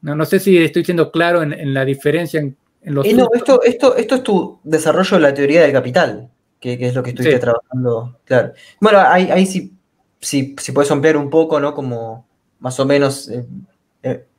No, 0.02 0.16
no 0.16 0.26
sé 0.26 0.40
si 0.40 0.58
estoy 0.58 0.84
siendo 0.84 1.12
claro 1.12 1.44
en, 1.44 1.74
la 1.74 1.86
diferencia 1.86 2.40
en, 2.40 2.58
los... 2.82 3.06
Eh, 3.06 3.14
no, 3.14 3.28
esto, 3.34 3.62
esto, 3.62 3.96
esto 3.96 4.16
es 4.16 4.24
tu 4.24 4.60
desarrollo 4.64 5.18
de 5.18 5.22
la 5.22 5.34
teoría 5.34 5.62
del 5.62 5.72
capital, 5.72 6.32
que, 6.60 6.74
es 6.74 6.96
lo 6.96 7.04
que 7.04 7.12
estuviste 7.12 7.38
trabajando. 7.38 8.20
Claro. 8.26 8.54
Bueno, 8.82 9.00
ahí, 9.00 9.30
ahí 9.30 9.46
sí, 9.46 9.74
sí, 10.20 10.56
puedes 10.74 10.90
ampliar 10.90 11.18
un 11.18 11.30
poco, 11.30 11.60
¿no? 11.60 11.76
Como 11.76 12.28
más 12.60 12.80
o 12.80 12.86
menos 12.86 13.30
eh, 13.30 13.46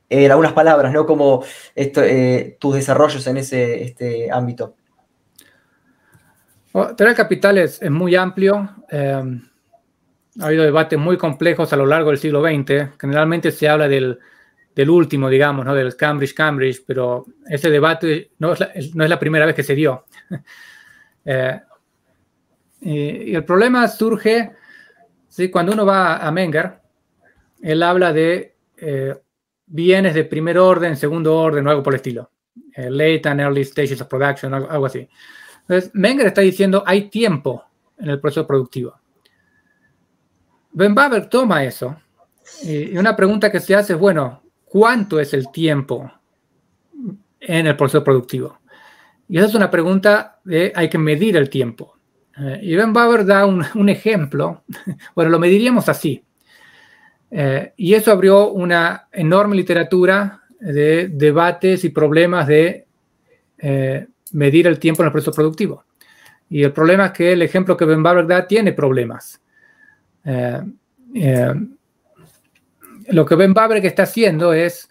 eh, 0.09 0.25
en 0.25 0.31
algunas 0.31 0.53
palabras, 0.53 0.93
¿no? 0.93 1.05
Como 1.05 1.43
esto, 1.75 2.01
tus 2.59 2.75
desarrollos 2.75 3.25
en 3.27 3.37
ese 3.37 3.83
este 3.83 4.31
ámbito. 4.31 4.75
Bueno, 6.73 6.93
del 6.93 7.15
capital 7.15 7.57
es, 7.57 7.81
es 7.81 7.91
muy 7.91 8.15
amplio 8.15 8.69
ha 10.39 10.45
habido 10.45 10.63
debates 10.63 10.99
muy 10.99 11.17
complejos 11.17 11.71
a 11.73 11.77
lo 11.77 11.85
largo 11.85 12.09
del 12.09 12.19
siglo 12.19 12.41
XX. 12.41 12.99
Generalmente 12.99 13.51
se 13.51 13.67
habla 13.67 13.87
del, 13.87 14.19
último, 14.89 15.29
digamos, 15.29 15.65
¿no? 15.65 15.73
del 15.73 15.95
Cambridge-Cambridge, 15.95 16.83
pero 16.85 17.25
ese 17.47 17.69
debate 17.69 18.31
no 18.39 18.53
es, 18.53 18.93
la, 18.95 19.19
primera 19.19 19.45
vez 19.45 19.55
que 19.55 19.63
se 19.63 19.75
dio. 19.75 20.05
Eh, 21.29 21.59
y, 22.79 23.35
el 23.35 23.43
problema 23.43 23.85
surge 23.89 24.53
¿sí? 25.27 25.51
cuando 25.51 25.73
uno 25.73 25.85
va 25.85 26.25
a 26.25 26.31
Menger, 26.31 26.79
él 27.61 27.83
habla 27.83 28.13
de 28.13 28.55
eh, 28.77 29.13
bienes 29.67 30.15
de 30.15 30.23
primer 30.23 30.57
orden, 30.57 30.97
segundo 30.97 31.37
orden 31.37 31.67
o 31.67 31.69
algo 31.69 31.83
por 31.83 31.93
el 31.93 31.97
estilo. 31.97 32.31
Eh, 32.73 32.89
late 32.89 33.21
and 33.25 33.41
early 33.41 33.63
stages 33.63 34.01
of 34.01 34.07
production, 34.07 34.53
algo, 34.53 34.85
así. 34.85 35.07
Entonces, 35.61 35.91
Menger 35.93 36.27
está 36.27 36.41
diciendo 36.41 36.83
hay 36.85 37.09
tiempo 37.09 37.63
en 37.97 38.09
el 38.09 38.19
proceso 38.19 38.47
productivo. 38.47 38.95
Ben 40.71 40.95
Baber 40.95 41.27
toma 41.27 41.63
eso 41.63 41.97
y 42.63 42.97
una 42.97 43.15
pregunta 43.15 43.51
que 43.51 43.59
se 43.59 43.75
hace 43.75 43.93
es, 43.93 43.99
bueno, 43.99 44.43
¿cuánto 44.65 45.19
es 45.19 45.33
el 45.33 45.51
tiempo 45.51 46.11
en 47.39 47.67
el 47.67 47.75
proceso 47.75 48.03
productivo? 48.03 48.59
Y 49.27 49.37
esa 49.37 49.47
es 49.47 49.55
una 49.55 49.69
pregunta 49.69 50.39
de 50.43 50.71
hay 50.75 50.89
que 50.89 50.97
medir 50.97 51.35
el 51.35 51.49
tiempo. 51.49 51.97
Eh, 52.37 52.59
y 52.61 52.75
Ben 52.75 52.93
Baber 52.93 53.25
da 53.25 53.45
un, 53.45 53.89
ejemplo, 53.89 54.63
bueno, 55.15 55.31
lo 55.31 55.39
mediríamos 55.39 55.89
así. 55.89 56.23
Eh, 57.29 57.73
y 57.77 57.93
eso 57.93 58.11
abrió 58.11 58.51
una 58.51 59.07
enorme 59.11 59.55
literatura 59.55 60.43
de 60.59 61.09
debates 61.09 61.83
y 61.83 61.89
problemas 61.89 62.47
de 62.47 62.85
eh, 63.57 64.07
medir 64.31 64.67
el 64.67 64.79
tiempo 64.79 65.01
en 65.01 65.07
el 65.07 65.11
proceso 65.11 65.33
productivo. 65.33 65.83
Y 66.49 66.63
el 66.63 66.71
problema 66.71 67.07
es 67.07 67.11
que 67.11 67.33
el 67.33 67.41
ejemplo 67.41 67.75
que 67.75 67.85
Ben 67.85 68.01
Baber 68.01 68.25
da 68.25 68.47
tiene 68.47 68.71
problemas. 68.71 69.41
Eh, 70.23 71.53
lo 73.09 73.25
que 73.25 73.35
Ben 73.35 73.53
Babre 73.53 73.85
está 73.85 74.03
haciendo 74.03 74.53
es 74.53 74.89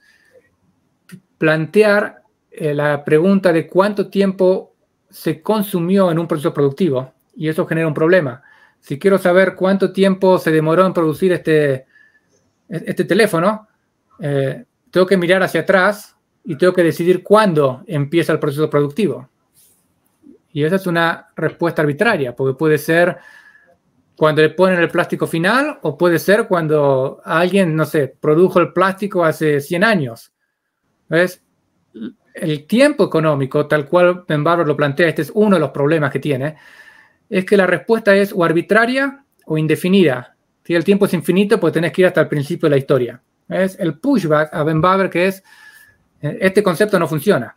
plantear 1.39 2.23
la 2.51 3.05
pregunta 3.05 3.53
de 3.53 3.67
cuánto 3.67 4.09
tiempo 4.09 4.75
se 5.11 5.43
consumió 5.43 6.11
en 6.11 6.19
un 6.19 6.27
proceso 6.27 6.53
productivo 6.55 7.13
y 7.35 7.49
eso 7.49 7.67
genera 7.67 7.87
un 7.89 7.95
problema. 7.95 8.43
Si 8.81 8.99
quiero 8.99 9.19
saber 9.19 9.55
cuánto 9.55 9.93
tiempo 9.93 10.39
se 10.39 10.51
demoró 10.51 10.87
en 10.87 10.93
producir 10.93 11.33
este, 11.33 11.87
este 12.69 13.05
teléfono, 13.05 13.69
tengo 14.91 15.07
que 15.07 15.17
mirar 15.17 15.43
hacia 15.43 15.63
atrás 15.63 16.17
y 16.45 16.57
tengo 16.57 16.73
que 16.73 16.83
decidir 16.83 17.23
cuándo 17.23 17.83
empieza 17.87 18.33
el 18.33 18.39
proceso 18.39 18.71
productivo. 18.71 19.29
Y 20.53 20.65
esa 20.65 20.77
es 20.77 20.87
una 20.87 21.29
respuesta 21.37 21.83
arbitraria, 21.83 22.35
porque 22.35 22.57
puede 22.57 22.79
ser 22.79 23.19
cuando 24.17 24.41
le 24.41 24.51
ponen 24.51 24.81
el 24.81 24.89
plástico 24.89 25.27
final 25.27 25.79
o 25.83 25.99
puede 25.99 26.19
ser 26.19 26.47
cuando 26.49 27.21
alguien, 27.25 27.77
no 27.77 27.85
sé, 27.85 28.09
produjo 28.19 28.61
el 28.61 28.73
plástico 28.73 29.25
hace 29.25 29.61
100 29.61 29.85
años. 29.85 30.33
¿Ves? 31.09 31.43
El 32.35 32.67
tiempo 32.67 33.05
económico, 33.05 33.67
tal 33.67 33.87
cual 33.87 34.25
Ben 34.27 34.43
Barber 34.43 34.67
lo 34.67 34.77
plantea, 34.77 35.09
este 35.09 35.23
es 35.23 35.33
uno 35.35 35.57
de 35.57 35.61
los 35.61 35.71
problemas 35.71 36.11
que 36.11 36.21
tiene, 36.21 36.57
es 37.29 37.45
que 37.45 37.57
la 37.57 37.67
respuesta 37.67 38.15
es 38.15 38.33
o 38.33 38.45
arbitraria 38.45 39.25
o 39.45 39.59
indefinida. 39.59 40.36
Si 40.67 40.75
el 40.75 40.83
tiempo 40.83 41.07
es 41.07 41.15
infinito, 41.15 41.61
pues 41.61 41.73
tenés 41.73 41.93
que 41.93 42.03
ir 42.03 42.09
hasta 42.09 42.23
el 42.23 42.27
principio 42.27 42.67
de 42.67 42.71
la 42.71 42.77
historia. 42.77 43.23
Es 43.49 43.79
el 43.79 44.01
pushback 44.01 44.53
a 44.53 44.65
Ben 44.65 44.81
Baber 44.81 45.09
que 45.09 45.29
es, 45.29 45.41
eh, 46.21 46.39
este 46.41 46.61
concepto 46.61 46.99
no 46.99 47.07
funciona. 47.07 47.57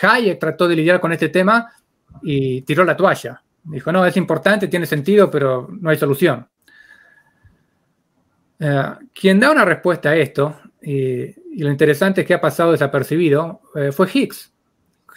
Hayek 0.00 0.38
trató 0.38 0.66
de 0.66 0.76
lidiar 0.76 0.98
con 0.98 1.12
este 1.12 1.28
tema 1.28 1.70
y 2.22 2.62
tiró 2.62 2.84
la 2.84 2.96
toalla. 2.96 3.42
Dijo, 3.64 3.92
no, 3.92 4.06
es 4.06 4.16
importante, 4.16 4.68
tiene 4.68 4.86
sentido, 4.86 5.30
pero 5.30 5.68
no 5.70 5.90
hay 5.90 5.98
solución. 5.98 6.48
Eh, 8.60 8.82
quien 9.12 9.38
da 9.38 9.50
una 9.50 9.66
respuesta 9.66 10.08
a 10.08 10.16
esto, 10.16 10.58
y, 10.80 11.34
lo 11.62 11.70
interesante 11.70 12.22
es 12.22 12.26
que 12.26 12.32
ha 12.32 12.40
pasado 12.40 12.72
desapercibido, 12.72 13.60
eh, 13.74 13.92
fue 13.92 14.08
Higgs. 14.10 14.54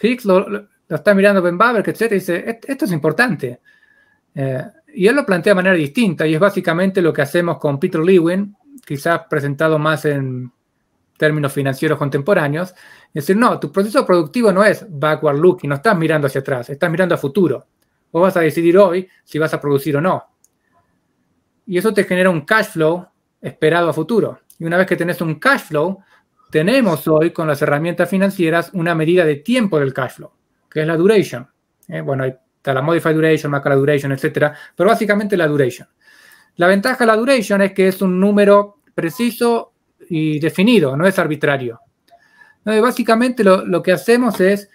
Higgs 0.02 0.26
lo, 0.26 0.68
está 0.86 1.14
mirando 1.14 1.40
Ben 1.40 1.56
Baber, 1.56 1.88
etc. 1.88 2.02
y 2.10 2.14
dice, 2.16 2.60
esto 2.68 2.84
es 2.84 2.92
importante. 2.92 3.60
Y 4.94 5.06
él 5.06 5.16
lo 5.16 5.24
plantea 5.24 5.52
de 5.52 5.56
manera 5.56 5.74
distinta, 5.74 6.26
y 6.26 6.34
es 6.34 6.40
básicamente 6.40 7.00
lo 7.00 7.12
que 7.12 7.22
hacemos 7.22 7.58
con 7.58 7.78
Peter 7.78 8.00
Lewin, 8.00 8.54
quizás 8.84 9.22
presentado 9.28 9.78
más 9.78 10.04
en 10.04 10.52
términos 11.16 11.52
financieros 11.52 11.98
contemporáneos. 11.98 12.70
Es 13.14 13.26
decir, 13.26 13.36
no, 13.36 13.58
tu 13.60 13.70
proceso 13.70 14.04
productivo 14.04 14.52
no 14.52 14.64
es 14.64 14.84
backward 14.88 15.38
looking, 15.38 15.68
no 15.68 15.76
estás 15.76 15.96
mirando 15.96 16.26
hacia 16.26 16.40
atrás, 16.40 16.68
estás 16.68 16.90
mirando 16.90 17.14
a 17.14 17.18
futuro. 17.18 17.66
Vos 18.10 18.22
vas 18.22 18.36
a 18.36 18.40
decidir 18.40 18.76
hoy 18.76 19.08
si 19.24 19.38
vas 19.38 19.54
a 19.54 19.60
producir 19.60 19.96
o 19.96 20.00
no. 20.00 20.24
Y 21.66 21.78
eso 21.78 21.94
te 21.94 22.04
genera 22.04 22.28
un 22.28 22.42
cash 22.42 22.72
flow 22.72 23.06
esperado 23.40 23.88
a 23.88 23.92
futuro. 23.92 24.40
Y 24.58 24.64
una 24.64 24.76
vez 24.76 24.86
que 24.86 24.96
tenés 24.96 25.20
un 25.20 25.36
cash 25.36 25.60
flow, 25.68 26.00
tenemos 26.50 27.06
hoy 27.08 27.30
con 27.30 27.46
las 27.46 27.62
herramientas 27.62 28.10
financieras 28.10 28.70
una 28.74 28.94
medida 28.94 29.24
de 29.24 29.36
tiempo 29.36 29.78
del 29.78 29.94
cash 29.94 30.16
flow, 30.16 30.32
que 30.68 30.80
es 30.80 30.86
la 30.86 30.96
duration. 30.96 31.48
¿eh? 31.88 32.00
Bueno, 32.00 32.24
hay 32.24 32.34
la 32.64 32.82
modified 32.82 33.14
duration, 33.14 33.50
macro 33.50 33.76
duration, 33.76 34.12
etc. 34.12 34.52
Pero 34.76 34.90
básicamente 34.90 35.36
la 35.36 35.46
duration. 35.46 35.88
La 36.56 36.66
ventaja 36.66 36.98
de 36.98 37.06
la 37.06 37.16
duration 37.16 37.62
es 37.62 37.72
que 37.72 37.88
es 37.88 38.02
un 38.02 38.20
número 38.20 38.78
preciso 38.94 39.72
y 40.08 40.38
definido, 40.38 40.96
no 40.96 41.06
es 41.06 41.18
arbitrario. 41.18 41.80
básicamente 42.64 43.42
lo 43.42 43.82
que 43.82 43.92
hacemos 43.92 44.40
es 44.40 44.68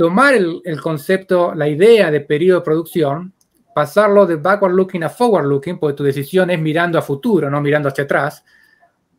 tomar 0.00 0.32
el, 0.32 0.80
concepto, 0.80 1.54
la 1.54 1.68
idea 1.68 2.10
de 2.10 2.22
periodo 2.22 2.60
de 2.60 2.64
producción, 2.64 3.34
pasarlo 3.74 4.24
de 4.24 4.36
backward 4.36 4.72
looking 4.72 5.04
a 5.04 5.10
forward 5.10 5.44
looking, 5.44 5.78
porque 5.78 5.94
tu 5.94 6.04
decisión 6.04 6.48
es 6.48 6.58
mirando 6.58 6.98
a 6.98 7.02
futuro, 7.02 7.50
no 7.50 7.60
mirando 7.60 7.90
hacia 7.90 8.04
atrás. 8.04 8.42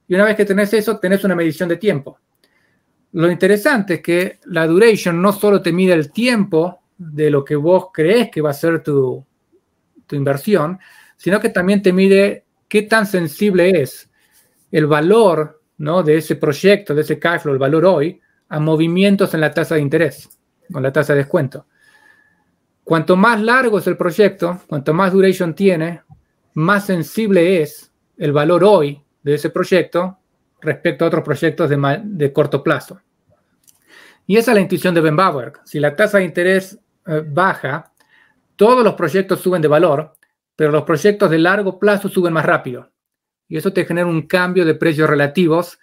Y 0.07 0.15
una 0.15 0.25
vez 0.25 0.35
que 0.35 0.43
tenés 0.43 0.73
eso, 0.73 0.97
tenés 0.97 1.23
una 1.23 1.35
medición 1.35 1.69
de 1.69 1.77
tiempo. 1.77 2.17
Lo 3.11 3.29
interesante 3.29 3.95
es 3.95 4.01
que 4.01 4.39
la 4.45 4.65
duration 4.65 5.21
no 5.21 5.33
solo 5.33 5.61
te 5.61 5.71
mide 5.71 5.93
el 5.93 6.11
tiempo 6.11 6.80
de 7.09 7.29
lo 7.29 7.43
que 7.43 7.55
vos 7.55 7.87
crees 7.91 8.29
que 8.29 8.41
va 8.41 8.51
a 8.51 8.53
ser 8.53 8.83
tu, 8.83 9.25
tu 10.05 10.15
inversión, 10.15 10.79
sino 11.17 11.39
que 11.39 11.49
también 11.49 11.81
te 11.81 11.93
mide 11.93 12.45
qué 12.67 12.83
tan 12.83 13.05
sensible 13.05 13.81
es 13.81 14.09
el 14.71 14.87
valor 14.87 15.61
¿no? 15.77 16.03
de 16.03 16.17
ese 16.17 16.35
proyecto, 16.35 16.93
de 16.93 17.01
ese 17.01 17.19
cash 17.19 17.41
flow, 17.41 17.53
el 17.53 17.59
valor 17.59 17.85
hoy, 17.85 18.21
a 18.49 18.59
movimientos 18.59 19.33
en 19.33 19.41
la 19.41 19.51
tasa 19.51 19.75
de 19.75 19.81
interés 19.81 20.29
con 20.71 20.83
la 20.83 20.91
tasa 20.91 21.13
de 21.13 21.19
descuento. 21.19 21.65
Cuanto 22.83 23.15
más 23.15 23.41
largo 23.41 23.79
es 23.79 23.87
el 23.87 23.97
proyecto, 23.97 24.61
cuanto 24.67 24.93
más 24.93 25.13
duration 25.13 25.53
tiene, 25.53 26.01
más 26.53 26.85
sensible 26.85 27.61
es 27.61 27.91
el 28.17 28.31
valor 28.31 28.63
hoy 28.63 29.01
de 29.23 29.35
ese 29.35 29.49
proyecto 29.49 30.17
respecto 30.61 31.05
a 31.05 31.07
otros 31.07 31.23
proyectos 31.23 31.69
de, 31.69 32.33
corto 32.33 32.63
plazo. 32.63 32.99
Y 34.27 34.37
esa 34.37 34.51
es 34.51 34.55
la 34.55 34.61
intuición 34.61 34.93
de 34.93 35.01
Ben 35.01 35.15
Bauer. 35.15 35.53
Si 35.65 35.79
la 35.79 35.95
tasa 35.95 36.19
de 36.19 36.25
interés 36.25 36.79
eh, 37.07 37.23
baja, 37.25 37.91
todos 38.55 38.83
los 38.83 38.93
proyectos 38.93 39.39
suben 39.39 39.61
de 39.61 39.67
valor, 39.67 40.13
pero 40.55 40.71
los 40.71 40.83
proyectos 40.83 41.29
de 41.29 41.39
largo 41.39 41.79
plazo 41.79 42.09
suben 42.09 42.33
más 42.33 42.45
rápido. 42.45 42.91
Y 43.47 43.57
eso 43.57 43.73
te 43.73 43.85
genera 43.85 44.07
un 44.07 44.27
cambio 44.27 44.65
de 44.65 44.75
precios 44.75 45.09
relativos 45.09 45.79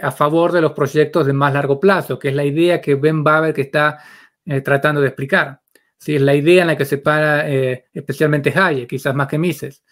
a 0.00 0.10
favor 0.10 0.52
de 0.52 0.60
los 0.60 0.72
proyectos 0.72 1.26
de 1.26 1.32
más 1.32 1.52
largo 1.52 1.78
plazo, 1.78 2.18
que 2.18 2.28
es 2.28 2.34
la 2.34 2.44
idea 2.44 2.80
que 2.80 2.94
Ben 2.96 3.22
Baber 3.22 3.54
que 3.54 3.62
está 3.62 3.98
eh, 4.44 4.60
tratando 4.60 5.00
de 5.00 5.08
explicar. 5.08 5.60
¿sí? 5.96 6.16
Es 6.16 6.22
la 6.22 6.34
idea 6.34 6.62
en 6.62 6.68
la 6.68 6.76
que 6.76 6.84
se 6.84 6.98
para 6.98 7.48
eh, 7.48 7.86
especialmente 7.92 8.52
Hayek, 8.54 8.88
quizás 8.88 9.14
más 9.14 9.28
que 9.28 9.38
Mises. 9.38 9.82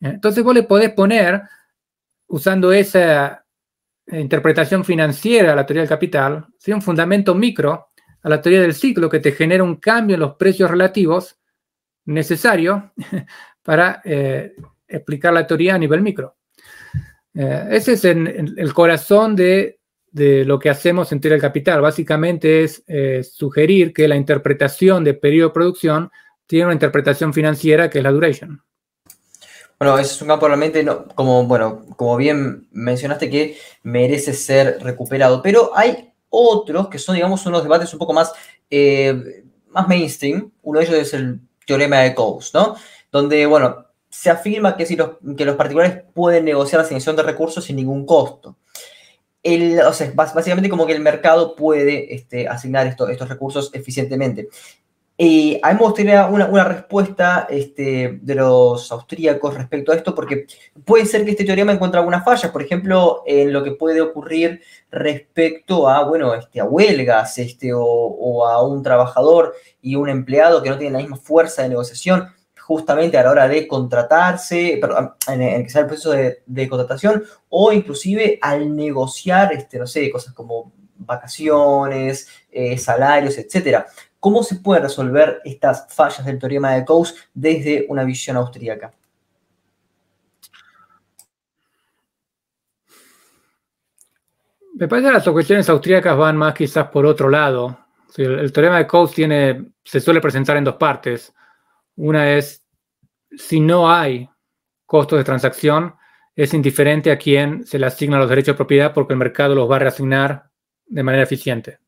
Entonces 0.00 0.42
vos 0.42 0.54
le 0.54 0.64
podés 0.64 0.90
poner, 0.92 1.42
usando 2.26 2.72
esa 2.72 3.44
interpretación 4.06 4.84
financiera 4.84 5.52
a 5.52 5.56
la 5.56 5.66
teoría 5.66 5.82
del 5.82 5.88
capital, 5.88 6.46
¿sí? 6.58 6.72
un 6.72 6.82
fundamento 6.82 7.34
micro 7.34 7.89
a 8.22 8.28
la 8.28 8.40
teoría 8.40 8.60
del 8.60 8.74
ciclo 8.74 9.08
que 9.08 9.20
te 9.20 9.32
genera 9.32 9.64
un 9.64 9.76
cambio 9.76 10.14
en 10.14 10.20
los 10.20 10.36
precios 10.36 10.70
relativos 10.70 11.38
necesario 12.04 12.92
para 13.62 14.00
eh, 14.04 14.54
explicar 14.86 15.32
la 15.32 15.46
teoría 15.46 15.74
a 15.74 15.78
nivel 15.78 16.02
micro. 16.02 16.36
Eh, 17.34 17.68
ese 17.70 17.92
es 17.92 18.04
el 18.04 18.74
corazón 18.74 19.36
de, 19.36 19.78
lo 20.12 20.58
que 20.58 20.70
hacemos 20.70 21.12
en 21.12 21.20
teoría 21.20 21.34
del 21.34 21.42
capital. 21.42 21.80
Básicamente 21.80 22.64
es 22.64 22.82
eh, 22.86 23.22
sugerir 23.22 23.92
que 23.92 24.08
la 24.08 24.16
interpretación 24.16 25.04
de 25.04 25.14
periodo 25.14 25.48
de 25.48 25.54
producción 25.54 26.10
tiene 26.46 26.66
una 26.66 26.74
interpretación 26.74 27.32
financiera 27.32 27.88
que 27.88 27.98
es 27.98 28.04
la 28.04 28.10
duration. 28.10 28.62
Bueno, 29.78 29.98
es 29.98 30.20
un 30.20 30.28
campo 30.28 30.46
realmente, 30.46 30.84
como, 31.14 31.44
bueno, 31.46 31.86
como 31.96 32.16
bien 32.18 32.68
mencionaste, 32.70 33.30
que 33.30 33.56
merece 33.82 34.34
ser 34.34 34.78
recuperado. 34.82 35.40
Pero 35.42 35.70
hay 35.74 36.09
otros 36.30 36.88
que 36.88 36.98
son, 36.98 37.16
digamos, 37.16 37.44
unos 37.46 37.62
debates 37.62 37.92
un 37.92 37.98
poco 37.98 38.12
más, 38.12 38.32
más 39.68 39.88
mainstream. 39.88 40.50
Uno 40.62 40.78
de 40.78 40.86
ellos 40.86 40.98
es 40.98 41.14
el 41.14 41.40
teorema 41.66 41.98
de 41.98 42.14
Coase, 42.14 42.50
¿no? 42.54 42.76
Donde, 43.12 43.46
bueno, 43.46 43.86
se 44.08 44.30
afirma 44.30 44.76
que, 44.76 44.86
si 44.86 44.96
los, 44.96 45.10
que 45.36 45.44
los 45.44 45.56
particulares 45.56 46.02
pueden 46.14 46.44
negociar 46.44 46.80
la 46.80 46.84
asignación 46.84 47.16
de 47.16 47.22
recursos 47.22 47.64
sin 47.64 47.76
ningún 47.76 48.04
costo. 48.04 48.56
El, 49.42 49.80
o 49.80 49.92
sea, 49.92 50.12
básicamente 50.14 50.68
como 50.68 50.86
que 50.86 50.92
el 50.92 51.00
mercado 51.00 51.54
puede 51.54 52.14
este, 52.14 52.46
asignar 52.46 52.86
estos 52.86 53.28
recursos 53.28 53.70
eficientemente. 53.72 54.48
Y 55.22 55.60
a 55.62 55.68
mí 55.68 55.78
me 55.78 55.84
gustaría 55.84 56.26
una, 56.28 56.64
respuesta 56.64 57.46
este, 57.50 58.20
de 58.22 58.34
los 58.34 58.90
austríacos 58.90 59.52
respecto 59.52 59.92
a 59.92 59.94
esto, 59.94 60.14
porque 60.14 60.46
puede 60.86 61.04
ser 61.04 61.26
que 61.26 61.32
este 61.32 61.44
teorema 61.44 61.72
encuentre 61.72 61.98
algunas 61.98 62.24
fallas, 62.24 62.50
por 62.50 62.62
ejemplo, 62.62 63.22
en 63.26 63.52
lo 63.52 63.62
que 63.62 63.72
puede 63.72 64.00
ocurrir 64.00 64.62
respecto 64.90 65.90
a, 65.90 66.04
bueno, 66.04 66.32
este, 66.32 66.58
a 66.58 66.64
huelgas 66.64 67.36
este, 67.36 67.70
o, 67.74 68.46
a 68.46 68.66
un 68.66 68.82
trabajador 68.82 69.52
y 69.82 69.94
un 69.94 70.08
empleado 70.08 70.62
que 70.62 70.70
no 70.70 70.78
tienen 70.78 70.94
la 70.94 71.00
misma 71.00 71.18
fuerza 71.18 71.64
de 71.64 71.68
negociación 71.68 72.26
justamente 72.58 73.18
a 73.18 73.22
la 73.22 73.32
hora 73.32 73.46
de 73.46 73.68
contratarse, 73.68 74.80
en, 75.28 75.42
el 75.42 75.64
que 75.64 75.68
sea 75.68 75.82
el 75.82 75.86
proceso 75.86 76.12
de, 76.12 76.68
contratación, 76.70 77.24
o 77.50 77.74
inclusive 77.74 78.38
al 78.40 78.74
negociar, 78.74 79.52
este, 79.52 79.78
no 79.78 79.86
sé, 79.86 80.10
cosas 80.10 80.32
como 80.32 80.72
vacaciones, 80.96 82.26
eh, 82.50 82.78
salarios, 82.78 83.36
etcétera. 83.36 83.86
¿Cómo 84.20 84.42
se 84.42 84.56
puede 84.56 84.82
resolver 84.82 85.40
estas 85.44 85.86
fallas 85.92 86.26
del 86.26 86.38
teorema 86.38 86.74
de 86.74 86.84
Coase 86.84 87.14
desde 87.32 87.86
una 87.88 88.04
visión 88.04 88.36
austríaca? 88.36 88.92
Me 94.74 94.88
parece 94.88 95.08
que 95.08 95.14
las 95.14 95.28
cuestiones 95.28 95.68
austríacas 95.70 96.16
van 96.16 96.36
más 96.36 96.54
quizás 96.54 96.88
por 96.88 97.06
otro 97.06 97.30
lado. 97.30 97.78
el, 98.16 98.52
teorema 98.52 98.76
de 98.78 98.86
Coase 98.86 99.14
tiene, 99.14 99.72
se 99.82 100.00
suele 100.00 100.20
presentar 100.20 100.58
en 100.58 100.64
dos 100.64 100.76
partes. 100.76 101.32
Una 101.96 102.30
es, 102.34 102.62
si 103.30 103.58
no 103.60 103.90
hay 103.90 104.28
costos 104.84 105.18
de 105.18 105.24
transacción, 105.24 105.94
es 106.36 106.52
indiferente 106.52 107.10
a 107.10 107.18
quién 107.18 107.66
se 107.66 107.78
le 107.78 107.86
asignan 107.86 108.20
los 108.20 108.28
derechos 108.28 108.54
de 108.54 108.58
propiedad 108.58 108.92
porque 108.92 109.14
el 109.14 109.18
mercado 109.18 109.54
los 109.54 109.70
va 109.70 109.76
a 109.76 109.80
reasignar 109.80 110.50
de 110.86 111.02
manera 111.02 111.24
eficiente. 111.24 111.78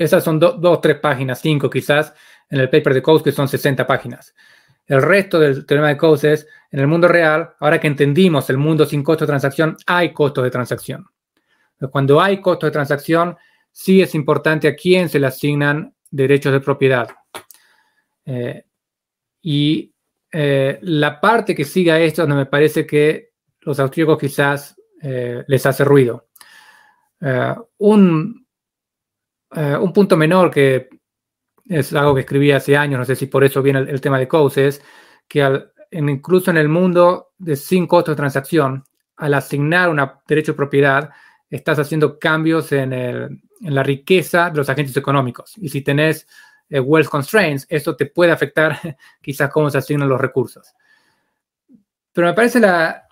Esas 0.00 0.24
son 0.24 0.38
dos, 0.38 0.80
tres 0.80 0.98
páginas, 0.98 1.42
cinco 1.42 1.68
quizás, 1.68 2.14
en 2.48 2.58
el 2.58 2.70
paper 2.70 2.94
de 2.94 3.02
Coase, 3.02 3.22
que 3.22 3.32
son 3.32 3.46
60 3.46 3.86
páginas. 3.86 4.34
El 4.86 5.02
resto 5.02 5.38
del 5.38 5.66
teorema 5.66 5.88
de 5.88 5.98
Coase 5.98 6.32
es, 6.32 6.48
en 6.70 6.80
el 6.80 6.86
mundo 6.86 7.06
real, 7.06 7.50
ahora 7.60 7.78
que 7.78 7.86
entendimos 7.86 8.48
el 8.48 8.56
mundo 8.56 8.86
sin 8.86 9.02
costo 9.02 9.26
de 9.26 9.28
transacción, 9.28 9.76
hay 9.86 10.14
costos 10.14 10.42
de 10.42 10.50
transacción. 10.50 11.06
Cuando 11.90 12.18
hay 12.18 12.40
costos 12.40 12.68
de 12.68 12.72
transacción, 12.72 13.36
sí 13.72 14.00
es 14.00 14.14
importante 14.14 14.68
a 14.68 14.74
quién 14.74 15.10
se 15.10 15.20
le 15.20 15.26
asignan 15.26 15.94
derechos 16.10 16.54
de 16.54 16.60
propiedad. 16.60 17.10
Eh, 18.24 18.64
y 19.42 19.92
eh, 20.32 20.78
la 20.80 21.20
parte 21.20 21.54
que 21.54 21.66
sigue 21.66 21.92
a 21.92 22.00
esto, 22.00 22.22
donde 22.22 22.36
me 22.36 22.46
parece 22.46 22.86
que 22.86 23.32
los 23.60 23.78
austríacos 23.78 24.16
quizás 24.16 24.74
eh, 25.02 25.44
les 25.46 25.66
hace 25.66 25.84
ruido. 25.84 26.28
un, 27.76 28.39
un, 29.52 29.92
punto 29.92 30.16
menor 30.16 30.50
que 30.50 30.88
es 31.68 31.92
algo 31.92 32.14
que 32.14 32.20
escribí 32.20 32.52
hace 32.52 32.76
años, 32.76 32.98
no 32.98 33.04
sé 33.04 33.16
si 33.16 33.26
por 33.26 33.44
eso 33.44 33.62
viene 33.62 33.80
el, 33.80 34.00
tema 34.00 34.18
de 34.18 34.28
Coase, 34.28 34.68
es 34.68 34.82
que 35.28 35.68
incluso 35.92 36.50
en 36.50 36.56
el 36.56 36.68
mundo 36.68 37.32
de 37.38 37.56
sin 37.56 37.86
costo 37.86 38.12
de 38.12 38.16
transacción, 38.16 38.84
al 39.16 39.34
asignar 39.34 39.88
un 39.88 40.00
derecho 40.26 40.52
de 40.52 40.56
propiedad, 40.56 41.10
estás 41.48 41.78
haciendo 41.78 42.18
cambios 42.18 42.72
en, 42.72 42.92
en, 42.92 43.42
la 43.60 43.82
riqueza 43.82 44.50
de 44.50 44.56
los 44.56 44.68
agentes 44.68 44.96
económicos. 44.96 45.54
Y 45.58 45.68
si 45.68 45.82
tenés 45.82 46.26
eh, 46.68 46.80
wealth 46.80 47.08
constraints, 47.08 47.66
eso 47.68 47.96
te 47.96 48.06
puede 48.06 48.32
afectar 48.32 48.78
quizás 49.20 49.50
cómo 49.50 49.68
se 49.68 49.78
asignan 49.78 50.08
los 50.08 50.20
recursos. 50.20 50.72
Pero 52.12 52.28
me 52.28 52.34
parece 52.34 52.60
la, 52.60 53.06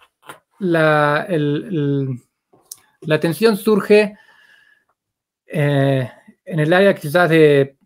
la, 0.60 1.26
la 1.28 3.14
atención 3.14 3.56
surge 3.56 4.16
eh, 5.46 6.10
en 6.48 6.60
el 6.60 6.72
área 6.72 6.94
quizás 6.94 7.28
de, 7.28 7.76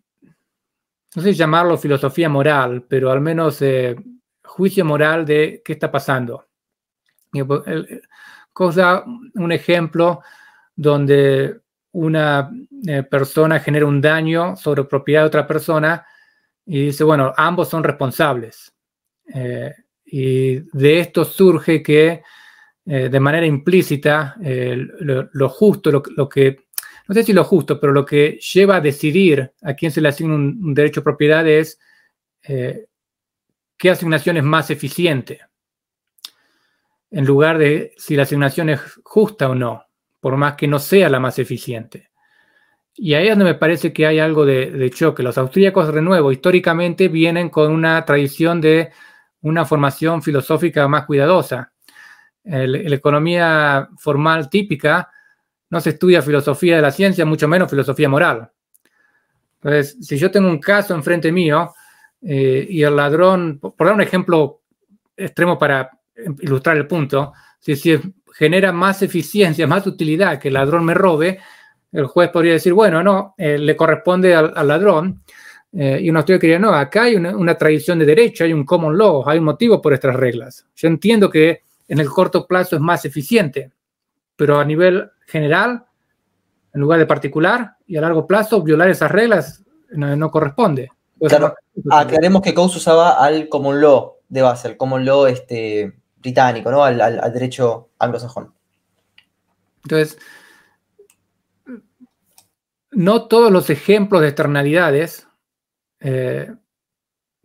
no 1.15 1.21
sé 1.21 1.31
si 1.31 1.37
llamarlo 1.37 1.77
filosofía 1.77 2.29
moral, 2.29 2.85
pero 2.87 3.11
al 3.11 3.21
menos 3.21 3.61
eh, 3.61 3.95
juicio 4.43 4.85
moral 4.85 5.25
de 5.25 5.61
qué 5.63 5.73
está 5.73 5.91
pasando. 5.91 6.47
cosa, 8.51 9.03
un 9.35 9.51
ejemplo 9.51 10.21
donde 10.75 11.59
una 11.91 12.49
eh, 12.87 13.03
persona 13.03 13.59
genera 13.59 13.85
un 13.85 14.01
daño 14.01 14.55
sobre 14.55 14.85
propiedad 14.85 15.21
de 15.21 15.27
otra 15.27 15.45
persona 15.45 16.05
y 16.65 16.85
dice, 16.85 17.03
bueno, 17.03 17.33
ambos 17.35 17.69
son 17.69 17.83
responsables. 17.83 18.73
Eh, 19.33 19.73
y 20.05 20.59
de 20.77 20.99
esto 20.99 21.25
surge 21.25 21.81
que 21.83 22.21
de 22.85 23.19
manera 23.21 23.45
implícita 23.45 24.35
lo, 24.41 25.47
justo, 25.47 25.89
lo, 25.89 26.27
que, 26.27 26.62
no 27.07 27.13
sé 27.13 27.23
si 27.23 27.33
lo 27.33 27.43
justo, 27.43 27.79
pero 27.79 27.93
lo 27.93 28.05
que 28.05 28.39
lleva 28.53 28.77
a 28.77 28.81
decidir 28.81 29.51
a 29.61 29.73
quién 29.73 29.91
se 29.91 30.01
le 30.01 30.09
asigna 30.09 30.35
un, 30.35 30.73
derecho 30.73 31.01
a 31.01 31.03
propiedad 31.03 31.47
es 31.47 31.79
qué 32.41 33.89
asignación 33.89 34.37
es 34.37 34.43
más 34.43 34.69
eficiente, 34.69 35.41
en 37.11 37.25
lugar 37.25 37.57
de 37.57 37.93
si 37.97 38.15
la 38.15 38.23
asignación 38.23 38.69
es 38.69 38.81
justa 39.03 39.49
o 39.49 39.55
no 39.55 39.85
por 40.23 40.37
más 40.37 40.55
que 40.55 40.69
no 40.69 40.79
sea 40.79 41.09
la 41.09 41.19
más 41.19 41.37
eficiente. 41.37 42.09
Y 42.95 43.13
ahí 43.13 43.27
es 43.27 43.31
donde 43.31 43.43
me 43.43 43.55
parece 43.55 43.91
que 43.91 44.07
hay 44.07 44.19
algo 44.19 44.45
de, 44.45 44.89
choque. 44.89 45.21
Los 45.21 45.37
austríacos, 45.37 45.93
de 45.93 46.01
nuevo, 46.01 46.31
históricamente 46.31 47.09
vienen 47.09 47.49
con 47.49 47.73
una 47.73 48.05
tradición 48.05 48.61
de 48.61 48.91
una 49.41 49.65
formación 49.65 50.21
filosófica 50.21 50.87
más 50.87 51.05
cuidadosa. 51.05 51.73
la 52.45 52.95
economía 52.95 53.89
formal 53.97 54.49
típica 54.49 55.11
no 55.73 55.81
se 55.81 55.89
estudia 55.89 56.21
filosofía 56.21 56.75
de 56.75 56.83
la 56.83 56.91
ciencia, 56.91 57.25
mucho 57.25 57.47
menos 57.47 57.67
filosofía 57.67 58.07
moral. 58.07 58.47
Entonces, 59.55 59.97
si 60.05 60.19
yo 60.19 60.29
tengo 60.29 60.47
un 60.47 60.59
caso 60.59 60.93
enfrente 60.93 61.31
mío 61.31 61.73
eh, 62.21 62.67
y 62.69 62.83
el 62.83 62.95
ladrón, 62.95 63.57
por, 63.59 63.73
dar 63.79 63.95
un 63.95 64.01
ejemplo 64.01 64.61
extremo 65.17 65.57
para 65.57 65.89
ilustrar 66.41 66.77
el 66.77 66.85
punto, 66.85 67.33
si, 67.59 67.75
si 67.75 67.99
genera 68.35 68.71
más 68.71 69.01
eficiencia, 69.01 69.65
más 69.65 69.87
utilidad 69.87 70.39
que 70.39 70.49
el 70.49 70.53
ladrón 70.53 70.85
me 70.85 70.93
robe, 70.93 71.39
el 71.91 72.05
juez 72.05 72.29
podría 72.29 72.53
decir, 72.53 72.73
bueno, 72.73 73.01
no, 73.01 73.33
eh, 73.35 73.57
le 73.57 73.75
corresponde 73.75 74.35
al, 74.35 74.67
ladrón. 74.67 75.23
Eh, 75.75 76.01
y 76.03 76.09
uno 76.11 76.19
estudio 76.19 76.59
no, 76.59 76.69
acá 76.71 77.05
hay 77.05 77.15
una, 77.15 77.57
tradición 77.57 77.97
de 77.97 78.05
derecho, 78.05 78.43
hay 78.43 78.53
un 78.53 78.63
common 78.63 78.95
law, 78.95 79.27
hay 79.27 79.39
un 79.39 79.45
motivo 79.45 79.81
por 79.81 79.91
estas 79.93 80.15
reglas. 80.15 80.67
Yo 80.75 80.87
entiendo 80.87 81.31
que 81.31 81.63
en 81.87 81.99
el 81.99 82.07
corto 82.09 82.45
plazo 82.45 82.75
es 82.75 82.81
más 82.81 83.05
eficiente, 83.05 83.71
pero 84.35 84.59
a 84.59 84.65
nivel 84.65 85.09
general, 85.27 85.85
en 86.73 86.81
lugar 86.81 86.99
de 86.99 87.05
particular, 87.05 87.77
y 87.87 87.97
a 87.97 88.01
largo 88.01 88.27
plazo, 88.27 88.61
violar 88.61 88.89
esas 88.89 89.11
reglas 89.11 89.63
no, 89.89 90.31
corresponde. 90.31 90.89
claro, 91.19 91.55
aclaremos 91.91 92.41
que 92.41 92.53
Coase 92.53 92.77
usaba 92.77 93.23
al 93.23 93.47
common 93.49 93.79
law 93.79 94.15
de 94.27 94.41
base, 94.41 94.67
el 94.67 94.77
common 94.77 95.05
law 95.05 95.27
este, 95.27 95.93
británico, 96.17 96.71
¿no? 96.71 96.83
Al, 96.83 96.97
derecho 97.33 97.89
anglosajón. 97.99 98.53
Entonces, 99.83 100.17
no 102.91 103.27
todos 103.27 103.51
los 103.51 103.69
ejemplos 103.69 104.21
de 104.21 104.29
externalidades 104.29 105.27
eh, 105.99 106.51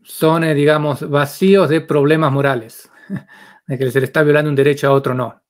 son, 0.03 0.45
eh, 0.45 0.55
digamos, 0.55 1.09
vacíos 1.09 1.69
de 1.69 1.81
problemas 1.81 2.33
morales, 2.33 2.91
de 3.67 3.79
que 3.79 3.91
se 3.91 4.01
le 4.01 4.07
está 4.07 4.23
violando 4.23 4.49
un 4.49 4.57
derecho 4.57 4.89
a 4.89 4.93
otro 4.93 5.15
no. 5.15 5.43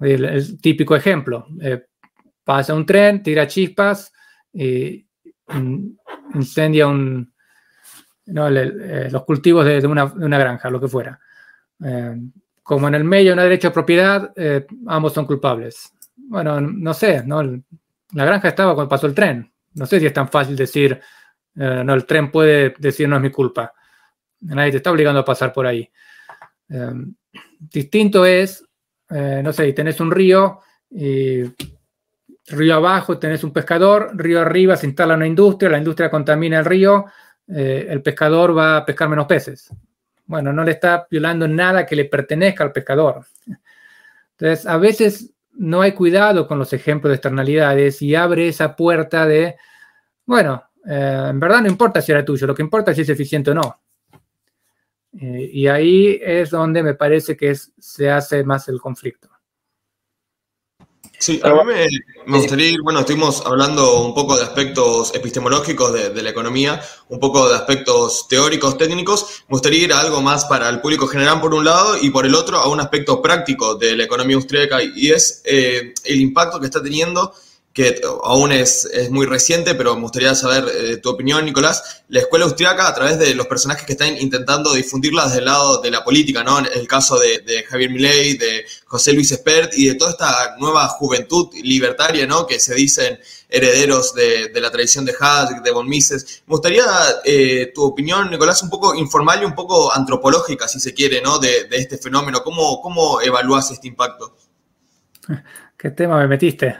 El, 0.00 0.60
típico 0.60 0.96
ejemplo, 0.96 1.46
eh, 1.60 1.86
pasa 2.42 2.74
un 2.74 2.86
tren, 2.86 3.22
tira 3.22 3.46
chispas, 3.46 4.12
y 4.52 5.06
incendia 6.34 6.86
un, 6.86 7.32
eh, 8.26 9.08
los 9.10 9.24
cultivos 9.24 9.64
de, 9.64 9.86
una, 9.86 10.38
granja, 10.38 10.70
lo 10.70 10.80
que 10.80 10.88
fuera. 10.88 11.20
Eh, 11.84 12.16
como 12.62 12.88
en 12.88 12.94
el 12.94 13.04
medio 13.04 13.34
no 13.34 13.42
hay 13.42 13.48
derecho 13.48 13.68
a 13.68 13.72
propiedad, 13.72 14.32
ambos 14.86 15.12
son 15.12 15.26
culpables. 15.26 15.92
Bueno, 16.16 16.60
no 16.60 16.94
sé, 16.94 17.22
¿no? 17.24 17.42
la 17.42 18.24
granja 18.24 18.48
estaba 18.48 18.74
cuando 18.74 18.88
pasó 18.88 19.06
el 19.06 19.14
tren. 19.14 19.52
No 19.74 19.86
sé 19.86 19.98
si 19.98 20.06
es 20.06 20.12
tan 20.12 20.28
fácil 20.28 20.56
decir, 20.56 21.00
no, 21.54 21.94
el 21.94 22.06
tren 22.06 22.30
puede 22.30 22.74
decir 22.78 23.08
no 23.08 23.16
es 23.16 23.22
mi 23.22 23.30
culpa. 23.30 23.72
Nadie 24.42 24.70
te 24.70 24.76
está 24.76 24.92
obligando 24.92 25.20
a 25.20 25.24
pasar 25.24 25.52
por 25.52 25.66
ahí. 25.66 25.90
distinto 27.58 28.24
es 28.24 28.64
eh, 29.10 29.40
no 29.42 29.52
sé, 29.52 29.72
tenés 29.72 30.00
un 30.00 30.10
río, 30.10 30.60
río 32.50 32.74
abajo 32.74 33.18
tenés 33.18 33.44
un 33.44 33.52
pescador, 33.52 34.10
río 34.14 34.40
arriba 34.40 34.76
se 34.76 34.86
instala 34.86 35.14
una 35.14 35.26
industria, 35.26 35.70
la 35.70 35.78
industria 35.78 36.10
contamina 36.10 36.58
el 36.58 36.64
río, 36.64 37.06
eh, 37.48 37.86
el 37.88 38.02
pescador 38.02 38.56
va 38.56 38.78
a 38.78 38.84
pescar 38.84 39.08
menos 39.08 39.26
peces. 39.26 39.70
Bueno, 40.26 40.52
no 40.52 40.62
le 40.62 40.72
está 40.72 41.06
violando 41.10 41.48
nada 41.48 41.84
que 41.84 41.96
le 41.96 42.04
pertenezca 42.04 42.62
al 42.62 42.72
pescador. 42.72 43.24
Entonces, 44.32 44.66
a 44.66 44.76
veces 44.76 45.32
no 45.52 45.82
hay 45.82 45.92
cuidado 45.92 46.46
con 46.46 46.58
los 46.58 46.72
ejemplos 46.72 47.10
de 47.10 47.16
externalidades 47.16 48.00
y 48.02 48.14
abre 48.14 48.48
esa 48.48 48.76
puerta 48.76 49.26
de, 49.26 49.56
bueno, 50.24 50.62
eh, 50.86 51.26
en 51.30 51.40
verdad 51.40 51.62
no 51.62 51.68
importa 51.68 52.00
si 52.00 52.12
era 52.12 52.24
tuyo, 52.24 52.46
lo 52.46 52.54
que 52.54 52.62
importa 52.62 52.92
es 52.92 52.96
si 52.96 53.02
es 53.02 53.08
eficiente 53.08 53.50
o 53.50 53.54
no. 53.54 53.80
Eh, 55.12 55.50
y 55.52 55.66
ahí 55.66 56.20
es 56.22 56.50
donde 56.50 56.82
me 56.82 56.94
parece 56.94 57.36
que 57.36 57.54
se 57.54 58.10
hace 58.10 58.44
más 58.44 58.68
el 58.68 58.80
conflicto. 58.80 59.28
Sí, 61.20 61.38
a 61.44 61.52
mí 61.52 61.60
me, 62.26 62.38
gustaría 62.38 62.70
ir, 62.70 62.80
bueno, 62.80 63.00
estuvimos 63.00 63.44
hablando 63.44 64.00
un 64.00 64.14
poco 64.14 64.38
de 64.38 64.42
aspectos 64.42 65.14
epistemológicos 65.14 65.92
de, 65.92 66.22
la 66.22 66.30
economía, 66.30 66.80
un 67.10 67.20
poco 67.20 67.46
de 67.46 67.56
aspectos 67.56 68.26
teóricos, 68.26 68.78
técnicos. 68.78 69.42
Me 69.48 69.52
gustaría 69.52 69.84
ir 69.84 69.92
a 69.92 70.00
algo 70.00 70.22
más 70.22 70.46
para 70.46 70.70
el 70.70 70.80
público 70.80 71.06
general 71.06 71.42
por 71.42 71.52
un 71.52 71.66
lado 71.66 71.98
y 72.00 72.08
por 72.08 72.24
el 72.24 72.34
otro 72.34 72.56
a 72.56 72.68
un 72.70 72.80
aspecto 72.80 73.20
práctico 73.20 73.74
de 73.74 73.96
la 73.96 74.04
economía 74.04 74.36
austríaca 74.36 74.82
y 74.82 75.10
es 75.10 75.42
eh, 75.44 75.92
el 76.04 76.20
impacto 76.22 76.58
que 76.58 76.66
está 76.66 76.82
teniendo 76.82 77.34
que 77.72 78.00
aún 78.24 78.50
es, 78.50 78.84
es, 78.86 79.10
muy 79.10 79.26
reciente, 79.26 79.76
pero 79.76 79.94
me 79.94 80.02
gustaría 80.02 80.34
saber 80.34 80.64
eh, 80.74 80.96
tu 80.96 81.08
opinión, 81.10 81.44
Nicolás. 81.44 82.02
La 82.08 82.20
escuela 82.20 82.44
austriaca, 82.44 82.88
a 82.88 82.94
través 82.94 83.18
de 83.18 83.32
los 83.36 83.46
personajes 83.46 83.84
que 83.86 83.92
están 83.92 84.16
intentando 84.16 84.72
difundirla 84.74 85.26
desde 85.26 85.38
el 85.38 85.44
lado 85.44 85.80
de 85.80 85.90
la 85.92 86.02
política, 86.02 86.42
¿no? 86.42 86.58
El 86.58 86.88
caso 86.88 87.16
de, 87.18 87.64
Javier 87.68 87.90
Milei, 87.90 88.36
de 88.36 88.64
José 88.86 89.12
Luis 89.12 89.30
Espert 89.30 89.72
y 89.78 89.86
de 89.86 89.94
toda 89.94 90.10
esta 90.10 90.56
nueva 90.58 90.88
juventud 90.88 91.48
libertaria, 91.62 92.26
¿no? 92.26 92.44
Que 92.44 92.58
se 92.58 92.74
dicen 92.74 93.20
herederos 93.48 94.14
de, 94.14 94.50
la 94.60 94.70
tradición 94.72 95.04
de 95.04 95.14
Hayek, 95.18 95.62
de 95.62 95.70
von 95.70 95.88
Mises. 95.88 96.42
Me 96.46 96.54
gustaría 96.54 96.84
eh, 97.24 97.70
tu 97.72 97.84
opinión, 97.84 98.30
Nicolás, 98.30 98.64
un 98.64 98.70
poco 98.70 98.96
informal 98.96 99.42
y 99.42 99.44
un 99.44 99.54
poco 99.54 99.94
antropológica, 99.94 100.66
si 100.66 100.80
se 100.80 100.92
quiere, 100.92 101.22
¿no? 101.22 101.38
De, 101.38 101.68
este 101.70 101.98
fenómeno. 101.98 102.42
¿Cómo, 102.42 102.80
¿Cómo 102.80 103.20
evalúas 103.20 103.70
este 103.70 103.86
impacto? 103.86 104.36
¿Qué 105.76 105.90
tema 105.90 106.18
me 106.18 106.26
metiste? 106.26 106.76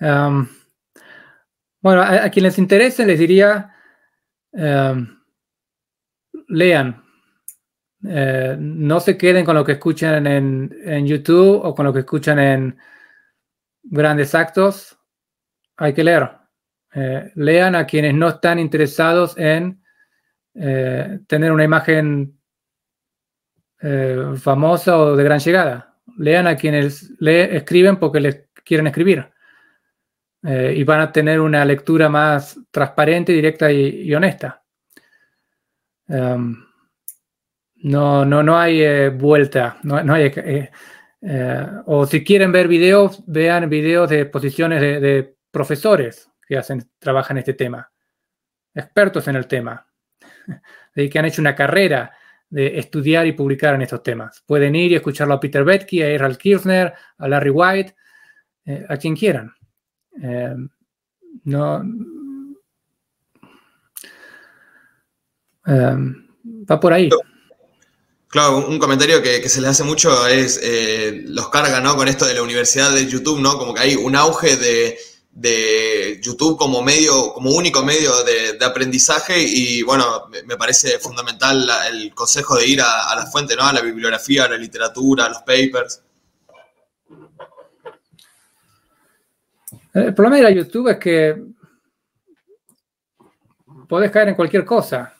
Bueno, 0.00 2.02
a, 2.02 2.28
quien 2.30 2.44
les 2.44 2.58
interese 2.58 3.06
les 3.06 3.18
diría, 3.18 3.74
lean. 6.48 7.02
Eh, 8.08 8.56
no 8.58 9.00
se 9.00 9.16
queden 9.16 9.44
con 9.44 9.56
lo 9.56 9.64
que 9.64 9.72
escuchan 9.72 10.26
en, 10.26 11.06
YouTube 11.06 11.60
o 11.62 11.74
con 11.74 11.86
lo 11.86 11.92
que 11.92 12.00
escuchan 12.00 12.38
en 12.38 12.78
grandes 13.82 14.34
actos. 14.34 14.98
Hay 15.76 15.92
que 15.92 16.04
leer. 16.04 16.30
Eh, 16.94 17.32
lean 17.34 17.74
a 17.74 17.86
quienes 17.86 18.14
no 18.14 18.28
están 18.28 18.58
interesados 18.58 19.36
en 19.36 19.82
eh, 20.54 21.20
tener 21.26 21.52
una 21.52 21.64
imagen 21.64 22.32
famosa 24.38 24.98
o 24.98 25.14
de 25.14 25.22
gran 25.22 25.38
llegada. 25.38 25.96
Lean 26.16 26.48
a 26.48 26.56
quienes 26.56 27.12
le 27.20 27.56
escriben 27.56 27.98
porque 27.98 28.18
les 28.18 28.48
quieren 28.64 28.88
escribir. 28.88 29.30
Eh, 30.48 30.74
y 30.76 30.84
van 30.84 31.00
a 31.00 31.10
tener 31.10 31.40
una 31.40 31.64
lectura 31.64 32.08
más 32.08 32.56
transparente, 32.70 33.32
directa 33.32 33.72
y, 33.72 34.14
honesta. 34.14 34.62
Em, 36.06 36.64
no, 37.82 38.24
no, 38.24 38.44
no 38.44 38.56
hay 38.56 38.80
eh, 38.80 39.08
vuelta, 39.08 39.78
no, 39.82 40.14
hay, 40.14 40.32
eh, 40.36 41.66
o 41.86 42.06
si 42.06 42.22
quieren 42.22 42.52
ver 42.52 42.68
videos, 42.68 43.24
vean 43.26 43.68
videos 43.68 44.08
de 44.08 44.26
posiciones 44.26 44.80
de, 44.80 45.34
profesores 45.50 46.30
que 46.46 46.56
hacen, 46.56 46.88
trabajan 47.00 47.38
este 47.38 47.54
tema, 47.54 47.90
expertos 48.72 49.26
en 49.26 49.36
el 49.36 49.48
tema, 49.48 49.84
de 50.94 51.10
que 51.10 51.18
han 51.18 51.24
hecho 51.24 51.42
una 51.42 51.56
carrera 51.56 52.12
de 52.48 52.78
estudiar 52.78 53.26
y 53.26 53.32
publicar 53.32 53.74
en 53.74 53.82
estos 53.82 54.02
temas. 54.02 54.44
Pueden 54.46 54.76
ir 54.76 54.92
y 54.92 54.94
escucharlo 54.94 55.34
a 55.34 55.40
Peter 55.40 55.64
Betke, 55.64 56.04
a 56.04 56.08
Errol 56.08 56.38
Kirchner, 56.38 56.94
a 57.18 57.28
Larry 57.28 57.50
White, 57.50 57.96
a 58.88 58.96
quien 58.96 59.16
quieran. 59.16 59.55
Eh, 60.22 60.54
no. 61.44 61.82
Eh, 65.66 65.96
va 66.70 66.80
por 66.80 66.92
ahí. 66.92 67.10
Claro, 68.28 68.66
un 68.68 68.78
comentario 68.78 69.22
que, 69.22 69.48
se 69.48 69.60
les 69.60 69.70
hace 69.70 69.84
mucho 69.84 70.26
es, 70.26 70.60
eh, 70.62 71.22
los 71.26 71.48
carga, 71.48 71.80
¿no? 71.80 71.96
Con 71.96 72.08
esto 72.08 72.26
de 72.26 72.34
la 72.34 72.42
universidad 72.42 72.92
de 72.92 73.06
YouTube, 73.06 73.40
¿no? 73.40 73.56
Como 73.58 73.72
que 73.72 73.80
hay 73.80 73.94
un 73.94 74.16
auge 74.16 74.56
de, 74.56 74.98
YouTube 76.22 76.58
como 76.58 76.82
medio, 76.82 77.32
como 77.32 77.50
único 77.50 77.82
medio 77.82 78.12
de, 78.24 78.64
aprendizaje 78.64 79.42
y 79.42 79.82
bueno, 79.82 80.28
me, 80.46 80.56
parece 80.56 80.98
fundamental 80.98 81.70
el 81.90 82.14
consejo 82.14 82.56
de 82.56 82.66
ir 82.66 82.80
a, 82.80 83.10
a, 83.10 83.16
la 83.16 83.26
fuente, 83.26 83.54
¿no? 83.54 83.64
A 83.64 83.72
la 83.72 83.80
bibliografía, 83.80 84.44
a 84.44 84.48
la 84.48 84.56
literatura, 84.56 85.26
a 85.26 85.28
los 85.28 85.38
papers. 85.38 86.02
El 89.96 90.12
problema 90.12 90.36
de 90.36 90.42
la 90.42 90.50
YouTube 90.50 90.88
es 90.90 90.98
que 90.98 91.42
podés 93.88 94.10
caer 94.10 94.28
en 94.28 94.34
cualquier 94.34 94.62
cosa. 94.62 95.14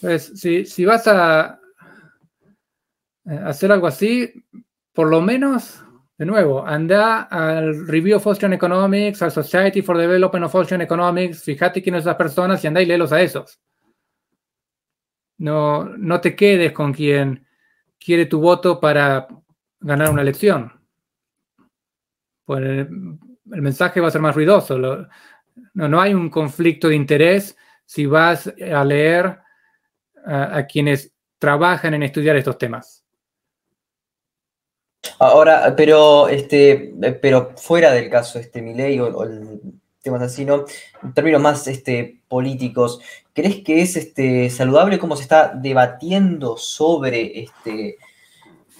Pues, 0.00 0.32
si, 0.38 0.84
vas 0.84 1.08
a 1.08 1.58
eh, 3.24 3.40
hacer 3.46 3.72
algo 3.72 3.88
así, 3.88 4.32
por 4.92 5.08
lo 5.08 5.20
menos, 5.20 5.82
de 6.16 6.24
nuevo, 6.24 6.64
anda 6.64 7.22
al 7.22 7.88
Review 7.88 8.18
of 8.18 8.26
Austrian 8.28 8.52
Economics, 8.52 9.22
al 9.22 9.32
Society 9.32 9.82
for 9.82 9.98
Development 9.98 10.46
of 10.46 10.54
Austrian 10.54 10.82
Economics, 10.82 11.42
fíjate 11.42 11.82
quiénes 11.82 12.04
son 12.04 12.10
las 12.10 12.16
personas 12.16 12.62
y 12.62 12.68
anda 12.68 12.80
y 12.80 12.86
léelos 12.86 13.10
a 13.10 13.20
esos. 13.20 13.58
No, 15.38 15.84
no 15.84 16.20
te 16.20 16.36
quedes 16.36 16.70
con 16.70 16.92
quien 16.92 17.44
quiere 17.98 18.26
tu 18.26 18.38
voto 18.38 18.78
para 18.78 19.26
ganar 19.80 20.10
una 20.10 20.22
elección 20.22 20.75
pues 22.46 22.62
el 22.62 23.62
mensaje 23.62 24.00
va 24.00 24.08
a 24.08 24.12
ser 24.12 24.22
más 24.22 24.34
ruidoso. 24.34 24.78
no, 24.78 25.06
no 25.74 26.00
hay 26.00 26.14
un 26.14 26.30
conflicto 26.30 26.88
de 26.88 26.96
interés 26.96 27.56
si 27.84 28.06
vas 28.06 28.52
a 28.72 28.84
leer 28.84 29.38
a, 30.24 30.66
quienes 30.66 31.12
trabajan 31.38 31.94
en 31.94 32.02
estudiar 32.02 32.36
estos 32.36 32.58
temas. 32.58 33.04
Ahora, 35.18 35.74
pero 35.76 36.28
este, 36.28 36.94
pero 37.22 37.52
fuera 37.56 37.92
del 37.92 38.10
caso 38.10 38.38
este 38.38 38.60
Milei 38.60 38.98
o, 38.98 39.06
o 39.06 39.26
temas 40.02 40.22
así, 40.22 40.44
¿no? 40.44 40.64
En 41.02 41.14
términos 41.14 41.40
más 41.40 41.66
este, 41.68 42.20
políticos, 42.28 43.00
¿crees 43.32 43.62
que 43.62 43.82
es 43.82 43.96
este, 43.96 44.50
saludable 44.50 44.98
cómo 44.98 45.16
se 45.16 45.22
está 45.22 45.52
debatiendo 45.54 46.56
sobre 46.56 47.40
este, 47.40 47.96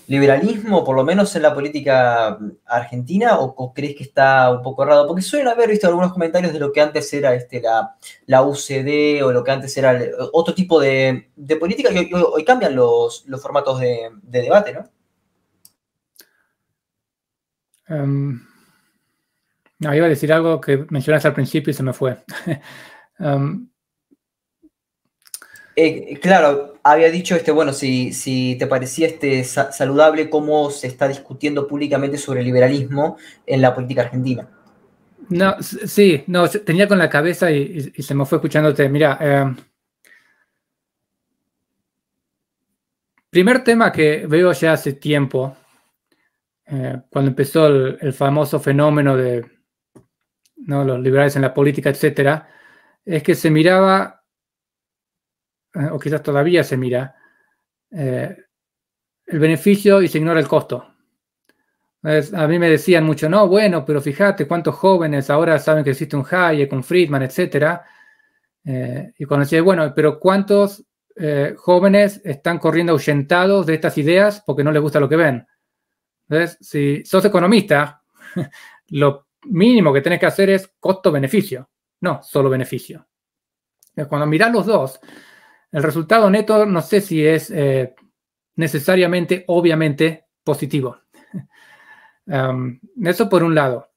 liberalismo, 0.06 0.84
por 0.84 0.96
lo 0.96 1.04
menos 1.04 1.34
en 1.36 1.42
la 1.42 1.54
política 1.54 2.38
argentina, 2.64 3.38
o, 3.38 3.72
crees 3.74 3.96
que 3.96 4.04
está 4.04 4.50
un 4.50 4.62
poco 4.62 4.82
errado? 4.82 5.06
Porque 5.06 5.22
suelen 5.22 5.48
haber 5.48 5.70
visto 5.70 5.86
algunos 5.86 6.12
comentarios 6.12 6.52
de 6.52 6.60
lo 6.60 6.72
que 6.72 6.80
antes 6.80 7.12
era 7.12 7.34
este, 7.34 7.60
la, 7.60 7.96
la 8.26 8.42
UCD 8.42 9.24
o 9.24 9.32
lo 9.32 9.42
que 9.42 9.50
antes 9.50 9.76
era 9.76 9.98
otro 10.32 10.54
tipo 10.54 10.80
de, 10.80 11.30
política 11.58 11.90
que 11.90 12.10
hoy, 12.14 12.44
cambian 12.44 12.74
los, 12.76 13.24
formatos 13.42 13.80
de, 13.80 14.10
debate, 14.22 14.74
¿no? 14.74 14.84
Um, 17.88 18.40
no, 19.78 19.94
iba 19.94 20.06
a 20.06 20.08
decir 20.08 20.32
algo 20.32 20.60
que 20.60 20.86
mencionaste 20.90 21.28
al 21.28 21.34
principio 21.34 21.70
y 21.70 21.74
se 21.74 21.82
me 21.82 21.92
fue. 21.92 22.16
um, 23.18 23.68
eh, 25.76 26.18
claro, 26.20 26.78
había 26.82 27.10
dicho, 27.10 27.36
este, 27.36 27.52
bueno, 27.52 27.74
si, 27.74 28.14
si 28.14 28.56
te 28.58 28.66
parecía 28.66 29.06
este, 29.06 29.44
saludable 29.44 30.30
cómo 30.30 30.70
se 30.70 30.86
está 30.86 31.06
discutiendo 31.06 31.68
públicamente 31.68 32.16
sobre 32.16 32.40
el 32.40 32.46
liberalismo 32.46 33.18
en 33.46 33.60
la 33.60 33.74
política 33.74 34.02
argentina. 34.02 34.48
No, 35.28 35.56
sí, 35.60 36.24
no, 36.28 36.48
tenía 36.48 36.88
con 36.88 36.98
la 36.98 37.10
cabeza 37.10 37.50
y, 37.50 37.90
se 38.02 38.14
me 38.14 38.24
fue 38.24 38.38
escuchándote. 38.38 38.88
Mira, 38.88 39.18
eh, 39.20 39.54
primer 43.28 43.62
tema 43.62 43.92
que 43.92 44.26
veo 44.26 44.52
ya 44.52 44.72
hace 44.72 44.94
tiempo, 44.94 45.56
eh, 46.66 47.02
cuando 47.10 47.30
empezó 47.30 47.66
el, 47.66 48.12
famoso 48.14 48.60
fenómeno 48.60 49.14
de 49.14 49.44
los 50.56 51.00
liberales 51.00 51.36
en 51.36 51.42
la 51.42 51.52
política, 51.52 51.90
etcétera, 51.90 52.48
es 53.04 53.22
que 53.22 53.34
se 53.34 53.50
miraba, 53.50 54.15
eh, 55.80 55.88
o 55.90 55.98
quizás 55.98 56.22
todavía 56.22 56.64
se 56.64 56.76
mira, 56.76 57.14
eh, 57.90 58.36
el 59.26 59.38
beneficio 59.38 60.02
y 60.02 60.08
se 60.08 60.18
ignora 60.18 60.40
el 60.40 60.48
costo. 60.48 60.92
a 62.02 62.46
mí 62.46 62.58
me 62.58 62.70
decían 62.70 63.04
mucho, 63.04 63.28
no, 63.28 63.48
bueno, 63.48 63.84
pero 63.84 64.00
fíjate 64.00 64.46
cuántos 64.46 64.76
jóvenes 64.76 65.28
ahora 65.30 65.58
saben 65.58 65.82
que 65.84 65.90
existe 65.90 66.16
un 66.16 66.24
Hayek, 66.30 66.72
un 66.72 66.84
Friedman, 66.84 67.22
etcétera. 67.22 67.84
y 68.64 69.24
cuando 69.24 69.44
decía, 69.44 69.62
bueno, 69.62 69.92
pero 69.94 70.18
cuántos 70.20 70.84
eh, 71.18 71.54
jóvenes 71.56 72.20
están 72.24 72.58
corriendo 72.58 72.92
ahuyentados 72.92 73.64
de 73.64 73.74
estas 73.74 73.96
ideas 73.96 74.42
porque 74.44 74.62
no 74.62 74.70
les 74.70 74.82
gusta 74.82 75.00
lo 75.00 75.08
que 75.08 75.16
ven. 75.16 75.46
Entonces, 76.28 76.58
si 76.60 77.02
sos 77.06 77.24
economista, 77.24 78.02
lo 78.88 79.28
mínimo 79.44 79.94
que 79.94 80.02
tenés 80.02 80.20
que 80.20 80.26
hacer 80.26 80.50
es 80.50 80.70
costo-beneficio, 80.78 81.70
no 82.00 82.22
solo 82.22 82.50
beneficio. 82.50 83.06
Cuando 84.08 84.26
mirás 84.26 84.52
los 84.52 84.66
dos, 84.66 85.00
el 85.76 85.82
resultado 85.82 86.30
neto 86.30 86.64
no 86.64 86.80
sé 86.80 87.02
si 87.02 87.26
es 87.26 87.50
eh, 87.50 87.94
necesariamente, 88.56 89.44
obviamente, 89.48 90.26
positivo. 90.42 90.98
Um, 92.28 92.80
eso 93.04 93.28
por 93.28 93.44
un 93.44 93.54
lado. 93.54 93.92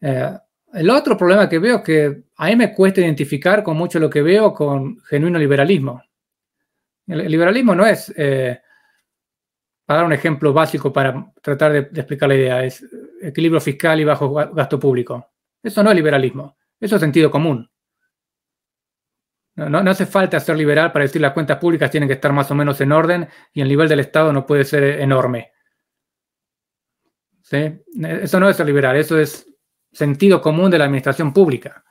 Eh, 0.00 0.32
el 0.72 0.88
otro 0.88 1.14
problema 1.14 1.46
que 1.46 1.58
veo 1.58 1.76
es 1.76 1.82
que 1.82 2.22
a 2.38 2.46
mí 2.46 2.56
me 2.56 2.72
cuesta 2.74 3.02
identificar 3.02 3.62
con 3.62 3.76
mucho 3.76 3.98
lo 3.98 4.08
que 4.08 4.22
veo 4.22 4.54
con 4.54 4.98
genuino 5.02 5.38
liberalismo. 5.38 6.02
El 7.06 7.30
liberalismo 7.30 7.74
no 7.74 7.84
es, 7.84 8.10
eh, 8.16 8.58
para 9.84 9.98
dar 9.98 10.06
un 10.06 10.14
ejemplo 10.14 10.54
básico 10.54 10.90
para 10.90 11.30
tratar 11.42 11.72
de, 11.72 11.78
explicar 11.80 12.30
la 12.30 12.36
idea, 12.36 12.64
es 12.64 12.82
equilibrio 13.20 13.60
fiscal 13.60 14.00
y 14.00 14.04
bajo 14.04 14.32
gasto 14.32 14.80
público. 14.80 15.32
Eso 15.62 15.82
no 15.82 15.90
es 15.90 15.96
liberalismo, 15.96 16.56
eso 16.80 16.96
es 16.96 17.00
sentido 17.02 17.30
común. 17.30 17.69
No, 19.68 19.90
hace 19.90 20.06
falta 20.06 20.40
ser 20.40 20.56
liberal 20.56 20.92
para 20.92 21.04
decir 21.04 21.20
las 21.20 21.32
cuentas 21.32 21.58
públicas 21.58 21.90
tienen 21.90 22.08
que 22.08 22.14
estar 22.14 22.32
más 22.32 22.50
o 22.50 22.54
menos 22.54 22.80
en 22.80 22.92
orden 22.92 23.28
y 23.52 23.60
el 23.60 23.68
nivel 23.68 23.88
del 23.88 24.00
Estado 24.00 24.32
no 24.32 24.46
puede 24.46 24.64
ser 24.64 25.00
enorme. 25.00 25.52
Eso 27.50 28.40
no 28.40 28.48
es 28.48 28.56
ser 28.56 28.66
liberal, 28.66 28.96
eso 28.96 29.18
es 29.18 29.46
sentido 29.92 30.40
común 30.40 30.70
de 30.70 30.78
la 30.78 30.84
administración 30.84 31.32
pública. 31.32 31.84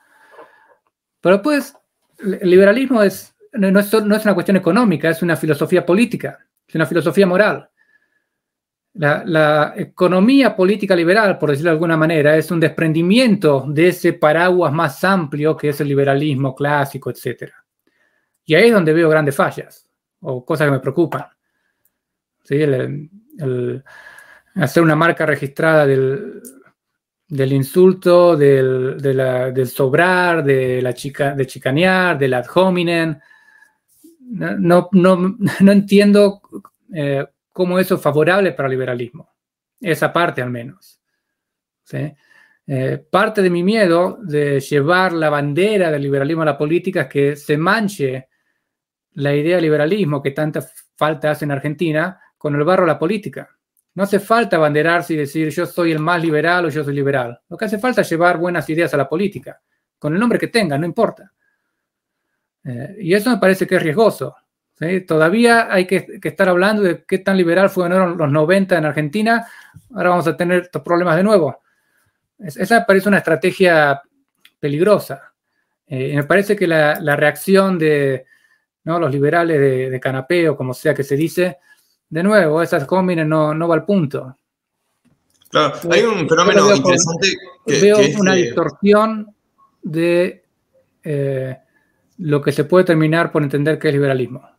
Pero 1.20 1.42
pues, 1.42 1.76
el 2.18 2.50
liberalismo 2.50 3.02
es 3.02 3.36
no, 3.52 3.78
es, 3.78 3.92
una 3.92 4.34
cuestión 4.34 4.56
económica, 4.56 5.10
es 5.10 5.22
una 5.22 5.36
filosofía 5.36 5.84
política, 5.84 6.38
es 6.66 6.74
una 6.74 6.86
filosofía 6.86 7.26
moral. 7.26 7.69
La, 8.94 9.72
economía 9.76 10.56
política 10.56 10.96
liberal, 10.96 11.38
por 11.38 11.50
decirlo 11.50 11.70
de 11.70 11.74
alguna 11.74 11.96
manera, 11.96 12.36
es 12.36 12.50
un 12.50 12.58
desprendimiento 12.58 13.64
de 13.68 13.88
ese 13.88 14.14
paraguas 14.14 14.72
más 14.72 15.04
amplio 15.04 15.56
que 15.56 15.68
es 15.68 15.80
el 15.80 15.88
liberalismo 15.88 16.54
clásico, 16.54 17.10
etc. 17.10 17.52
Y 18.44 18.54
ahí 18.54 18.66
es 18.66 18.72
donde 18.72 18.92
veo 18.92 19.08
grandes 19.08 19.36
fallas 19.36 19.88
o 20.20 20.44
cosas 20.44 20.66
que 20.66 20.72
me 20.72 20.80
preocupan. 20.80 21.26
hacer 24.56 24.82
una 24.82 24.96
marca 24.96 25.24
registrada 25.24 25.86
del, 25.86 26.42
insulto, 27.52 28.36
del, 28.36 29.70
sobrar, 29.72 30.42
de 30.42 30.82
la 30.82 30.92
chica, 30.94 31.34
de 31.34 31.46
chicanear, 31.46 32.18
del 32.18 32.34
ad 32.34 32.46
hominem, 32.52 33.18
no, 34.30 34.88
no, 34.92 35.36
no 35.60 35.72
entiendo 35.72 36.40
eh, 36.92 37.24
cómo 37.60 37.78
eso 37.78 37.96
es 37.96 38.00
favorable 38.00 38.52
para 38.52 38.68
el 38.68 38.70
liberalismo. 38.70 39.34
Esa 39.78 40.10
parte 40.10 40.40
al 40.40 40.48
menos. 40.48 40.98
Eh, 41.92 43.04
parte 43.10 43.42
de 43.42 43.50
mi 43.50 43.62
miedo 43.62 44.18
de 44.22 44.60
llevar 44.60 45.12
la 45.12 45.28
bandera 45.28 45.90
del 45.90 46.00
liberalismo 46.00 46.40
a 46.40 46.46
la 46.46 46.56
política 46.56 47.02
es 47.02 47.08
que 47.08 47.36
se 47.36 47.58
manche 47.58 48.28
la 49.12 49.34
idea 49.34 49.56
de 49.56 49.60
liberalismo 49.62 50.22
que 50.22 50.30
tanta 50.30 50.66
falta 50.96 51.32
hace 51.32 51.44
en 51.44 51.50
Argentina 51.50 52.18
con 52.38 52.54
el 52.54 52.64
barro 52.64 52.84
a 52.84 52.86
la 52.86 52.98
política. 52.98 53.50
No 53.92 54.04
hace 54.04 54.20
falta 54.20 54.56
banderarse 54.56 55.12
y 55.12 55.16
decir 55.18 55.50
yo 55.50 55.66
soy 55.66 55.92
el 55.92 55.98
más 55.98 56.22
liberal 56.22 56.64
o 56.64 56.70
yo 56.70 56.82
soy 56.82 56.94
liberal. 56.94 57.42
Lo 57.46 57.58
que 57.58 57.66
hace 57.66 57.78
falta 57.78 58.00
es 58.00 58.08
llevar 58.08 58.38
buenas 58.38 58.70
ideas 58.70 58.94
a 58.94 58.96
la 58.96 59.06
política, 59.06 59.60
con 59.98 60.14
el 60.14 60.18
nombre 60.18 60.38
que 60.38 60.48
tenga, 60.48 60.78
no 60.78 60.86
importa. 60.86 61.30
Eh, 62.64 62.96
y 63.00 63.12
eso 63.12 63.28
me 63.28 63.36
parece 63.36 63.66
que 63.66 63.76
es 63.76 63.82
riesgoso. 63.82 64.34
Todavía 65.06 65.68
hay 65.70 65.86
que, 65.86 66.18
estar 66.22 66.48
hablando 66.48 66.82
de 66.82 67.04
qué 67.04 67.18
tan 67.18 67.36
liberal 67.36 67.68
fueron 67.68 68.16
los 68.16 68.30
90 68.30 68.78
en 68.78 68.84
Argentina. 68.86 69.46
Ahora 69.94 70.10
vamos 70.10 70.26
a 70.26 70.36
tener 70.36 70.62
estos 70.62 70.80
problemas 70.80 71.16
de 71.16 71.22
nuevo. 71.22 71.62
esa 72.38 72.78
me 72.78 72.84
parece 72.86 73.08
una 73.08 73.18
estrategia 73.18 74.00
peligrosa. 74.58 75.32
Eh, 75.86 76.14
me 76.16 76.24
parece 76.24 76.56
que 76.56 76.66
la, 76.66 76.94
reacción 77.16 77.78
de 77.78 78.24
los 78.84 79.12
liberales 79.12 79.90
de, 79.90 80.00
canapé 80.00 80.48
o 80.48 80.56
como 80.56 80.72
sea 80.72 80.94
que 80.94 81.04
se 81.04 81.16
dice, 81.16 81.58
de 82.08 82.22
nuevo, 82.22 82.62
esas 82.62 82.86
combines 82.86 83.26
no, 83.26 83.52
no 83.52 83.68
va 83.68 83.74
al 83.74 83.84
punto. 83.84 84.36
Claro, 85.50 85.74
hay 85.90 86.02
un 86.02 86.28
fenómeno 86.28 86.74
interesante. 86.74 87.36
que, 87.66 87.80
veo 87.80 87.98
una 88.18 88.34
distorsión 88.34 89.34
de 89.82 90.44
eh, 91.02 91.56
lo 92.18 92.40
que 92.40 92.52
se 92.52 92.64
puede 92.64 92.84
terminar 92.84 93.30
por 93.30 93.42
entender 93.42 93.78
que 93.78 93.88
es 93.88 93.94
liberalismo. 93.94 94.49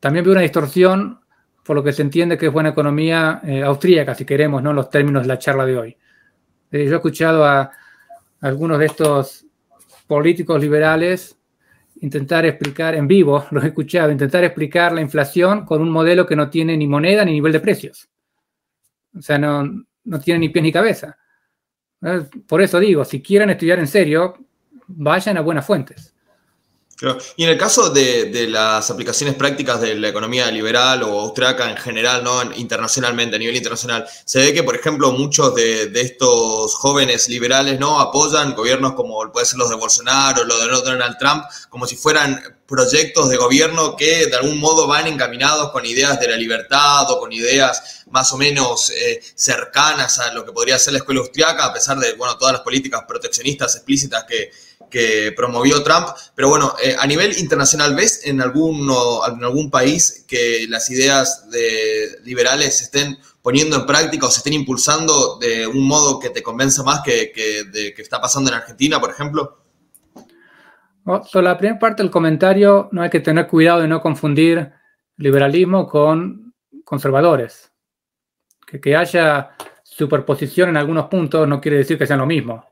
También 0.00 0.24
veo 0.24 0.32
una 0.32 0.42
distorsión 0.42 1.20
por 1.64 1.76
lo 1.76 1.84
que 1.84 1.92
se 1.92 2.00
entiende 2.00 2.38
que 2.38 2.46
es 2.46 2.52
buena 2.52 2.70
economía 2.70 3.42
eh, 3.44 3.62
austríaca, 3.62 4.14
si 4.14 4.24
queremos, 4.24 4.62
¿no? 4.62 4.72
Los 4.72 4.88
términos 4.88 5.22
de 5.22 5.28
la 5.28 5.38
charla 5.38 5.66
de 5.66 5.76
hoy. 5.76 5.96
Eh, 6.70 6.86
yo 6.86 6.92
he 6.92 6.96
escuchado 6.96 7.44
a, 7.44 7.70
algunos 8.40 8.78
de 8.78 8.86
estos 8.86 9.44
políticos 10.06 10.60
liberales 10.60 11.36
intentar 12.00 12.46
explicar 12.46 12.94
en 12.94 13.06
vivo, 13.06 13.44
los 13.50 13.64
he 13.64 13.68
escuchado, 13.68 14.10
intentar 14.10 14.44
explicar 14.44 14.92
la 14.92 15.00
inflación 15.00 15.66
con 15.66 15.82
un 15.82 15.90
modelo 15.90 16.26
que 16.26 16.36
no 16.36 16.48
tiene 16.48 16.76
ni 16.76 16.86
moneda 16.86 17.24
ni 17.24 17.32
nivel 17.32 17.52
de 17.52 17.60
precios. 17.60 18.08
O 19.14 19.20
sea, 19.20 19.38
no, 19.38 19.84
no 20.04 20.20
tiene 20.20 20.40
ni 20.40 20.48
pies 20.48 20.62
ni 20.62 20.72
cabeza. 20.72 21.18
Eh, 22.02 22.22
por 22.46 22.62
eso 22.62 22.78
digo, 22.80 23.04
si 23.04 23.20
quieren 23.20 23.50
estudiar 23.50 23.78
en 23.78 23.88
serio, 23.88 24.38
vayan 24.86 25.36
a 25.36 25.40
buenas 25.40 25.66
fuentes. 25.66 26.14
Y 27.36 27.44
en 27.44 27.50
el 27.50 27.58
caso 27.58 27.90
de, 27.90 28.48
las 28.48 28.90
aplicaciones 28.90 29.36
prácticas 29.36 29.80
de 29.80 29.94
la 29.94 30.08
economía 30.08 30.50
liberal 30.50 31.04
o 31.04 31.20
austriaca 31.20 31.70
en 31.70 31.76
general, 31.76 32.24
¿no? 32.24 32.42
internacionalmente, 32.56 33.36
a 33.36 33.38
nivel 33.38 33.54
internacional, 33.54 34.04
se 34.24 34.40
ve 34.40 34.52
que, 34.52 34.64
por 34.64 34.74
ejemplo, 34.74 35.12
muchos 35.12 35.54
de, 35.54 35.92
estos 35.94 36.74
jóvenes 36.74 37.28
liberales 37.28 37.78
no 37.78 38.00
apoyan 38.00 38.54
gobiernos 38.54 38.94
como 38.94 39.30
puede 39.30 39.46
ser 39.46 39.58
los 39.58 39.68
de 39.68 39.76
Bolsonaro, 39.76 40.44
los 40.44 40.60
de 40.60 40.90
Donald 40.90 41.16
Trump, 41.18 41.44
como 41.68 41.86
si 41.86 41.96
fueran 41.96 42.40
proyectos 42.66 43.30
de 43.30 43.36
gobierno 43.36 43.96
que 43.96 44.26
de 44.26 44.36
algún 44.36 44.58
modo 44.58 44.86
van 44.86 45.06
encaminados 45.06 45.70
con 45.70 45.86
ideas 45.86 46.20
de 46.20 46.28
la 46.28 46.36
libertad 46.36 47.10
o 47.10 47.18
con 47.18 47.32
ideas 47.32 48.04
más 48.10 48.30
o 48.32 48.36
menos 48.36 48.90
eh, 48.90 49.20
cercanas 49.34 50.18
a 50.18 50.32
lo 50.34 50.44
que 50.44 50.52
podría 50.52 50.78
ser 50.78 50.92
la 50.92 50.98
escuela 50.98 51.20
austriaca, 51.20 51.64
a 51.64 51.72
pesar 51.72 51.98
de 51.98 52.12
bueno, 52.14 52.36
todas 52.36 52.52
las 52.52 52.62
políticas 52.62 53.04
proteccionistas 53.08 53.74
explícitas 53.76 54.24
que, 54.24 54.50
que 54.90 55.32
promovió 55.36 55.82
Trump. 55.82 56.08
Pero 56.34 56.48
bueno, 56.48 56.74
eh, 56.82 56.96
a 56.98 57.06
nivel 57.06 57.36
internacional, 57.38 57.94
¿ves 57.94 58.26
en, 58.26 58.40
alguno, 58.40 59.20
en 59.26 59.42
algún 59.42 59.70
país 59.70 60.24
que 60.26 60.66
las 60.68 60.90
ideas 60.90 61.50
de 61.50 62.20
liberales 62.24 62.78
se 62.78 62.84
estén 62.84 63.18
poniendo 63.42 63.76
en 63.76 63.86
práctica 63.86 64.26
o 64.26 64.30
se 64.30 64.38
estén 64.38 64.52
impulsando 64.52 65.38
de 65.38 65.66
un 65.66 65.86
modo 65.86 66.18
que 66.18 66.30
te 66.30 66.42
convenza 66.42 66.82
más 66.82 67.00
que, 67.02 67.32
que 67.32 68.02
está 68.02 68.20
pasando 68.20 68.50
en 68.50 68.56
Argentina, 68.56 69.00
por 69.00 69.10
ejemplo? 69.10 69.58
la 71.32 71.56
primera 71.56 71.78
parte 71.78 72.02
del 72.02 72.10
comentario, 72.10 72.90
no 72.92 73.00
hay 73.00 73.08
que 73.08 73.20
tener 73.20 73.46
cuidado 73.46 73.80
de 73.80 73.88
no 73.88 74.02
confundir 74.02 74.72
liberalismo 75.16 75.88
con 75.88 76.54
conservadores. 76.84 77.72
Que, 78.66 78.78
que 78.78 78.94
haya 78.94 79.52
superposición 79.82 80.68
en 80.68 80.76
algunos 80.76 81.06
puntos 81.06 81.48
no 81.48 81.62
quiere 81.62 81.78
decir 81.78 81.96
que 81.96 82.06
sean 82.06 82.18
lo 82.18 82.26
mismo 82.26 82.67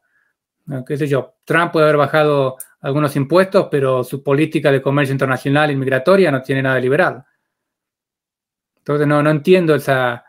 qué 0.86 0.96
sé 0.96 1.06
yo, 1.06 1.36
Trump 1.44 1.72
puede 1.72 1.86
haber 1.86 1.96
bajado 1.96 2.56
algunos 2.80 3.14
impuestos, 3.16 3.68
pero 3.70 4.04
su 4.04 4.22
política 4.22 4.70
de 4.70 4.82
comercio 4.82 5.12
internacional 5.12 5.70
y 5.70 5.76
migratoria 5.76 6.30
no 6.30 6.42
tiene 6.42 6.62
nada 6.62 6.78
liberal. 6.78 7.24
Entonces 8.78 9.06
no, 9.06 9.22
no 9.22 9.30
entiendo 9.30 9.74
esa, 9.74 10.25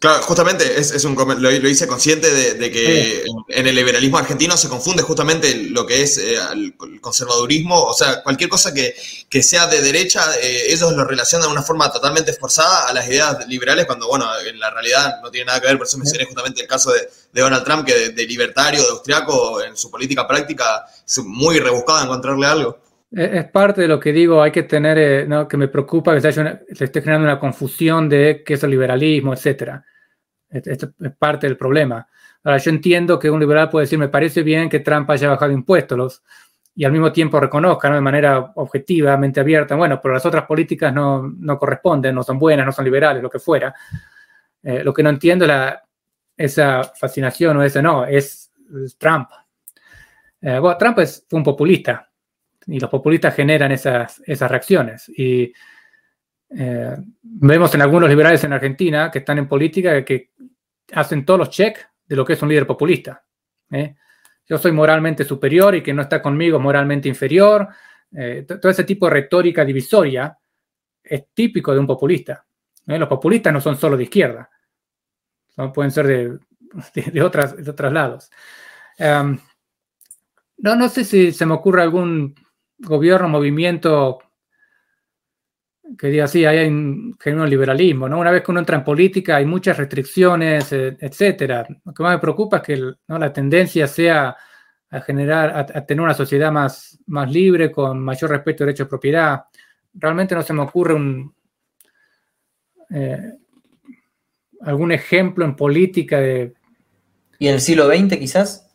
Claro, 0.00 0.22
justamente 0.22 0.80
es, 0.80 1.04
un, 1.04 1.14
lo, 1.14 1.50
hice 1.68 1.86
consciente 1.86 2.30
de, 2.54 2.70
que 2.70 3.22
en, 3.48 3.66
el 3.66 3.74
liberalismo 3.74 4.16
argentino 4.16 4.56
se 4.56 4.70
confunde 4.70 5.02
justamente 5.02 5.54
lo 5.54 5.84
que 5.84 6.00
es 6.00 6.16
eh, 6.16 6.38
el 6.54 6.74
conservadurismo, 7.02 7.78
o 7.82 7.92
sea, 7.92 8.22
cualquier 8.22 8.48
cosa 8.48 8.72
que, 8.72 9.42
sea 9.42 9.66
de 9.66 9.82
derecha, 9.82 10.22
eh, 10.42 10.72
ellos 10.72 10.90
lo 10.94 11.04
relacionan 11.04 11.48
de 11.48 11.52
una 11.52 11.62
forma 11.62 11.92
totalmente 11.92 12.32
forzada 12.32 12.88
a 12.88 12.94
las 12.94 13.06
ideas 13.08 13.46
liberales, 13.46 13.84
cuando, 13.84 14.08
bueno, 14.08 14.24
en 14.48 14.58
la 14.58 14.70
realidad 14.70 15.20
no 15.22 15.30
tiene 15.30 15.48
nada 15.48 15.60
que 15.60 15.66
ver, 15.66 15.76
por 15.76 15.86
eso 15.86 15.98
mencioné 15.98 16.24
justamente 16.24 16.62
el 16.62 16.66
caso 16.66 16.92
de, 16.92 17.06
Donald 17.38 17.62
Trump, 17.62 17.86
que 17.86 18.08
de, 18.08 18.24
libertario, 18.24 18.82
de 18.82 18.88
austriaco, 18.88 19.62
en 19.62 19.76
su 19.76 19.90
política 19.90 20.26
práctica, 20.26 20.86
es 21.06 21.18
muy 21.18 21.58
rebuscado 21.58 22.02
encontrarle 22.04 22.46
algo. 22.46 22.78
Es 23.12 23.44
parte 23.50 23.82
de 23.82 23.88
lo 23.88 24.00
que 24.00 24.12
digo, 24.12 24.42
hay 24.42 24.50
que 24.50 24.62
tener, 24.62 24.96
eh, 24.98 25.46
que 25.46 25.56
me 25.58 25.68
preocupa 25.68 26.14
que 26.14 26.22
se, 26.22 26.32
se, 26.32 26.84
esté 26.84 27.02
generando 27.02 27.28
una 27.28 27.38
confusión 27.38 28.08
de 28.08 28.42
qué 28.46 28.54
es 28.54 28.62
el 28.62 28.70
liberalismo, 28.70 29.34
etc. 29.34 29.82
Esto 30.50 30.92
es 31.00 31.12
parte 31.12 31.46
del 31.46 31.56
problema. 31.56 32.06
Ahora, 32.42 32.58
yo 32.58 32.70
entiendo 32.70 33.18
que 33.18 33.30
un 33.30 33.38
liberal 33.38 33.68
puede 33.68 33.84
decir, 33.84 33.98
me 33.98 34.08
parece 34.08 34.42
bien 34.42 34.68
que 34.68 34.80
Trump 34.80 35.08
haya 35.10 35.28
bajado 35.28 35.52
impuestos 35.52 36.22
y 36.74 36.84
al 36.84 36.92
mismo 36.92 37.12
tiempo 37.12 37.38
reconozca 37.38 37.92
de 37.92 38.00
manera 38.00 38.52
objetivamente 38.54 39.40
abierta, 39.40 39.74
bueno, 39.76 40.00
pero 40.00 40.14
las 40.14 40.24
otras 40.24 40.44
políticas 40.46 40.92
no, 40.92 41.22
no 41.38 41.58
corresponden, 41.58 42.14
no 42.14 42.22
son 42.22 42.38
buenas, 42.38 42.64
no 42.64 42.72
son 42.72 42.84
liberales, 42.84 43.22
lo 43.22 43.30
que 43.30 43.38
fuera. 43.38 43.74
Eh, 44.62 44.82
lo 44.84 44.92
que 44.92 45.02
no 45.02 45.10
entiendo 45.10 45.44
es 45.44 45.74
esa 46.36 46.84
fascinación 46.84 47.56
o 47.56 47.62
ese 47.62 47.82
no, 47.82 48.06
es, 48.06 48.50
Trump. 48.98 49.28
Eh, 50.40 50.58
bueno, 50.58 50.78
Trump 50.78 50.98
es, 51.00 51.26
un 51.32 51.42
populista 51.42 52.08
y 52.66 52.78
los 52.78 52.88
populistas 52.88 53.34
generan 53.34 53.72
esas, 53.72 54.22
esas 54.24 54.50
reacciones. 54.50 55.08
Y 55.08 55.52
eh, 56.50 56.96
vemos 57.22 57.74
en 57.74 57.82
algunos 57.82 58.08
liberales 58.08 58.42
en 58.44 58.52
Argentina 58.52 59.10
que 59.10 59.20
están 59.20 59.38
en 59.38 59.48
política 59.48 60.04
que 60.04 60.32
hacen 60.92 61.24
todos 61.24 61.38
los 61.38 61.50
checks 61.50 61.86
de 62.06 62.16
lo 62.16 62.24
que 62.24 62.32
es 62.32 62.42
un 62.42 62.48
líder 62.48 62.66
populista. 62.66 63.24
¿eh? 63.70 63.94
Yo 64.46 64.58
soy 64.58 64.72
moralmente 64.72 65.24
superior 65.24 65.74
y 65.74 65.82
que 65.82 65.94
no 65.94 66.02
está 66.02 66.20
conmigo 66.20 66.58
moralmente 66.58 67.08
inferior. 67.08 67.68
todo 68.60 68.70
ese 68.70 68.84
tipo 68.84 69.06
de 69.06 69.12
retórica 69.12 69.64
divisoria 69.64 70.36
es 71.02 71.26
típico 71.32 71.72
de 71.72 71.78
un 71.78 71.86
populista. 71.86 72.44
Los 72.86 73.08
populistas 73.08 73.52
no 73.52 73.60
son 73.60 73.76
solo 73.76 73.96
de 73.96 74.04
izquierda, 74.04 74.50
pueden 75.72 75.90
ser 75.90 76.06
de, 76.94 77.02
de, 77.12 77.22
otras, 77.22 77.56
de 77.56 77.70
otros 77.70 77.92
lados. 77.92 78.30
Em, 78.98 79.38
no, 80.58 80.76
no 80.76 80.88
sé 80.88 81.04
si 81.04 81.32
se 81.32 81.46
me 81.46 81.54
ocurre 81.54 81.82
algún 81.82 82.34
gobierno, 82.78 83.28
movimiento 83.28 84.18
que 85.98 86.08
diga, 86.08 86.26
sí, 86.28 86.44
hay 86.44 86.68
un 86.68 87.16
genuino 87.18 87.46
liberalismo, 87.46 88.08
¿no? 88.08 88.18
Una 88.18 88.30
vez 88.30 88.42
que 88.42 88.50
uno 88.50 88.60
entra 88.60 88.76
en 88.76 88.84
política 88.84 89.36
hay 89.36 89.44
muchas 89.44 89.76
restricciones, 89.76 90.72
eh, 90.72 90.96
etcétera. 91.00 91.66
Lo 91.84 91.92
que 91.92 92.02
más 92.02 92.14
me 92.14 92.20
preocupa 92.20 92.58
es 92.58 92.62
que 92.62 92.76
¿no? 93.08 93.18
la 93.18 93.32
tendencia 93.32 93.86
sea 93.86 94.36
a 94.90 95.00
generar, 95.00 95.56
a, 95.56 95.86
tener 95.86 96.02
una 96.02 96.14
sociedad 96.14 96.50
más, 96.50 96.98
más 97.06 97.30
libre, 97.30 97.70
con 97.70 98.00
mayor 98.00 98.30
respeto 98.30 98.64
al 98.64 98.68
derecho 98.68 98.84
de 98.84 98.90
propiedad. 98.90 99.44
Realmente 99.94 100.34
no 100.34 100.42
se 100.42 100.52
me 100.52 100.62
ocurre 100.62 100.94
un, 100.94 101.32
eh, 102.90 103.34
algún 104.62 104.92
ejemplo 104.92 105.44
en 105.44 105.54
política 105.54 106.18
de... 106.18 106.54
¿Y 107.38 107.48
en 107.48 107.54
el 107.54 107.60
siglo 107.60 107.86
XX 107.86 108.18
quizás? 108.18 108.66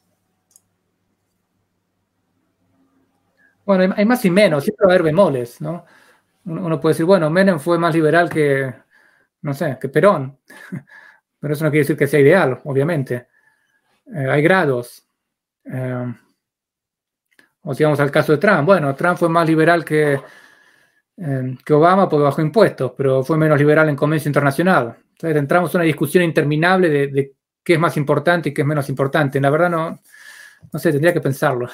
Bueno, 3.65 3.93
hay 3.97 4.05
más 4.05 4.23
y 4.25 4.29
menos, 4.29 4.63
siempre 4.63 4.85
va 4.85 4.93
a 4.93 4.95
haber 4.95 5.03
bemoles, 5.03 5.59
¿no? 5.59 5.85
Uno 6.45 6.79
puede 6.79 6.93
decir, 6.93 7.05
bueno, 7.05 7.29
Menem 7.29 7.59
fue 7.59 7.79
más 7.79 7.93
liberal 7.93 8.29
que, 8.29 8.73
no 9.41 9.53
sé, 9.53 9.77
que 9.81 9.89
Perón, 9.89 10.39
pero 11.39 11.53
eso 11.53 11.63
no 11.63 11.71
quiere 11.71 11.83
decir 11.83 11.97
que 11.97 12.07
sea 12.07 12.19
ideal, 12.19 12.61
obviamente. 12.63 13.27
Eh, 14.13 14.29
hay 14.29 14.41
grados. 14.41 15.07
Eh, 15.65 16.13
o 17.63 17.73
si 17.73 17.83
vamos 17.83 17.99
al 17.99 18.11
caso 18.11 18.33
de 18.33 18.37
Trump, 18.37 18.65
bueno, 18.65 18.93
Trump 18.95 19.17
fue 19.17 19.27
más 19.27 19.47
liberal 19.47 19.83
que, 19.83 20.21
eh, 21.17 21.57
que 21.65 21.73
Obama 21.73 22.07
porque 22.07 22.23
bajó 22.23 22.41
impuestos, 22.41 22.93
pero 22.95 23.23
fue 23.23 23.37
menos 23.37 23.57
liberal 23.57 23.89
en 23.89 23.95
comercio 23.95 24.29
internacional. 24.29 24.95
Entonces 25.11 25.37
entramos 25.37 25.73
en 25.73 25.79
una 25.79 25.85
discusión 25.85 26.23
interminable 26.23 26.89
de, 26.89 27.33
qué 27.63 27.73
es 27.73 27.79
más 27.79 27.97
importante 27.97 28.49
y 28.49 28.53
qué 28.53 28.61
es 28.61 28.67
menos 28.67 28.87
importante. 28.89 29.41
La 29.41 29.49
verdad 29.49 29.71
no, 29.71 29.99
no 30.71 30.79
sé, 30.79 30.91
tendría 30.91 31.13
que 31.13 31.21
pensarlo. 31.21 31.67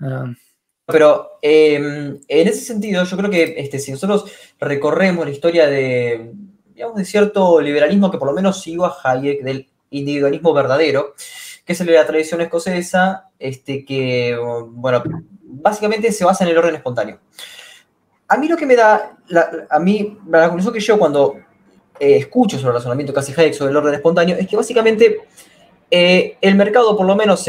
Ah. 0.00 0.26
Pero 0.86 1.38
em, 1.42 2.18
en 2.28 2.48
ese 2.48 2.60
sentido, 2.60 3.04
yo 3.04 3.16
creo 3.16 3.30
que 3.30 3.54
este, 3.56 3.78
si 3.78 3.92
nosotros 3.92 4.24
recorremos 4.58 5.24
la 5.24 5.30
historia 5.30 5.66
de, 5.66 6.32
digamos, 6.74 6.96
de 6.96 7.04
cierto 7.04 7.60
liberalismo 7.60 8.10
que 8.10 8.18
por 8.18 8.28
lo 8.28 8.34
menos 8.34 8.60
sigo 8.60 8.84
a 8.84 8.96
Hayek, 9.02 9.42
del 9.42 9.68
individualismo 9.90 10.52
verdadero, 10.52 11.14
que 11.64 11.72
es 11.72 11.80
el 11.80 11.86
de 11.86 11.92
la 11.94 12.06
tradición 12.06 12.40
escocesa, 12.40 13.30
este, 13.38 13.84
que, 13.84 14.36
bueno, 14.70 15.02
básicamente 15.42 16.10
se 16.10 16.24
basa 16.24 16.44
en 16.44 16.50
el 16.50 16.58
orden 16.58 16.74
espontáneo. 16.74 17.20
A 18.26 18.36
mí 18.36 18.48
lo 18.48 18.56
que 18.56 18.66
me 18.66 18.74
da, 18.74 19.18
a 19.70 19.78
mí, 19.78 20.18
la 20.28 20.46
conclusión 20.46 20.74
que 20.74 20.80
yo 20.80 20.98
cuando 20.98 21.36
eh, 22.00 22.16
escucho 22.16 22.56
sobre 22.56 22.70
el 22.70 22.76
razonamiento 22.76 23.12
casi 23.12 23.32
Hayek 23.32 23.54
sobre 23.54 23.70
el 23.70 23.76
orden 23.76 23.94
espontáneo 23.94 24.36
es 24.36 24.48
que 24.48 24.56
básicamente 24.56 25.20
eh, 25.90 26.38
el 26.40 26.54
mercado 26.54 26.96
por 26.96 27.06
lo 27.06 27.14
menos 27.14 27.46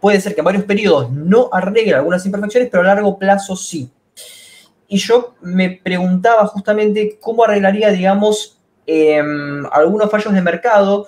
puede 0.00 0.20
ser 0.20 0.34
que 0.34 0.40
en 0.40 0.44
varios 0.44 0.64
periodos 0.64 1.10
no 1.10 1.48
arregle 1.52 1.94
algunas 1.94 2.24
imperfecciones, 2.26 2.68
pero 2.70 2.82
a 2.82 2.86
largo 2.86 3.18
plazo 3.18 3.56
sí. 3.56 3.90
Y 4.88 4.98
yo 4.98 5.34
me 5.40 5.70
preguntaba 5.70 6.46
justamente 6.46 7.18
cómo 7.20 7.44
arreglaría, 7.44 7.90
digamos, 7.90 8.58
em, 8.86 9.66
algunos 9.72 10.10
fallos 10.10 10.32
de 10.32 10.42
mercado, 10.42 11.06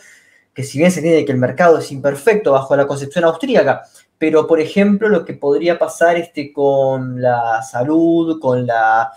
que 0.53 0.64
si 0.64 0.79
bien 0.79 0.91
se 0.91 1.01
tiene 1.01 1.25
que 1.25 1.33
el 1.33 1.39
mercado 1.39 1.79
es 1.79 1.93
imperfecto 1.93 2.53
bajo 2.53 2.75
la 2.77 2.87
concepción 2.87 3.25
austríaca, 3.25 3.85
pero 4.19 4.47
por 4.49 4.61
ejemplo 4.61 5.09
lo 5.09 5.25
que 5.25 5.35
podría 5.35 5.79
pasar 5.79 6.16
este, 6.16 6.53
con 6.53 7.23
la 7.23 7.62
salud, 7.62 8.41
con 8.41 8.66
la 8.66 9.12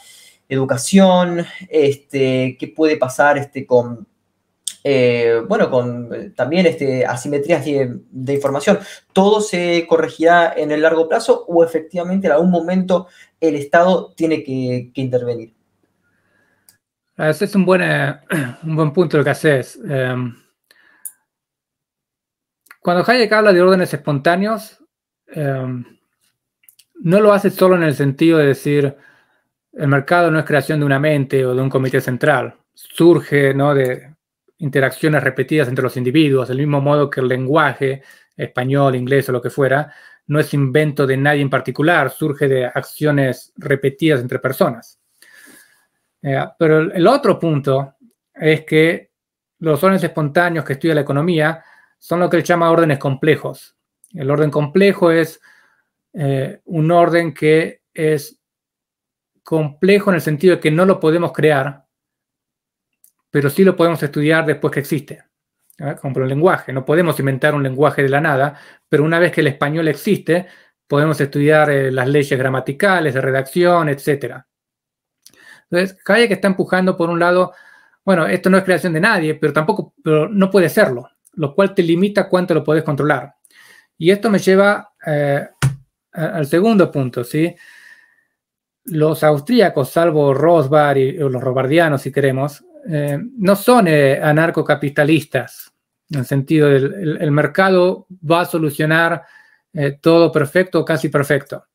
educación, 0.48 1.46
este, 1.70 2.58
qué 2.60 2.68
puede 2.68 2.98
pasar 2.98 3.38
este, 3.40 3.66
con, 3.66 4.08
eh, 4.84 5.42
bueno, 5.48 5.70
con 5.70 6.14
eh, 6.14 6.32
también 6.36 6.66
este, 6.66 7.06
asimetrías 7.06 7.64
de, 7.64 8.34
información. 8.34 8.80
¿Todo 9.14 9.42
se 9.42 9.86
corregirá 9.88 10.54
en 10.56 10.72
el 10.72 10.82
largo 10.82 11.08
plazo 11.08 11.46
o 11.48 11.64
efectivamente 11.64 12.28
en 12.28 12.34
algún 12.34 12.50
momento 12.50 13.08
el 13.40 13.56
Estado 13.56 14.14
tiene 14.16 14.44
que, 14.44 14.92
intervenir? 14.96 15.54
Ah, 17.18 17.30
ese 17.30 17.46
es 17.46 17.56
un 17.56 17.66
buen, 17.66 17.82
un 18.64 18.76
buen 18.76 18.92
punto 18.92 19.18
lo 19.18 19.24
que 19.24 19.30
haces. 19.30 19.80
Em, 19.88 20.36
cuando 22.80 23.04
Hayek 23.06 23.32
habla 23.32 23.54
de 23.54 23.62
órdenes 23.62 23.94
espontáneos, 23.94 24.84
em, 25.28 25.86
no 26.96 27.20
lo 27.20 27.34
hace 27.34 27.52
solo 27.52 27.76
en 27.76 27.84
el 27.84 27.94
sentido 27.94 28.40
de 28.40 28.48
decir, 28.48 28.96
el 29.74 29.88
mercado 29.88 30.32
no 30.32 30.40
es 30.40 30.46
creación 30.46 30.80
de 30.80 30.86
una 30.86 31.00
mente 31.00 31.46
o 31.46 31.54
de 31.56 31.62
un 31.62 31.70
comité 31.70 32.02
central, 32.02 32.56
surge 32.74 33.54
¿no? 33.54 33.74
de 33.74 34.11
interacciones 34.62 35.24
repetidas 35.24 35.68
entre 35.68 35.84
los 35.84 35.98
individuos, 35.98 36.48
del 36.48 36.58
mismo 36.58 36.82
modo 36.82 37.10
que 37.10 37.20
el 37.20 37.28
lenguaje, 37.28 38.04
español, 38.38 38.96
inglés 38.96 39.28
o 39.30 39.32
lo 39.32 39.42
que 39.42 39.50
fuera, 39.50 39.94
no 40.28 40.40
es 40.40 40.54
invento 40.54 41.06
de 41.06 41.18
nadie 41.18 41.42
en 41.42 41.50
particular, 41.50 42.10
surge 42.12 42.48
de 42.48 42.66
acciones 42.66 43.54
repetidas 43.58 44.22
entre 44.22 44.40
personas. 44.40 45.00
Eh, 46.22 46.46
pero 46.58 46.92
el 46.94 47.08
otro 47.08 47.40
punto 47.40 47.96
es 48.34 48.64
que 48.64 49.12
los 49.60 49.84
órdenes 49.84 50.04
espontáneos 50.04 50.64
que 50.64 50.74
estudia 50.74 50.96
la 50.96 51.02
economía 51.02 51.64
son 51.98 52.20
lo 52.20 52.30
que 52.30 52.38
él 52.38 52.44
llama 52.44 52.72
órdenes 52.72 53.00
complejos. 53.00 53.76
El 54.14 54.30
orden 54.30 54.52
complejo 54.52 55.12
es 55.12 55.42
eh, 56.14 56.62
un 56.66 56.92
orden 56.92 57.34
que 57.34 57.82
es 57.94 58.40
complejo 59.44 60.12
en 60.12 60.16
el 60.16 60.22
sentido 60.22 60.56
de 60.56 60.62
que 60.62 60.72
no 60.72 60.86
lo 60.86 61.00
podemos 61.00 61.32
crear, 61.32 61.86
pero 63.32 63.50
sí 63.50 63.64
lo 63.64 63.76
podemos 63.76 64.04
estudiar 64.04 64.46
después 64.46 64.72
que 64.72 64.82
existe. 64.82 65.24
Como 66.00 66.20
el 66.20 66.30
lenguaje, 66.30 66.72
no 66.72 66.86
podemos 66.86 67.20
inventar 67.20 67.56
un 67.56 67.64
lenguaje 67.64 68.04
de 68.04 68.10
la 68.10 68.22
nada, 68.22 68.56
pero 68.88 69.04
una 69.04 69.18
vez 69.18 69.32
que 69.32 69.42
el 69.42 69.48
español 69.48 69.88
existe, 69.88 70.46
podemos 70.86 71.20
estudiar 71.20 71.72
eh, 71.72 71.92
las 71.92 72.08
leyes 72.08 72.38
gramaticales, 72.38 73.16
de 73.16 73.22
redacción, 73.22 73.90
etc. 73.90 74.44
Entonces, 75.70 75.98
que 76.04 76.34
está 76.34 76.48
empujando 76.48 76.96
por 76.96 77.10
un 77.10 77.20
lado, 77.20 77.54
bueno, 78.06 78.28
esto 78.28 78.52
no 78.52 78.58
es 78.58 78.64
creación 78.64 78.94
de 78.94 79.00
nadie, 79.00 79.36
pero 79.36 79.54
tampoco, 79.54 79.96
pero 80.04 80.30
no 80.30 80.52
puede 80.52 80.70
serlo, 80.70 81.10
lo 81.34 81.56
cual 81.56 81.74
te 81.74 81.82
limita 81.82 82.30
cuánto 82.30 82.54
lo 82.54 82.64
puedes 82.64 82.84
controlar. 82.84 83.34
Y 83.98 84.12
esto 84.12 84.30
me 84.30 84.38
lleva 84.38 84.94
eh, 85.08 85.48
al 86.12 86.46
segundo 86.46 86.92
punto, 86.92 87.24
¿sí? 87.24 87.56
los 88.86 89.24
austríacos, 89.24 89.90
salvo 89.90 90.34
Rosbar 90.34 90.98
y, 90.98 91.14
los 91.14 91.42
robardianos, 91.42 92.02
si 92.02 92.12
queremos, 92.12 92.66
eh, 92.88 93.20
no 93.38 93.56
son 93.56 93.88
eh, 93.88 94.20
anarcocapitalistas, 94.22 95.72
en 96.10 96.20
el 96.20 96.26
sentido 96.26 96.68
del 96.68 97.18
el, 97.22 97.32
mercado 97.32 98.08
va 98.30 98.42
a 98.42 98.46
solucionar 98.46 99.24
eh, 99.74 99.98
todo 100.02 100.32
perfecto 100.32 100.84
casi 100.84 101.10
perfecto. 101.10 101.66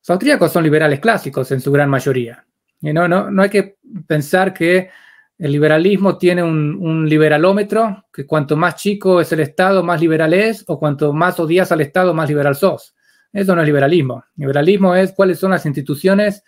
Los 0.00 0.10
austríacos 0.10 0.52
son 0.52 0.64
liberales 0.64 1.00
clásicos 1.00 1.50
en 1.52 1.60
su 1.60 1.70
gran 1.70 1.90
mayoría. 1.90 2.44
Y 2.80 2.92
no, 2.92 3.08
no, 3.08 3.30
no 3.30 3.42
hay 3.42 3.50
que 3.50 3.76
pensar 4.06 4.52
que 4.52 4.90
el 5.38 5.52
liberalismo 5.52 6.16
tiene 6.16 6.42
un, 6.42 6.76
un, 6.80 7.08
liberalómetro, 7.08 8.06
que 8.12 8.26
cuanto 8.26 8.56
más 8.56 8.76
chico 8.76 9.20
es 9.20 9.30
el 9.32 9.40
Estado, 9.40 9.82
más 9.82 10.00
liberal 10.00 10.32
es, 10.32 10.64
o 10.66 10.78
cuanto 10.78 11.12
más 11.12 11.38
odias 11.38 11.70
al 11.72 11.82
Estado, 11.82 12.14
más 12.14 12.28
liberal 12.28 12.54
sos. 12.54 12.94
Eso 13.32 13.54
no 13.54 13.60
es 13.60 13.66
liberalismo. 13.66 14.24
Liberalismo 14.36 14.94
es 14.94 15.12
cuáles 15.12 15.38
son 15.38 15.50
las 15.50 15.66
instituciones 15.66 16.42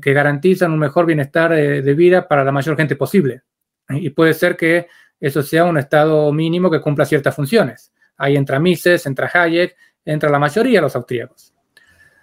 que 0.00 0.12
garantizan 0.12 0.72
un 0.72 0.78
mejor 0.78 1.06
bienestar 1.06 1.50
de, 1.50 1.94
vida 1.94 2.28
para 2.28 2.44
la 2.44 2.52
mayor 2.52 2.76
gente 2.76 2.96
posible. 2.96 3.42
Y 3.88 4.10
puede 4.10 4.34
ser 4.34 4.56
que 4.56 4.88
eso 5.20 5.42
sea 5.42 5.64
un 5.64 5.78
estado 5.78 6.32
mínimo 6.32 6.70
que 6.70 6.80
cumpla 6.80 7.04
ciertas 7.04 7.34
funciones. 7.34 7.92
Ahí 8.16 8.36
entra 8.36 8.58
Mises, 8.58 9.06
entra 9.06 9.30
Hayek, 9.32 9.76
entra 10.04 10.30
la 10.30 10.38
mayoría 10.38 10.78
de 10.78 10.82
los 10.82 10.96
austríacos. 10.96 11.52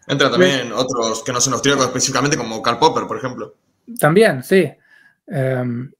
Entra 0.07 0.31
también 0.31 0.71
otros 0.73 1.23
que 1.23 1.31
no 1.31 1.39
son 1.39 1.53
austríacos 1.53 1.85
específicamente, 1.85 2.35
como 2.35 2.61
Karl 2.61 2.79
Popper, 2.79 3.05
por 3.05 3.17
ejemplo. 3.17 3.55
También, 3.99 4.43
sí. 4.43 4.71
Em, 5.27 5.91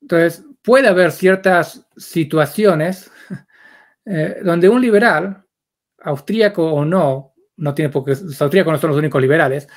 entonces, 0.00 0.44
puede 0.62 0.88
haber 0.88 1.12
ciertas 1.12 1.86
situaciones 1.96 3.10
eh, 4.06 4.40
donde 4.42 4.68
un 4.68 4.80
liberal, 4.80 5.44
austríaco 6.02 6.72
o 6.72 6.84
no, 6.84 7.34
no 7.56 7.74
tiene 7.74 7.90
porque 7.90 8.12
los 8.12 8.40
austríacos 8.40 8.72
no 8.72 8.78
son 8.78 8.90
los 8.90 8.98
únicos 8.98 9.20
liberales, 9.20 9.68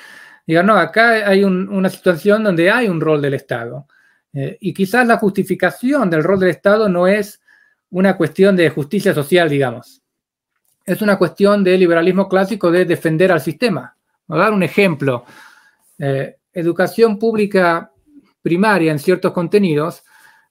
diga, 0.48 0.64
no, 0.64 0.76
acá 0.78 1.30
hay 1.30 1.44
una 1.44 1.90
situación 1.90 2.44
donde 2.44 2.72
hay 2.72 2.88
un 2.88 3.02
rol 3.02 3.22
del 3.22 3.34
Estado. 3.34 3.86
Eh, 4.34 4.58
y 4.62 4.74
quizás 4.74 5.06
la 5.06 5.18
justificación 5.18 6.10
del 6.10 6.24
rol 6.24 6.40
del 6.40 6.50
Estado 6.50 6.88
no 6.88 7.06
es 7.06 7.42
una 7.90 8.16
cuestión 8.16 8.56
de 8.56 8.70
justicia 8.70 9.14
social, 9.14 9.50
digamos. 9.50 10.02
Es 10.86 11.02
una 11.02 11.18
cuestión 11.18 11.64
de 11.64 11.78
liberalismo 11.78 12.30
clásico 12.30 12.72
de 12.72 12.86
defender 12.86 13.32
al 13.32 13.42
sistema. 13.42 13.96
Voy 14.26 14.40
a 14.40 14.44
dar 14.44 14.54
un 14.54 14.64
ejemplo. 14.64 15.26
Eh, 16.00 16.38
educación 16.54 17.20
pública 17.20 17.92
primaria 18.42 18.92
en 18.92 19.00
ciertos 19.00 19.34
contenidos 19.34 20.04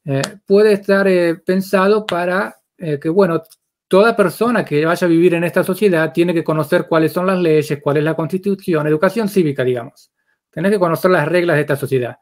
eh, 0.05 0.21
puede 0.45 0.73
estar 0.75 1.09
pensado 1.45 2.05
para 2.05 2.57
que, 2.77 3.09
bueno, 3.09 3.43
toda 3.89 4.17
persona 4.17 4.65
que 4.65 4.85
vaya 4.85 5.07
a 5.07 5.11
vivir 5.11 5.35
en 5.35 5.45
esta 5.45 5.63
sociedad 5.63 6.13
tiene 6.13 6.35
que 6.35 6.45
conocer 6.45 6.87
cuáles 6.89 7.13
son 7.13 7.27
las 7.27 7.39
leyes, 7.39 7.79
cuál 7.83 7.99
es 7.99 8.05
la 8.05 8.15
constitución, 8.15 8.87
educación 8.87 9.29
cívica, 9.29 9.65
digamos. 9.65 10.11
Tienes 10.51 10.73
que 10.73 10.79
conocer 10.79 11.11
las 11.11 11.29
reglas 11.29 11.57
de 11.57 11.61
esta 11.61 11.77
sociedad. 11.77 12.17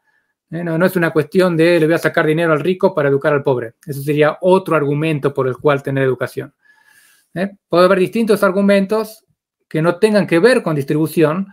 ¿eh? 0.51 0.63
No, 0.63 0.85
es 0.85 0.95
una 0.95 1.11
cuestión 1.11 1.57
de 1.57 1.79
le 1.79 1.85
voy 1.85 1.95
a 1.95 1.99
sacar 1.99 2.25
dinero 2.25 2.53
al 2.53 2.59
rico 2.59 2.93
para 2.93 3.09
educar 3.09 3.33
al 3.33 3.43
pobre. 3.43 3.75
Eso 3.85 4.01
sería 4.01 4.37
otro 4.41 4.75
argumento 4.75 5.33
por 5.33 5.47
el 5.47 5.57
cual 5.57 5.81
tener 5.81 6.03
educación. 6.03 6.53
¿eh? 7.33 7.51
Puede 7.67 7.85
haber 7.85 7.99
distintos 7.99 8.43
argumentos 8.43 9.25
que 9.67 9.81
no 9.81 9.97
tengan 9.97 10.27
que 10.27 10.39
ver 10.39 10.61
con 10.61 10.75
distribución. 10.75 11.47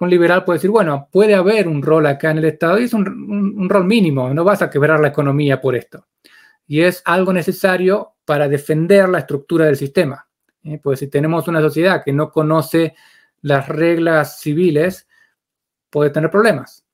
Un 0.00 0.10
liberal 0.10 0.44
puede 0.44 0.56
decir, 0.56 0.70
bueno, 0.70 1.08
puede 1.12 1.36
haber 1.36 1.68
un 1.68 1.80
rol 1.80 2.06
acá 2.06 2.32
en 2.32 2.38
el 2.38 2.46
Estado 2.46 2.80
y 2.80 2.84
es 2.84 2.92
un, 2.92 3.06
un 3.06 3.68
rol 3.68 3.84
mínimo, 3.84 4.34
no 4.34 4.42
vas 4.42 4.60
a 4.60 4.68
quebrar 4.68 4.98
la 4.98 5.08
economía 5.08 5.60
por 5.60 5.76
esto. 5.76 6.08
Y 6.66 6.82
es 6.82 7.02
algo 7.04 7.32
necesario 7.32 8.12
para 8.24 8.48
defender 8.48 9.08
la 9.08 9.20
estructura 9.20 9.66
del 9.66 9.76
sistema. 9.76 10.26
¿eh? 10.64 10.78
Pues 10.82 11.00
si 11.00 11.08
tenemos 11.08 11.48
una 11.48 11.60
sociedad 11.60 12.02
que 12.04 12.12
no 12.12 12.30
conoce 12.30 12.94
las 13.42 13.68
reglas 13.68 14.40
civiles, 14.40 15.08
puede 15.90 16.10
tener 16.10 16.30
problemas. 16.30 16.84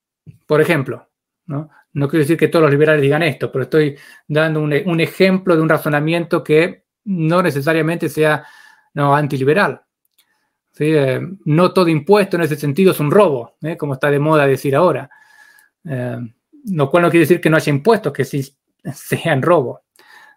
Por 0.46 0.60
ejemplo, 0.60 1.08
¿no? 1.46 1.70
no 1.92 2.08
quiero 2.08 2.22
decir 2.22 2.36
que 2.36 2.48
todos 2.48 2.64
los 2.64 2.70
liberales 2.70 3.02
digan 3.02 3.22
esto, 3.22 3.52
pero 3.52 3.64
estoy 3.64 3.96
dando 4.26 4.60
un, 4.60 5.00
ejemplo 5.00 5.54
de 5.54 5.62
un 5.62 5.68
razonamiento 5.68 6.42
que 6.42 6.84
no 7.04 7.42
necesariamente 7.42 8.08
sea 8.08 8.44
no, 8.94 9.14
antiliberal. 9.14 9.82
¿sí? 10.72 10.86
Eh, 10.94 11.20
no 11.44 11.72
todo 11.72 11.88
impuesto 11.88 12.36
en 12.36 12.42
ese 12.42 12.56
sentido 12.56 12.92
es 12.92 13.00
un 13.00 13.10
robo, 13.10 13.56
¿eh? 13.62 13.76
como 13.76 13.94
está 13.94 14.10
de 14.10 14.18
moda 14.18 14.46
decir 14.46 14.74
ahora. 14.74 15.10
lo 15.84 16.90
cual 16.90 17.02
no 17.02 17.10
quiere 17.10 17.24
decir 17.24 17.40
que 17.40 17.50
no 17.50 17.56
haya 17.56 17.70
impuestos 17.70 18.12
que 18.12 18.24
sí 18.24 18.57
sean 18.95 19.43
robo. 19.43 19.82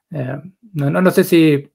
No, 0.10 0.90
no, 0.90 1.02
no 1.02 1.12
sé 1.12 1.24
si... 1.24 1.68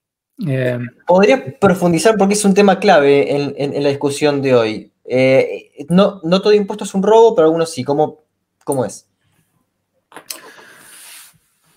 Eh, 0.47 0.79
Podría 1.07 1.59
profundizar 1.59 2.17
porque 2.19 2.35
es 2.35 2.45
un 2.45 2.53
tema 2.53 2.79
clave 2.79 3.35
en, 3.35 3.83
la 3.83 3.89
discusión 3.89 4.43
de 4.43 4.55
hoy. 4.55 4.93
Eh, 5.05 5.71
no, 5.89 6.21
no 6.23 6.43
todo 6.43 6.53
impuesto 6.53 6.85
es 6.85 6.95
un 6.95 7.03
robo, 7.03 7.35
pero 7.35 7.47
algunos 7.47 7.71
sí. 7.71 7.83
¿Cómo, 7.85 8.25
cómo 8.65 8.85
es? 8.85 9.09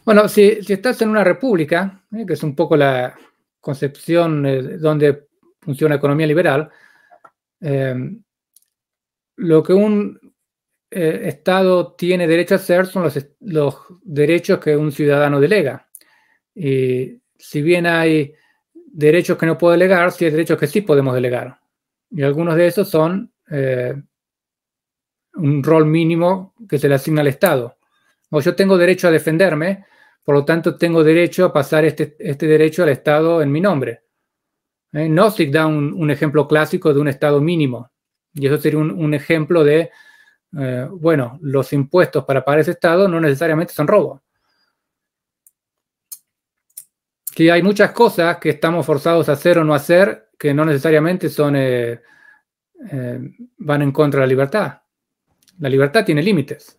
Bueno, 0.04 0.28
si, 0.28 0.60
estás 0.68 1.02
en 1.02 1.10
una 1.10 1.24
república, 1.24 2.04
eh, 2.12 2.26
que 2.26 2.34
es 2.34 2.44
un 2.44 2.56
poco 2.56 2.76
la 2.76 3.16
concepción 3.62 4.80
donde 4.82 5.28
funciona 5.62 5.96
la 5.96 6.00
economía 6.00 6.28
liberal, 6.28 6.70
lo 9.36 9.64
que 9.64 9.74
un 9.74 10.29
Estado 10.92 11.94
tiene 11.94 12.28
derecho 12.28 12.56
a 12.56 12.58
hacer 12.58 12.88
son 12.88 13.04
los, 13.04 13.28
los 13.42 13.76
derechos 14.02 14.60
que 14.60 14.76
un 14.76 14.92
ciudadano 14.92 15.40
delega. 15.40 15.88
Y 16.56 17.22
si 17.38 17.62
bien 17.62 17.86
hay 17.86 18.34
derechos 18.92 19.38
que 19.38 19.46
no 19.46 19.58
puedo 19.58 19.74
delegar, 19.74 20.12
sí 20.12 20.26
hay 20.26 20.32
derechos 20.32 20.58
que 20.58 20.68
sí 20.68 20.82
podemos 20.82 21.14
delegar. 21.14 21.60
Y 22.10 22.24
algunos 22.24 22.56
de 22.56 22.68
esos 22.68 22.90
son 22.90 23.32
eh, 23.50 23.94
un 25.36 25.64
rol 25.64 25.86
mínimo 25.86 26.54
que 26.68 26.80
se 26.80 26.90
le 26.90 26.96
asigna 26.96 27.22
al 27.22 27.28
Estado. 27.28 27.78
O 28.32 28.42
yo 28.42 28.56
tengo 28.56 28.78
derecho 28.78 29.08
a 29.08 29.12
defenderme, 29.12 29.86
por 30.24 30.36
lo 30.36 30.46
tanto 30.46 30.78
tengo 30.78 31.04
derecho 31.04 31.46
a 31.46 31.54
pasar 31.54 31.86
este, 31.86 32.16
este 32.20 32.48
derecho 32.48 32.84
al 32.84 32.90
Estado 32.90 33.42
en 33.42 33.52
mi 33.52 33.62
nombre. 33.62 34.04
¿Eh? 34.94 35.08
Nozick 35.08 35.52
da 35.52 35.68
un, 35.68 36.10
ejemplo 36.10 36.48
clásico 36.48 36.94
de 36.94 37.00
un 37.00 37.08
Estado 37.08 37.42
mínimo. 37.42 37.92
Y 38.34 38.48
eso 38.48 38.58
sería 38.58 38.80
un, 38.80 39.14
ejemplo 39.14 39.64
de, 39.64 39.92
eh, 40.58 40.88
bueno, 40.92 41.38
los 41.42 41.72
impuestos 41.74 42.26
para 42.26 42.44
pagar 42.44 42.62
ese 42.62 42.72
Estado 42.72 43.08
no 43.08 43.20
necesariamente 43.20 43.74
son 43.74 43.88
robo. 43.88 44.24
Sí, 47.36 47.50
hay 47.50 47.64
muchas 47.64 47.92
cosas 47.92 48.38
que 48.38 48.50
estamos 48.50 48.86
forzados 48.86 49.30
a 49.30 49.34
hacer 49.34 49.60
o 49.60 49.64
no 49.64 49.74
hacer 49.74 50.30
que 50.38 50.54
no 50.54 50.66
necesariamente 50.66 51.30
son, 51.30 51.56
eh, 51.56 52.02
eh, 52.92 53.20
van 53.58 53.82
en 53.82 53.92
contra 53.92 54.22
de 54.22 54.26
la 54.26 54.30
libertad. 54.30 54.82
La 55.60 55.70
libertad 55.70 56.06
tiene 56.06 56.24
límites. 56.24 56.78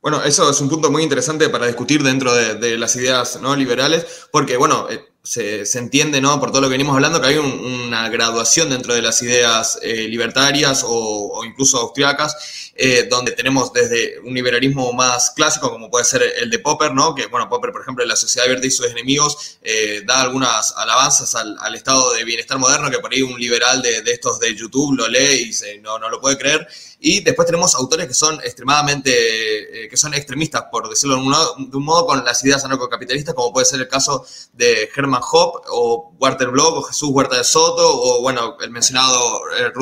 Bueno, 0.00 0.22
eso 0.24 0.50
es 0.50 0.60
un 0.60 0.68
punto 0.68 0.90
muy 0.90 1.02
interesante 1.02 1.48
para 1.48 1.66
discutir 1.66 2.02
dentro 2.02 2.32
de, 2.34 2.76
las 2.76 2.96
ideas 2.96 3.40
¿no? 3.40 3.54
liberales, 3.54 4.28
porque, 4.32 4.56
bueno, 4.56 4.88
se, 5.24 5.78
entiende, 5.78 6.20
¿no? 6.20 6.40
Por 6.40 6.50
todo 6.50 6.62
lo 6.62 6.68
que 6.68 6.72
venimos 6.72 6.96
hablando, 6.96 7.20
que 7.20 7.28
hay 7.28 7.38
una 7.38 8.08
graduación 8.08 8.70
dentro 8.70 8.92
de 8.92 9.02
las 9.02 9.22
ideas 9.22 9.78
eh, 9.80 10.08
libertarias 10.08 10.84
o, 10.84 11.44
incluso 11.44 11.78
austriacas, 11.78 12.72
eh, 12.74 13.06
donde 13.08 13.30
tenemos 13.30 13.72
desde 13.72 14.18
un 14.20 14.34
liberalismo 14.34 14.92
más 14.92 15.30
clásico, 15.30 15.70
como 15.70 15.90
puede 15.90 16.04
ser 16.04 16.22
el 16.40 16.50
de 16.50 16.58
Popper, 16.58 16.92
¿no? 16.92 17.14
Que, 17.14 17.26
bueno, 17.26 17.48
Popper, 17.48 17.70
por 17.70 17.82
ejemplo, 17.82 18.02
en 18.02 18.08
La 18.08 18.16
Sociedad 18.16 18.48
Verde 18.48 18.66
y 18.66 18.70
sus 18.72 18.86
enemigos, 18.86 19.58
eh, 19.62 20.02
da 20.04 20.22
algunas 20.22 20.74
alabanzas 20.76 21.34
al, 21.36 21.74
estado 21.74 22.12
de 22.14 22.24
bienestar 22.24 22.58
moderno, 22.58 22.90
que 22.90 22.98
por 22.98 23.12
ahí 23.12 23.22
un 23.22 23.38
liberal 23.38 23.80
de, 23.80 24.02
estos 24.06 24.40
de 24.40 24.54
YouTube 24.54 24.96
lo 24.96 25.08
lee 25.08 25.42
y 25.42 25.44
dice, 25.46 25.78
no, 25.78 25.98
no 25.98 26.08
lo 26.08 26.20
puede 26.20 26.36
creer. 26.36 26.66
Y 27.04 27.20
después 27.20 27.46
tenemos 27.46 27.74
autores 27.74 28.06
que 28.06 28.14
son 28.14 28.36
extremadamente, 28.44 29.88
que 29.90 29.96
son 29.96 30.14
extremistas, 30.14 30.66
por 30.70 30.88
decirlo 30.88 31.16
de 31.16 31.22
un, 31.22 31.84
modo, 31.84 32.06
con 32.06 32.24
las 32.24 32.44
ideas 32.44 32.64
anarcocapitalistas, 32.64 33.34
como 33.34 33.52
puede 33.52 33.66
ser 33.66 33.80
el 33.80 33.88
caso 33.88 34.24
de 34.52 34.88
Hermann 34.94 35.20
Hop 35.32 35.62
o 35.68 36.14
Walter 36.20 36.50
Block 36.50 36.76
o 36.76 36.82
Jesús 36.82 37.10
Huerta 37.10 37.38
de 37.38 37.42
Soto 37.42 37.82
o, 37.84 38.22
bueno, 38.22 38.56
el 38.60 38.70
mencionado 38.70 39.40
eh, 39.58 39.72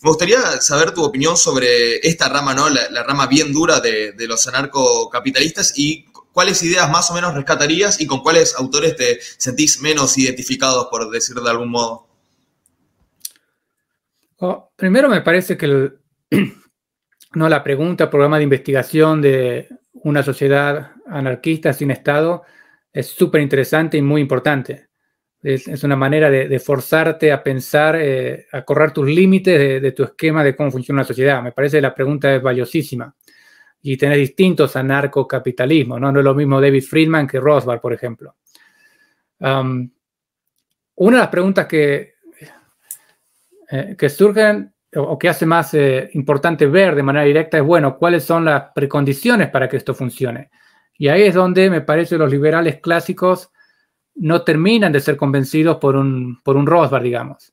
Me 0.00 0.08
gustaría 0.08 0.40
saber 0.62 0.92
tu 0.92 1.04
opinión 1.04 1.36
sobre 1.36 1.98
esta 1.98 2.30
rama, 2.30 2.54
¿no? 2.54 2.70
La, 2.70 3.02
rama 3.02 3.26
bien 3.26 3.52
dura 3.52 3.80
de, 3.80 4.14
los 4.26 4.48
anarcocapitalistas 4.48 5.78
y 5.78 6.06
cuáles 6.32 6.62
ideas 6.62 6.90
más 6.90 7.10
o 7.10 7.14
menos 7.14 7.34
rescatarías 7.34 8.00
y 8.00 8.06
con 8.06 8.22
cuáles 8.22 8.54
autores 8.56 8.96
te 8.96 9.20
sentís 9.36 9.82
menos 9.82 10.16
identificados, 10.16 10.86
por 10.90 11.10
decir 11.10 11.36
de 11.36 11.50
algún 11.50 11.68
modo. 11.68 12.08
Oh, 14.38 14.70
primero 14.74 15.10
me 15.10 15.20
parece 15.20 15.58
que 15.58 16.05
no 17.34 17.48
la 17.48 17.62
pregunta, 17.62 18.10
programa 18.10 18.38
de 18.38 18.44
investigación 18.44 19.20
de 19.20 19.68
una 19.92 20.22
sociedad 20.22 20.92
anarquista 21.06 21.72
sin 21.72 21.90
Estado 21.90 22.42
es 22.92 23.08
súper 23.08 23.42
interesante 23.42 23.98
y 23.98 24.02
muy 24.02 24.20
importante. 24.22 24.88
Es, 25.42 25.84
una 25.84 25.96
manera 25.96 26.30
de, 26.30 26.58
forzarte 26.58 27.30
a 27.30 27.42
pensar, 27.42 27.94
eh, 28.00 28.46
a 28.50 28.62
correr 28.62 28.90
tus 28.90 29.06
límites 29.06 29.82
de, 29.82 29.92
tu 29.92 30.02
esquema 30.02 30.42
de 30.42 30.56
cómo 30.56 30.72
funciona 30.72 31.02
la 31.02 31.06
sociedad. 31.06 31.42
Me 31.42 31.52
parece 31.52 31.76
que 31.76 31.82
la 31.82 31.94
pregunta 31.94 32.34
es 32.34 32.42
valiosísima. 32.42 33.14
Y 33.82 33.96
tener 33.96 34.16
distintos 34.16 34.74
anarcocapitalismos, 34.74 36.00
¿no? 36.00 36.10
No 36.10 36.18
es 36.18 36.24
lo 36.24 36.34
mismo 36.34 36.60
David 36.60 36.82
Friedman 36.82 37.28
que 37.28 37.38
Rothbard, 37.38 37.80
por 37.80 37.92
ejemplo. 37.92 38.34
Una 39.38 41.16
de 41.16 41.22
las 41.22 41.28
preguntas 41.28 41.66
que, 41.66 42.14
eh, 43.70 43.94
que 43.96 44.08
surgen 44.08 44.72
o 44.96 45.18
que 45.18 45.28
hace 45.28 45.46
más 45.46 45.74
eh, 45.74 46.10
importante 46.14 46.66
ver 46.66 46.94
de 46.94 47.02
manera 47.02 47.24
directa 47.24 47.58
es, 47.58 47.64
bueno, 47.64 47.98
¿cuáles 47.98 48.24
son 48.24 48.44
las 48.44 48.72
precondiciones 48.74 49.50
para 49.50 49.68
que 49.68 49.76
esto 49.76 49.94
funcione? 49.94 50.50
Y 50.98 51.08
ahí 51.08 51.22
es 51.22 51.34
donde 51.34 51.68
me 51.70 51.82
parece 51.82 52.16
los 52.16 52.30
liberales 52.30 52.80
clásicos 52.80 53.50
no 54.16 54.42
terminan 54.42 54.92
de 54.92 55.00
ser 55.00 55.16
convencidos 55.16 55.76
por 55.76 55.96
un, 55.96 56.40
por 56.42 56.56
un 56.56 56.66
Rothbard, 56.66 57.02
digamos. 57.02 57.52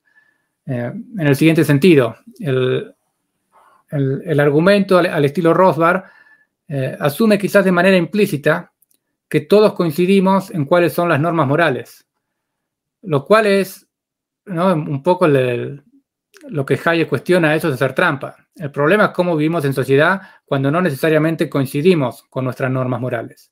Eh, 0.65 0.91
en 0.93 1.27
el 1.27 1.35
siguiente 1.35 1.65
sentido, 1.65 2.15
el, 2.39 2.95
el, 3.91 4.39
argumento 4.39 4.97
al, 4.97 5.25
estilo 5.25 5.53
Rothbard 5.53 6.03
eh, 6.67 6.95
asume 6.99 7.37
quizás 7.37 7.65
de 7.65 7.71
manera 7.71 7.97
implícita 7.97 8.71
que 9.27 9.41
todos 9.41 9.73
coincidimos 9.73 10.51
en 10.51 10.65
cuáles 10.65 10.93
son 10.93 11.09
las 11.09 11.19
normas 11.19 11.47
morales, 11.47 12.07
lo 13.01 13.25
cual 13.25 13.47
es 13.47 13.87
un 14.45 15.01
poco 15.03 15.27
lo 16.49 16.65
que 16.65 16.79
Hayek 16.83 17.09
cuestiona, 17.09 17.55
eso 17.55 17.69
es 17.69 17.75
hacer 17.75 17.93
trampa. 17.93 18.35
El 18.55 18.71
problema 18.71 19.05
es 19.05 19.09
cómo 19.11 19.35
vivimos 19.35 19.65
en 19.65 19.73
sociedad 19.73 20.21
cuando 20.45 20.69
no 20.69 20.81
necesariamente 20.81 21.49
coincidimos 21.49 22.23
con 22.29 22.45
nuestras 22.45 22.69
normas 22.69 22.99
morales. 22.99 23.51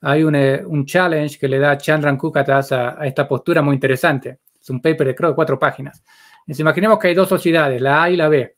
Hay 0.00 0.24
un, 0.24 0.34
eh, 0.34 0.64
challenge 0.84 1.38
que 1.38 1.48
le 1.48 1.58
da 1.58 1.78
Chandran 1.78 2.16
Kukatas 2.16 2.72
a, 2.72 3.06
esta 3.06 3.28
postura 3.28 3.62
muy 3.62 3.74
interesante. 3.74 4.40
Es 4.60 4.68
un 4.70 4.80
paper 4.80 5.08
de 5.08 5.14
creo 5.14 5.34
cuatro 5.34 5.58
páginas, 5.58 6.02
imaginemos 6.46 6.98
que 6.98 7.08
hay 7.08 7.14
dos 7.14 7.28
sociedades, 7.28 7.80
la 7.80 8.02
A 8.02 8.10
y 8.10 8.16
la 8.16 8.28
B. 8.28 8.56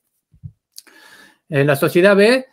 En 1.49 1.67
la 1.67 1.77
sociedad 1.77 2.17
B 2.17 2.47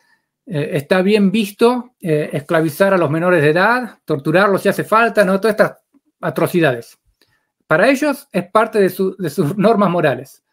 eh, 0.45 0.69
está 0.74 1.01
bien 1.01 1.32
visto 1.32 1.95
eh, 2.01 2.30
esclavizar 2.34 2.93
a 2.93 2.97
los 2.97 3.09
menores 3.09 3.41
de 3.41 3.49
edad, 3.49 3.99
torturarlos 4.03 4.61
si 4.61 4.69
hace 4.69 4.84
falta, 4.84 5.24
¿no? 5.24 5.39
Todas 5.39 5.55
estas 5.55 5.78
atrocidades. 6.19 6.99
Para 7.67 7.89
ellos 7.89 8.28
es 8.32 8.49
parte 8.51 8.80
de, 8.80 8.89
sus 8.89 9.17
normas 9.57 9.89
morales. 9.89 10.43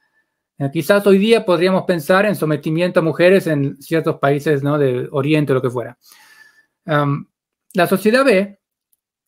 Eh, 0.59 0.71
quizás 0.73 1.07
hoy 1.07 1.19
día 1.19 1.45
podríamos 1.45 1.85
pensar 1.85 2.27
en 2.27 2.35
sometimiento 2.35 3.01
a 3.01 3.03
mujeres 3.03 3.47
en 3.47 3.81
ciertos 3.81 4.19
países 4.19 4.63
¿no? 4.63 4.77
de 4.77 5.09
Oriente 5.13 5.53
o 5.53 5.55
lo 5.55 5.63
que 5.63 5.71
fuera. 5.71 5.97
la 6.85 7.87
sociedad 7.87 8.25
B 8.25 8.59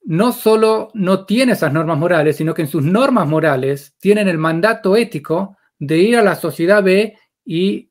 no 0.03 0.33
solo 0.33 0.91
no 0.95 1.27
tiene 1.27 1.53
esas 1.53 1.73
normas 1.73 1.99
morales, 1.99 2.37
sino 2.37 2.55
que 2.55 2.63
en 2.63 2.69
sus 2.69 2.83
normas 2.83 3.29
morales 3.29 3.95
tienen 3.99 4.29
el 4.29 4.39
mandato 4.39 4.97
ético 4.97 5.57
de 5.79 5.99
ir 5.99 6.17
a 6.17 6.23
la 6.23 6.35
sociedad 6.35 6.83
B 6.83 7.17
y 7.45 7.91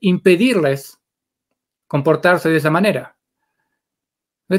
impedirles 0.00 0.98
comportarse 1.86 2.48
de 2.48 2.56
esa 2.56 2.70
manera. 2.70 3.16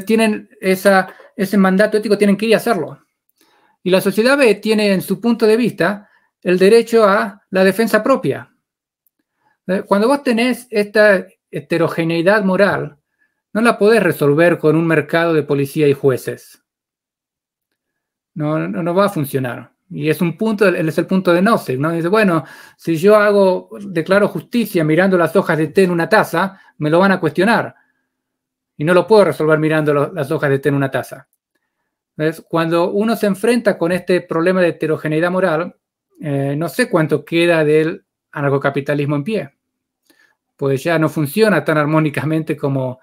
tienen 0.06 0.48
esa, 0.60 1.14
ese 1.36 1.58
mandato 1.58 1.98
ético, 1.98 2.18
tienen 2.18 2.36
que 2.36 2.46
ir 2.46 2.54
a 2.54 2.58
hacerlo. 2.58 2.98
Y 3.82 3.90
la 3.90 4.00
sociedad 4.00 4.36
B 4.36 4.54
tiene 4.56 4.92
en 4.92 5.02
su 5.02 5.20
punto 5.20 5.46
de 5.46 5.56
vista 5.56 6.07
el 6.42 6.58
derecho 6.58 7.04
a 7.04 7.42
la 7.50 7.64
defensa 7.64 8.02
propia. 8.02 8.54
Cuando 9.86 10.08
vos 10.08 10.22
tenés 10.22 10.66
esta 10.70 11.26
heterogeneidad 11.50 12.42
moral, 12.42 12.98
no 13.52 13.60
la 13.60 13.78
podés 13.78 14.02
resolver 14.02 14.58
con 14.58 14.76
un 14.76 14.86
mercado 14.86 15.34
de 15.34 15.42
policía 15.42 15.88
y 15.88 15.92
jueces. 15.92 16.62
No, 18.34 18.68
no, 18.68 18.94
va 18.94 19.06
a 19.06 19.10
funcionar. 19.10 19.72
Y 19.90 20.08
es 20.08 20.20
un 20.20 20.36
punto, 20.36 20.68
es 20.68 20.98
el 20.98 21.06
punto 21.06 21.32
de 21.32 21.42
no 21.42 21.60
¿no? 21.78 21.92
Dice, 21.92 22.08
bueno, 22.08 22.44
si 22.76 22.96
yo 22.96 23.16
hago, 23.16 23.70
declaro 23.80 24.28
justicia 24.28 24.84
mirando 24.84 25.18
las 25.18 25.34
hojas 25.34 25.58
de 25.58 25.68
té 25.68 25.84
en 25.84 25.90
una 25.90 26.08
taza, 26.08 26.60
me 26.78 26.88
lo 26.88 26.98
van 26.98 27.12
a 27.12 27.20
cuestionar. 27.20 27.74
Y 28.76 28.84
no 28.84 28.94
lo 28.94 29.06
puedo 29.06 29.24
resolver 29.24 29.58
mirando 29.58 30.12
las 30.12 30.30
hojas 30.30 30.50
de 30.50 30.58
té 30.60 30.68
en 30.68 30.76
una 30.76 30.90
taza. 30.90 31.26
Cuando 32.48 32.90
uno 32.90 33.16
se 33.16 33.26
enfrenta 33.26 33.76
con 33.76 33.92
este 33.92 34.20
problema 34.20 34.60
de 34.60 34.68
heterogeneidad 34.68 35.30
moral, 35.30 35.74
eh, 36.20 36.54
no 36.56 36.68
sé 36.68 36.88
cuánto 36.88 37.24
queda 37.24 37.64
del 37.64 38.04
anarcocapitalismo 38.32 39.16
en 39.16 39.24
pie. 39.24 39.50
Pues 40.56 40.82
ya 40.82 40.98
no 40.98 41.08
funciona 41.08 41.64
tan 41.64 41.78
armónicamente 41.78 42.56
como, 42.56 42.98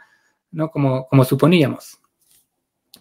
¿no? 0.52 0.70
como, 0.70 1.08
como 1.08 1.24
suponíamos. 1.24 2.00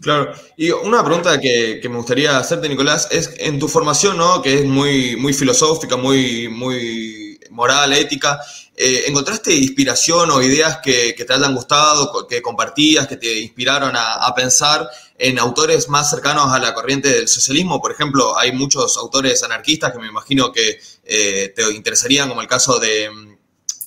Claro, 0.01 0.33
y 0.57 0.71
una 0.71 1.05
pregunta 1.05 1.41
que, 1.41 1.81
me 1.85 1.97
gustaría 1.97 2.37
hacerte, 2.37 2.69
Nicolás, 2.69 3.09
es 3.13 3.35
en 3.39 3.59
tu 3.59 3.69
formación, 3.69 4.17
¿no? 4.17 4.43
Que 4.43 4.61
es 4.61 4.65
muy, 4.65 5.17
muy 5.17 5.33
filosófica, 5.33 5.97
muy, 5.97 6.49
muy 6.49 7.24
moral, 7.51 7.93
ética, 7.93 8.41
eh, 8.77 9.05
¿encontraste 9.07 9.55
inspiración 9.55 10.31
o 10.31 10.43
ideas 10.43 10.79
que, 10.83 11.15
te 11.15 11.33
hayan 11.33 11.55
gustado, 11.55 12.27
que 12.27 12.43
compartías, 12.43 13.07
que 13.07 13.17
te 13.17 13.41
inspiraron 13.41 13.95
a, 13.97 14.33
pensar 14.35 14.89
en 15.17 15.39
autores 15.39 15.89
más 15.89 16.11
cercanos 16.11 16.53
a 16.53 16.59
la 16.59 16.75
corriente 16.75 17.09
del 17.09 17.29
socialismo? 17.29 17.81
Por 17.81 17.93
ejemplo, 17.93 18.37
hay 18.37 18.53
muchos 18.53 18.97
autores 18.97 19.43
anarquistas 19.43 19.93
que 19.93 19.99
me 19.99 20.09
imagino 20.09 20.53
que 20.53 20.81
eh, 21.05 21.53
te 21.55 21.63
interesarían, 21.73 22.29
como 22.29 22.41
el 22.41 22.49
caso 22.49 22.79
de 22.79 23.11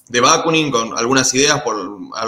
de 0.09 0.21
Bakunin 0.21 0.71
con 0.71 0.97
algunas 0.97 1.33
ideas, 1.33 1.61
por 1.61 1.77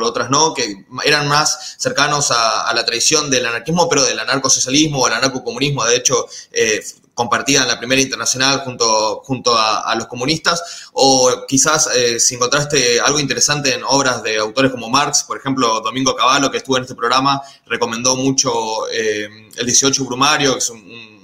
otras 0.01 0.29
no, 0.29 0.53
que 0.53 0.85
eran 1.05 1.27
más 1.27 1.75
cercanos 1.77 2.31
a, 2.31 2.71
la 2.73 2.85
tradición 2.85 3.29
del 3.29 3.45
anarquismo, 3.45 3.87
pero 3.87 4.03
del 4.03 4.19
anarcosocialismo 4.19 4.99
o 4.99 5.07
el 5.07 5.13
anarcocomunismo. 5.13 5.85
De 5.85 5.95
hecho, 5.95 6.27
eh, 6.51 6.83
compartían 7.19 7.67
la 7.67 7.77
primera 7.77 8.01
internacional 8.01 8.61
junto, 8.61 9.19
junto 9.25 9.53
a, 9.53 9.93
los 9.95 10.07
comunistas, 10.07 10.87
o 10.93 11.45
quizás 11.45 11.89
eh, 11.93 12.17
si 12.17 12.35
encontraste 12.35 13.01
algo 13.01 13.19
interesante 13.19 13.73
en 13.73 13.81
obras 13.83 14.23
de 14.23 14.37
autores 14.37 14.71
como 14.71 14.89
Marx, 14.89 15.23
por 15.23 15.37
ejemplo, 15.37 15.81
Domingo 15.81 16.15
Cavallo, 16.15 16.49
que 16.49 16.59
estuvo 16.59 16.77
en 16.77 16.83
este 16.83 16.95
programa, 16.95 17.41
recomendó 17.65 18.15
mucho 18.15 18.87
eh, 18.89 19.27
El 19.57 19.65
18 19.65 20.05
Brumario, 20.05 20.53
que 20.53 20.59
es 20.59 20.69
un 20.69 21.19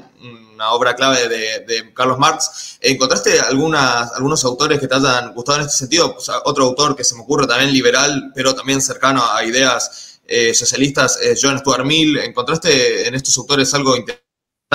una 0.55 0.71
obra 0.71 0.95
clave 0.95 1.27
de, 1.27 1.93
Carlos 1.93 2.17
Marx. 2.17 2.77
¿Encontraste 2.81 3.39
algunas, 3.41 4.13
algunos 4.13 4.43
autores 4.45 4.79
que 4.79 4.87
te 4.87 4.95
hayan 4.95 5.33
gustado 5.33 5.59
en 5.59 5.65
este 5.65 5.77
sentido? 5.77 6.15
otro 6.45 6.63
autor 6.65 6.95
que 6.95 7.03
se 7.03 7.15
me 7.15 7.21
ocurre 7.21 7.45
también 7.45 7.71
liberal, 7.71 8.31
pero 8.33 8.55
también 8.55 8.81
cercano 8.81 9.21
a 9.29 9.43
ideas 9.43 10.19
eh, 10.27 10.53
socialistas, 10.53 11.19
es 11.21 11.39
John 11.41 11.59
Stuart 11.59 11.85
Mill. 11.85 12.17
¿Encontraste 12.19 13.07
en 13.07 13.15
estos 13.15 13.37
autores 13.37 13.73
algo 13.73 13.95
interesante, 13.97 14.24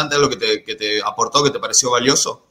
algo 0.00 0.28
que 0.28 0.36
te, 0.36 0.62
que 0.62 0.74
te 0.74 1.00
aportó, 1.02 1.42
que 1.42 1.50
te 1.50 1.58
pareció 1.58 1.90
valioso? 1.90 2.50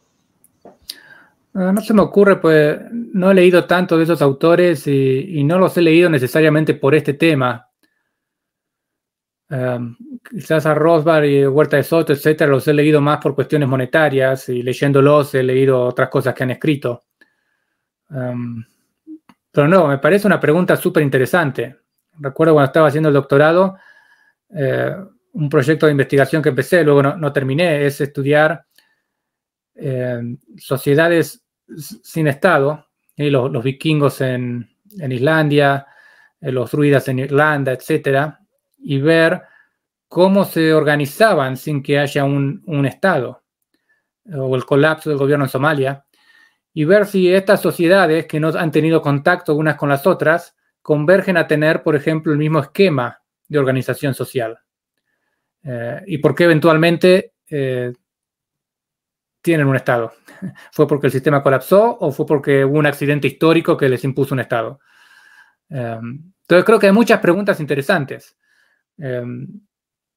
Ah, 1.54 1.72
no 1.74 1.82
se 1.82 1.94
me 1.94 2.02
ocurre, 2.02 2.38
pues 2.40 2.80
no 2.92 3.32
he 3.32 3.34
leído 3.34 3.66
tanto 3.66 3.98
de 3.98 4.04
esos 4.04 4.22
autores 4.22 4.86
y, 4.88 5.44
no 5.44 5.58
los 5.58 5.76
he 5.78 5.82
leído 5.82 6.10
necesariamente 6.10 6.76
por 6.76 6.94
este 6.96 7.14
tema. 7.16 7.68
Quizás 10.30 10.66
a 10.68 10.76
Rosbar 10.76 11.26
y 11.26 11.46
Huerta 11.48 11.78
de 11.78 11.84
Soto, 11.84 12.14
etcétera, 12.14 12.52
los 12.52 12.68
he 12.68 12.74
leído 12.74 13.02
más 13.02 13.18
por 13.18 13.34
cuestiones 13.34 13.68
monetarias 13.68 14.48
y 14.50 14.62
leyéndolos 14.62 15.34
he 15.34 15.42
leído 15.42 15.82
otras 15.82 16.08
cosas 16.10 16.36
que 16.36 16.44
han 16.44 16.52
escrito. 16.52 17.04
pero 18.08 19.68
no, 19.68 19.88
me 19.88 19.98
parece 19.98 20.28
una 20.28 20.40
pregunta 20.40 20.78
súper 20.78 21.02
interesante. 21.04 21.78
Recuerdo 22.20 22.54
cuando 22.54 22.68
estaba 22.68 22.88
haciendo 22.88 23.10
el 23.10 23.16
doctorado, 23.16 23.78
eh, 24.56 24.96
un 25.34 25.50
proyecto 25.50 25.86
de 25.86 25.92
investigación 25.92 26.42
que 26.42 26.50
empecé, 26.50 26.84
luego 26.84 27.04
no, 27.04 27.34
terminé, 27.34 27.86
es 27.86 28.02
estudiar 28.02 28.66
eh, 29.76 30.22
sociedades 30.58 31.44
sin 31.78 32.28
Estado, 32.28 32.88
y 33.16 33.30
los, 33.30 33.64
vikingos 33.64 34.22
en, 34.22 34.70
Islandia, 34.92 35.86
eh, 36.40 36.52
los 36.52 36.72
druidas 36.72 37.08
en 37.10 37.20
Irlanda, 37.20 37.74
etcétera, 37.74 38.40
y 38.78 39.00
ver 39.00 39.42
cómo 40.08 40.46
se 40.46 40.74
organizaban 40.74 41.58
sin 41.58 41.84
que 41.84 42.00
haya 42.00 42.24
un, 42.24 42.86
Estado 42.86 43.44
o 44.34 44.56
el 44.56 44.66
colapso 44.66 45.10
del 45.10 45.20
gobierno 45.20 45.46
en 45.46 45.50
Somalia 45.50 46.06
y 46.74 46.86
ver 46.86 47.06
si 47.08 47.34
estas 47.34 47.62
sociedades 47.62 48.26
que 48.26 48.40
no 48.40 48.50
han 48.50 48.72
tenido 48.72 49.02
contacto 49.02 49.56
unas 49.56 49.76
con 49.76 49.90
las 49.90 50.06
otras 50.08 50.56
convergen 50.82 51.36
a 51.36 51.48
tener, 51.48 51.84
por 51.84 51.96
ejemplo, 51.96 52.32
el 52.32 52.38
mismo 52.38 52.60
esquema 52.60 53.22
de 53.48 53.60
organización 53.60 54.14
social 54.14 54.60
eh, 55.64 56.02
y 56.08 56.18
por 56.20 56.36
qué 56.36 56.46
eventualmente 56.46 57.34
eh, 57.50 57.94
tienen 59.42 59.68
un 59.68 59.76
Estado. 59.76 60.14
¿Fue 60.72 60.88
porque 60.88 61.08
el 61.08 61.14
sistema 61.14 61.44
colapsó 61.44 61.98
o 62.00 62.12
fue 62.12 62.26
porque 62.26 62.66
hubo 62.66 62.80
un 62.80 62.86
accidente 62.86 63.28
histórico 63.28 63.78
que 63.78 63.90
les 63.90 64.04
impuso 64.04 64.34
un 64.34 64.42
Estado? 64.42 64.80
Eh, 65.70 66.00
entonces 66.50 66.66
creo 66.66 66.80
que 66.80 66.88
hay 66.88 66.94
muchas 66.94 67.20
preguntas 67.20 67.60
interesantes. 67.60 68.36
Em, 68.98 69.48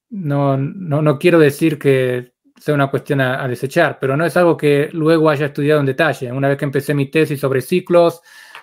no, 0.09 0.57
no, 0.57 1.19
quiero 1.19 1.39
decir 1.39 1.79
que 1.79 2.33
sea 2.59 2.75
una 2.75 2.89
cuestión 2.89 3.21
a, 3.21 3.47
desechar, 3.47 3.97
pero 3.99 4.15
no 4.15 4.25
es 4.25 4.35
algo 4.37 4.57
que 4.57 4.89
luego 4.93 5.29
haya 5.29 5.47
estudiado 5.47 5.79
en 5.79 5.85
detalle. 5.85 6.31
Una 6.31 6.49
vez 6.49 6.57
que 6.57 6.65
empecé 6.65 6.93
mi 6.93 7.09
tesis 7.09 7.39
sobre 7.39 7.61
ciclos, 7.61 8.21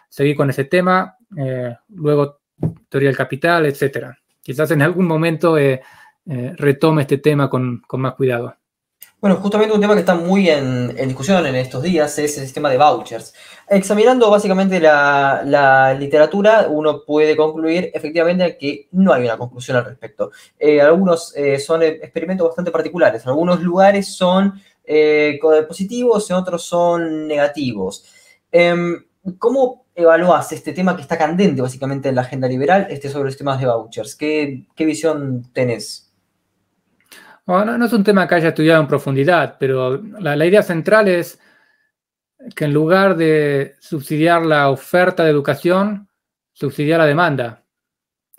seguí 0.09 0.35
con 0.35 0.51
ese 0.51 0.65
tema, 0.65 1.16
eh, 1.36 1.77
luego 1.89 2.40
teoría 2.89 3.09
del 3.09 3.16
capital, 3.16 3.66
etc. 3.66 4.09
Quizás 4.43 4.70
en 4.70 4.82
algún 4.82 5.07
momento 5.07 5.59
eh, 5.59 5.81
eh, 6.26 6.55
retome 6.56 7.02
este 7.02 7.18
tema 7.18 7.48
con 7.48 7.82
más 7.92 8.14
cuidado. 8.14 8.55
Bueno, 9.20 9.36
justamente 9.36 9.74
un 9.74 9.82
tema 9.82 9.92
que 9.92 10.01
está 10.01 10.14
muy 10.14 10.48
en, 10.48 10.97
discusión 10.97 11.44
en 11.44 11.55
estos 11.55 11.82
días 11.82 12.18
es 12.18 12.38
el 12.38 12.44
sistema 12.44 12.70
de 12.70 12.78
vouchers. 12.78 13.34
Examinando 13.68 14.30
básicamente 14.30 14.80
la, 14.80 15.94
literatura, 15.98 16.68
uno 16.70 17.05
puede 17.05 17.36
concluir 17.36 17.90
efectivamente 17.92 18.56
que 18.56 18.88
no 18.92 19.12
hay 19.12 19.24
una 19.24 19.36
conclusión 19.36 19.76
al 19.76 19.84
respecto. 19.84 20.30
Eh, 20.59 20.80
algunos 20.80 21.36
eh, 21.36 21.59
son 21.59 21.82
experimentos 21.82 22.47
bastante 22.47 22.70
particulares. 22.70 23.26
Algunos 23.26 23.60
lugares 23.60 24.09
son 24.09 24.55
eh, 24.84 25.38
positivos 25.68 26.30
y 26.30 26.32
otros 26.32 26.64
son 26.64 27.28
negativos. 27.28 28.06
Em, 28.51 29.05
¿Cómo 29.38 29.84
evalúas 29.94 30.51
este 30.52 30.72
tema 30.72 30.97
que 30.97 31.02
está 31.02 31.18
candente 31.18 31.60
básicamente 31.60 32.09
en 32.09 32.14
la 32.14 32.22
agenda 32.22 32.48
liberal, 32.48 32.86
este 32.88 33.10
sobre 33.10 33.26
los 33.26 33.36
temas 33.36 33.60
de 33.60 33.66
vouchers? 33.66 34.16
¿Qué, 34.16 34.66
qué 34.74 34.86
visión 34.86 35.51
tenés? 35.52 36.10
No, 37.47 37.85
es 37.85 37.93
un 37.93 38.05
tema 38.05 38.29
que 38.29 38.37
haya 38.37 38.49
estudiado 38.49 38.81
en 38.81 38.89
profundidad, 38.89 39.57
pero 39.59 40.01
la, 40.21 40.47
idea 40.47 40.62
central 40.62 41.09
es 41.09 41.41
que 42.55 42.65
en 42.65 42.73
lugar 42.73 43.17
de 43.17 43.75
subsidiar 43.81 44.47
la 44.47 44.71
oferta 44.71 45.25
de 45.25 45.31
educación, 45.31 46.09
subsidiar 46.53 47.01
la 47.01 47.07
demanda. 47.07 47.65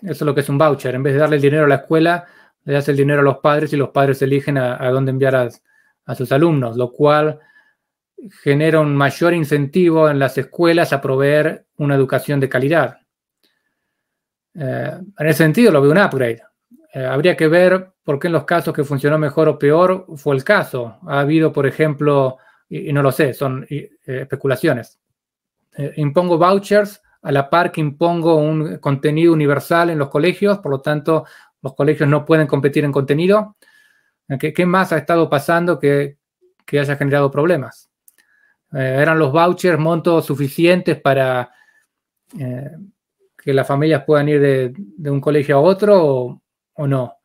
Eso 0.00 0.12
es 0.12 0.22
lo 0.22 0.34
que 0.34 0.40
es 0.40 0.48
un 0.48 0.58
voucher. 0.58 0.94
En 0.94 1.02
vez 1.02 1.14
de 1.14 1.20
darle 1.20 1.36
el 1.36 1.42
dinero 1.42 1.64
a 1.64 1.68
la 1.68 1.76
escuela, 1.76 2.26
le 2.64 2.72
das 2.72 2.88
el 2.88 2.96
dinero 2.96 3.20
a 3.20 3.24
los 3.24 3.38
padres 3.38 3.72
y 3.72 3.76
los 3.76 3.90
padres 3.90 4.22
eligen 4.22 4.58
a, 4.58 4.90
dónde 4.90 5.10
enviar 5.10 5.36
a, 5.36 6.14
sus 6.14 6.32
alumnos, 6.32 6.76
lo 6.76 6.92
cual 6.92 7.38
genera 8.42 8.80
un 8.80 8.94
mayor 8.94 9.34
incentivo 9.34 10.08
en 10.08 10.18
las 10.18 10.36
escuelas 10.38 10.92
a 10.92 11.00
proveer 11.00 11.66
una 11.76 11.94
educación 11.94 12.40
de 12.40 12.48
calidad. 12.48 12.98
Eh, 14.54 14.92
en 15.18 15.26
ese 15.26 15.38
sentido, 15.38 15.72
lo 15.72 15.80
veo 15.80 15.92
un 15.92 15.98
upgrade. 15.98 16.42
Eh, 16.94 17.04
habría 17.04 17.36
que 17.36 17.48
ver 17.48 17.91
por 18.04 18.18
qué 18.18 18.26
en 18.28 18.32
los 18.32 18.44
casos 18.44 18.74
que 18.74 18.84
funcionó 18.84 19.18
mejor 19.18 19.48
o 19.48 19.58
peor 19.58 20.06
fue 20.16 20.34
el 20.34 20.44
caso. 20.44 20.98
Ha 21.06 21.20
habido, 21.20 21.52
por 21.52 21.66
ejemplo, 21.66 22.38
y, 22.68 22.92
no 22.92 23.02
lo 23.02 23.12
sé, 23.12 23.34
son 23.34 23.66
especulaciones. 23.68 24.98
impongo 25.96 26.38
vouchers 26.38 27.00
a 27.22 27.30
la 27.30 27.48
par 27.48 27.70
que 27.70 27.80
impongo 27.80 28.36
un 28.36 28.78
contenido 28.78 29.32
universal 29.32 29.90
en 29.90 29.98
los 29.98 30.08
colegios, 30.08 30.58
por 30.58 30.72
lo 30.72 30.80
tanto, 30.80 31.24
los 31.62 31.74
colegios 31.74 32.08
no 32.08 32.24
pueden 32.24 32.48
competir 32.48 32.84
en 32.84 32.92
contenido. 32.92 33.56
¿Qué, 34.38 34.66
más 34.66 34.92
ha 34.92 34.98
estado 34.98 35.28
pasando 35.30 35.78
que, 35.78 36.18
haya 36.72 36.96
generado 36.96 37.30
problemas? 37.30 37.90
Eh, 38.72 38.98
¿Eran 39.00 39.18
los 39.18 39.32
vouchers 39.32 39.78
montos 39.78 40.26
suficientes 40.26 41.00
para 41.00 41.50
eh, 42.38 42.70
que 43.36 43.52
las 43.52 43.66
familias 43.66 44.04
puedan 44.04 44.28
ir 44.28 44.40
de, 44.40 45.10
un 45.10 45.20
colegio 45.20 45.56
a 45.56 45.60
otro 45.60 46.40
o, 46.74 46.86
no? 46.86 47.16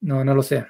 No, 0.00 0.24
no 0.24 0.34
lo 0.34 0.42
sé. 0.42 0.66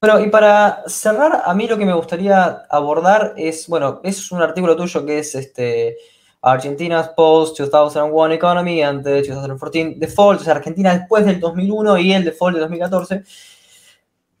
Bueno, 0.00 0.20
y 0.20 0.28
para 0.30 0.84
cerrar, 0.86 1.42
a 1.44 1.54
mí 1.54 1.66
lo 1.66 1.78
que 1.78 1.86
me 1.86 1.94
gustaría 1.94 2.62
abordar 2.70 3.34
es, 3.36 3.66
bueno, 3.66 4.00
es 4.04 4.30
un 4.30 4.42
artículo 4.42 4.76
tuyo 4.76 5.04
que 5.04 5.18
es 5.18 5.34
este 5.34 5.96
Argentina's 6.42 7.08
post-2001 7.16 8.32
economy 8.34 8.82
and 8.82 9.02
the 9.02 9.22
2014 9.22 9.94
default, 9.96 10.40
o 10.40 10.44
sea, 10.44 10.54
Argentina 10.54 10.96
después 10.96 11.24
del 11.24 11.40
2001 11.40 11.98
y 11.98 12.12
el 12.12 12.24
default 12.24 12.54
de 12.54 12.60
2014. 12.60 13.24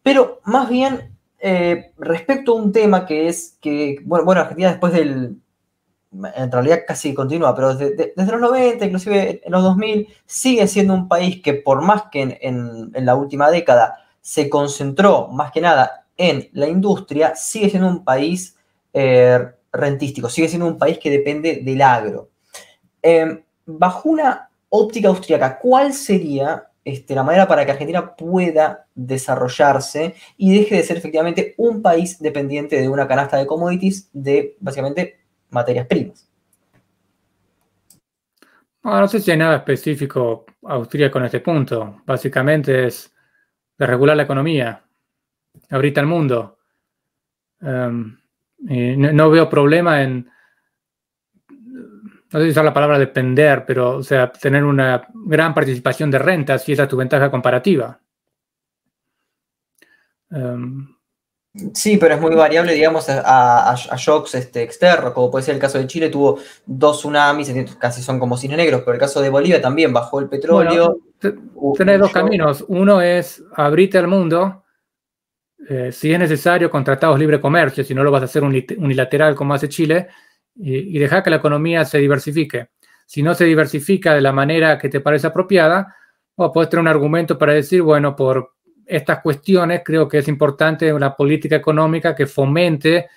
Pero 0.02 0.40
más 0.44 0.68
bien 0.68 1.16
eh, 1.40 1.92
respecto 1.98 2.52
a 2.52 2.56
un 2.56 2.72
tema 2.72 3.06
que 3.06 3.28
es 3.28 3.58
que, 3.60 3.98
bueno, 4.04 4.24
bueno, 4.24 4.42
Argentina 4.42 4.70
después 4.70 4.92
del, 4.92 5.40
en 6.34 6.52
realidad 6.52 6.80
casi 6.86 7.14
continúa, 7.14 7.54
pero 7.54 7.74
desde, 7.74 8.12
los 8.16 8.40
90, 8.40 8.84
inclusive 8.84 9.40
en 9.44 9.52
los 9.52 9.62
2000, 9.62 10.08
sigue 10.24 10.66
siendo 10.66 10.94
un 10.94 11.08
país 11.08 11.42
que 11.42 11.54
por 11.54 11.82
más 11.82 12.04
que 12.10 12.38
en, 12.40 12.92
la 12.92 13.14
última 13.14 13.50
década 13.50 14.04
se 14.20 14.48
concentró 14.48 15.28
más 15.28 15.52
que 15.52 15.60
nada 15.60 16.06
en 16.16 16.48
la 16.52 16.68
industria, 16.68 17.34
sigue 17.36 17.70
siendo 17.70 17.88
un 17.88 18.04
país 18.04 18.56
eh, 18.92 19.46
rentístico, 19.72 20.28
sigue 20.28 20.48
siendo 20.48 20.66
un 20.66 20.78
país 20.78 20.98
que 20.98 21.10
depende 21.10 21.60
del 21.62 21.82
agro. 21.82 22.30
Em, 23.02 23.42
bajo 23.66 24.08
una 24.08 24.48
óptica 24.68 25.08
austríaca, 25.08 25.58
¿cuál 25.58 25.92
sería 25.92 26.70
este, 26.86 27.16
la 27.16 27.24
manera 27.24 27.48
para 27.48 27.66
que 27.66 27.72
Argentina 27.72 28.14
pueda 28.14 28.86
desarrollarse 28.94 30.14
y 30.36 30.56
deje 30.56 30.76
de 30.76 30.84
ser 30.84 30.96
efectivamente 30.96 31.54
un 31.58 31.82
país 31.82 32.20
dependiente 32.20 32.80
de 32.80 32.88
una 32.88 33.08
canasta 33.08 33.36
de 33.36 33.46
commodities 33.46 34.08
de 34.12 34.56
básicamente 34.60 35.18
materias 35.50 35.86
primas? 35.86 36.28
No, 38.82 39.08
sé 39.08 39.20
si 39.20 39.32
hay 39.32 39.36
nada 39.36 39.56
específico 39.56 40.46
austríaco 40.62 41.18
en 41.18 41.24
este 41.24 41.40
punto. 41.40 42.02
Básicamente 42.06 42.86
es 42.86 43.12
regular 43.78 44.16
la 44.16 44.22
economía, 44.22 44.84
abrirte 45.70 45.98
al 45.98 46.06
mundo. 46.06 46.58
Em, 47.60 48.16
no, 48.58 49.30
veo 49.30 49.50
problema 49.50 50.02
en, 50.02 50.30
no 51.48 52.38
sé 52.38 52.44
si 52.44 52.50
usar 52.50 52.64
la 52.64 52.72
palabra 52.72 52.98
depender, 52.98 53.64
pero 53.66 53.96
o 53.96 54.02
sea, 54.04 54.30
tener 54.30 54.62
una 54.62 55.08
gran 55.12 55.52
participación 55.52 56.10
de 56.10 56.18
rentas 56.20 56.62
si 56.62 56.72
esa 56.72 56.84
es 56.84 56.88
tu 56.88 56.96
ventaja 56.96 57.28
comparativa. 57.28 58.00
Em, 60.30 60.95
sí, 61.74 61.96
pero 61.96 62.14
es 62.14 62.20
muy 62.20 62.34
variable, 62.34 62.72
digamos, 62.72 63.06
a, 63.08 63.74
shocks 63.96 64.34
este, 64.34 64.62
externos, 64.62 65.12
como 65.12 65.30
puede 65.30 65.44
ser 65.44 65.54
el 65.54 65.60
caso 65.60 65.78
de 65.78 65.86
Chile, 65.86 66.08
tuvo 66.08 66.38
dos 66.64 66.98
tsunamis, 66.98 67.52
casi 67.78 68.02
son 68.02 68.18
como 68.18 68.36
cine 68.36 68.56
negros, 68.56 68.82
pero 68.84 68.94
el 68.94 69.00
caso 69.00 69.20
de 69.20 69.28
Bolivia 69.28 69.60
también 69.60 69.92
bajó 69.92 70.20
el 70.20 70.28
petróleo. 70.28 70.98
Bueno, 71.54 71.98
dos 71.98 72.12
caminos. 72.12 72.64
Uno 72.68 73.00
es 73.00 73.42
abrirte 73.56 73.98
al 73.98 74.08
mundo 74.08 74.62
eh, 75.68 75.90
si 75.90 76.12
es 76.12 76.18
necesario, 76.18 76.70
con 76.70 76.84
tratados 76.84 77.18
libre 77.18 77.40
comercio, 77.40 77.82
si 77.82 77.94
no 77.94 78.04
lo 78.04 78.10
vas 78.10 78.22
a 78.22 78.26
hacer 78.26 78.44
unilateral 78.44 79.34
como 79.34 79.54
hace 79.54 79.68
Chile, 79.68 80.08
y, 80.54 80.98
dejar 80.98 81.22
que 81.22 81.30
la 81.30 81.36
economía 81.36 81.84
se 81.84 81.98
diversifique. 81.98 82.68
Si 83.04 83.22
no 83.22 83.34
se 83.34 83.44
diversifica 83.44 84.14
de 84.14 84.20
la 84.20 84.32
manera 84.32 84.78
que 84.78 84.88
te 84.88 85.00
parece 85.00 85.26
apropiada, 85.26 85.94
o 86.36 86.52
puedes 86.52 86.70
tener 86.70 86.82
un 86.82 86.88
argumento 86.88 87.36
para 87.38 87.52
decir, 87.52 87.82
bueno, 87.82 88.14
por 88.14 88.55
estas 88.86 89.20
cuestiones 89.20 89.82
creo 89.84 90.08
que 90.08 90.18
es 90.18 90.28
importante 90.28 90.92
una 90.92 91.14
política 91.14 91.56
económica 91.56 92.14
que 92.14 92.26
fomente 92.26 93.08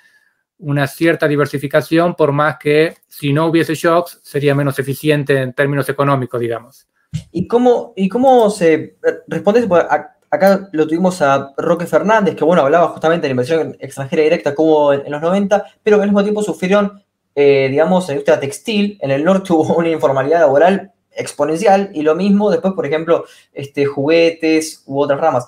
una 0.59 0.87
cierta 0.87 1.27
diversificación, 1.27 2.15
por 2.15 2.31
más 2.31 2.57
que 2.57 2.95
si 3.07 3.31
no 3.31 3.45
hubiese 3.45 3.75
shocks 3.75 4.19
sería 4.23 4.53
menos 4.53 4.77
eficiente 4.77 5.41
en 5.41 5.53
términos 5.53 5.87
económicos, 5.87 6.39
digamos. 6.39 6.87
¿Y 7.31 7.47
cómo, 7.47 7.93
y 7.95 8.09
cómo 8.09 8.49
se 8.49 8.73
eh, 8.73 8.97
responde 9.27 9.67
Acá 10.31 10.69
lo 10.73 10.85
tuvimos 10.85 11.23
a 11.23 11.53
Roque 11.57 11.87
Fernández, 11.87 12.35
que 12.35 12.43
bueno, 12.43 12.61
hablaba 12.61 12.89
justamente 12.89 13.23
de 13.23 13.29
la 13.29 13.31
inversión 13.31 13.75
extranjera 13.79 14.21
directa 14.21 14.53
como 14.53 14.93
en, 14.93 15.11
los 15.11 15.21
90, 15.21 15.65
pero 15.81 15.97
que 15.97 16.03
al 16.03 16.09
mismo 16.09 16.21
tiempo 16.21 16.43
sufrieron, 16.43 17.01
eh, 17.33 17.67
digamos, 17.71 18.07
la 18.07 18.13
industria 18.13 18.39
textil, 18.39 18.99
en 19.01 19.09
el 19.09 19.23
norte 19.23 19.53
hubo 19.53 19.75
una 19.75 19.89
informalidad 19.89 20.41
laboral 20.41 20.91
exponencial 21.19 21.91
y 21.93 22.01
lo 22.01 22.15
mismo 22.15 22.49
después, 22.49 22.73
por 22.73 22.85
ejemplo, 22.85 23.25
este, 23.53 23.85
juguetes 23.85 24.83
u 24.85 24.99
otras 24.99 25.19
ramas. 25.19 25.47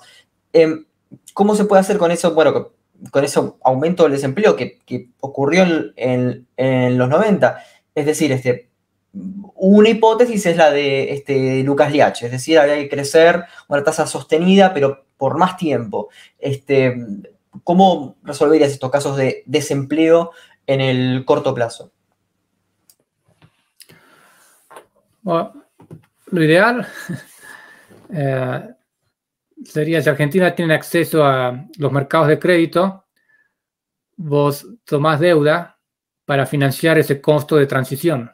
Em, 0.52 0.84
¿Cómo 1.34 1.54
se 1.56 1.64
puede 1.64 1.80
hacer 1.80 1.98
con 1.98 2.10
eso? 2.10 2.34
Bueno, 2.34 2.72
con 3.10 3.24
ese 3.24 3.40
aumento 3.64 4.04
del 4.04 4.12
desempleo 4.12 4.56
que, 4.56 4.78
ocurrió 5.20 5.64
en, 5.96 6.46
en, 6.56 6.98
los 6.98 7.08
90. 7.08 7.58
Es 7.94 8.06
decir, 8.06 8.32
este, 8.32 8.70
una 9.12 9.88
hipótesis 9.88 10.46
es 10.46 10.56
la 10.56 10.70
de 10.70 11.12
este, 11.12 11.62
Lucas 11.62 11.92
Liach, 11.92 12.22
es 12.22 12.30
decir, 12.30 12.58
había 12.58 12.76
que 12.76 12.88
crecer 12.88 13.44
una 13.68 13.82
tasa 13.84 14.06
sostenida, 14.06 14.72
pero 14.72 15.04
por 15.16 15.36
más 15.36 15.56
tiempo. 15.56 16.08
Este, 16.38 16.96
¿Cómo 17.64 18.16
resolverías 18.22 18.72
estos 18.72 18.90
casos 18.90 19.16
de 19.16 19.42
desempleo 19.46 20.30
en 20.66 20.80
el 20.80 21.24
corto 21.24 21.54
plazo? 21.54 21.92
Lo 26.32 26.42
ideal 26.42 26.86
eh, 28.12 28.68
sería 29.64 30.02
si 30.02 30.08
Argentina 30.08 30.54
tiene 30.54 30.74
acceso 30.74 31.24
a 31.24 31.66
los 31.78 31.92
mercados 31.92 32.28
de 32.28 32.38
crédito, 32.38 33.06
vos 34.16 34.66
tomás 34.84 35.20
deuda 35.20 35.78
para 36.24 36.46
financiar 36.46 36.98
ese 36.98 37.20
costo 37.20 37.56
de 37.56 37.66
transición. 37.66 38.32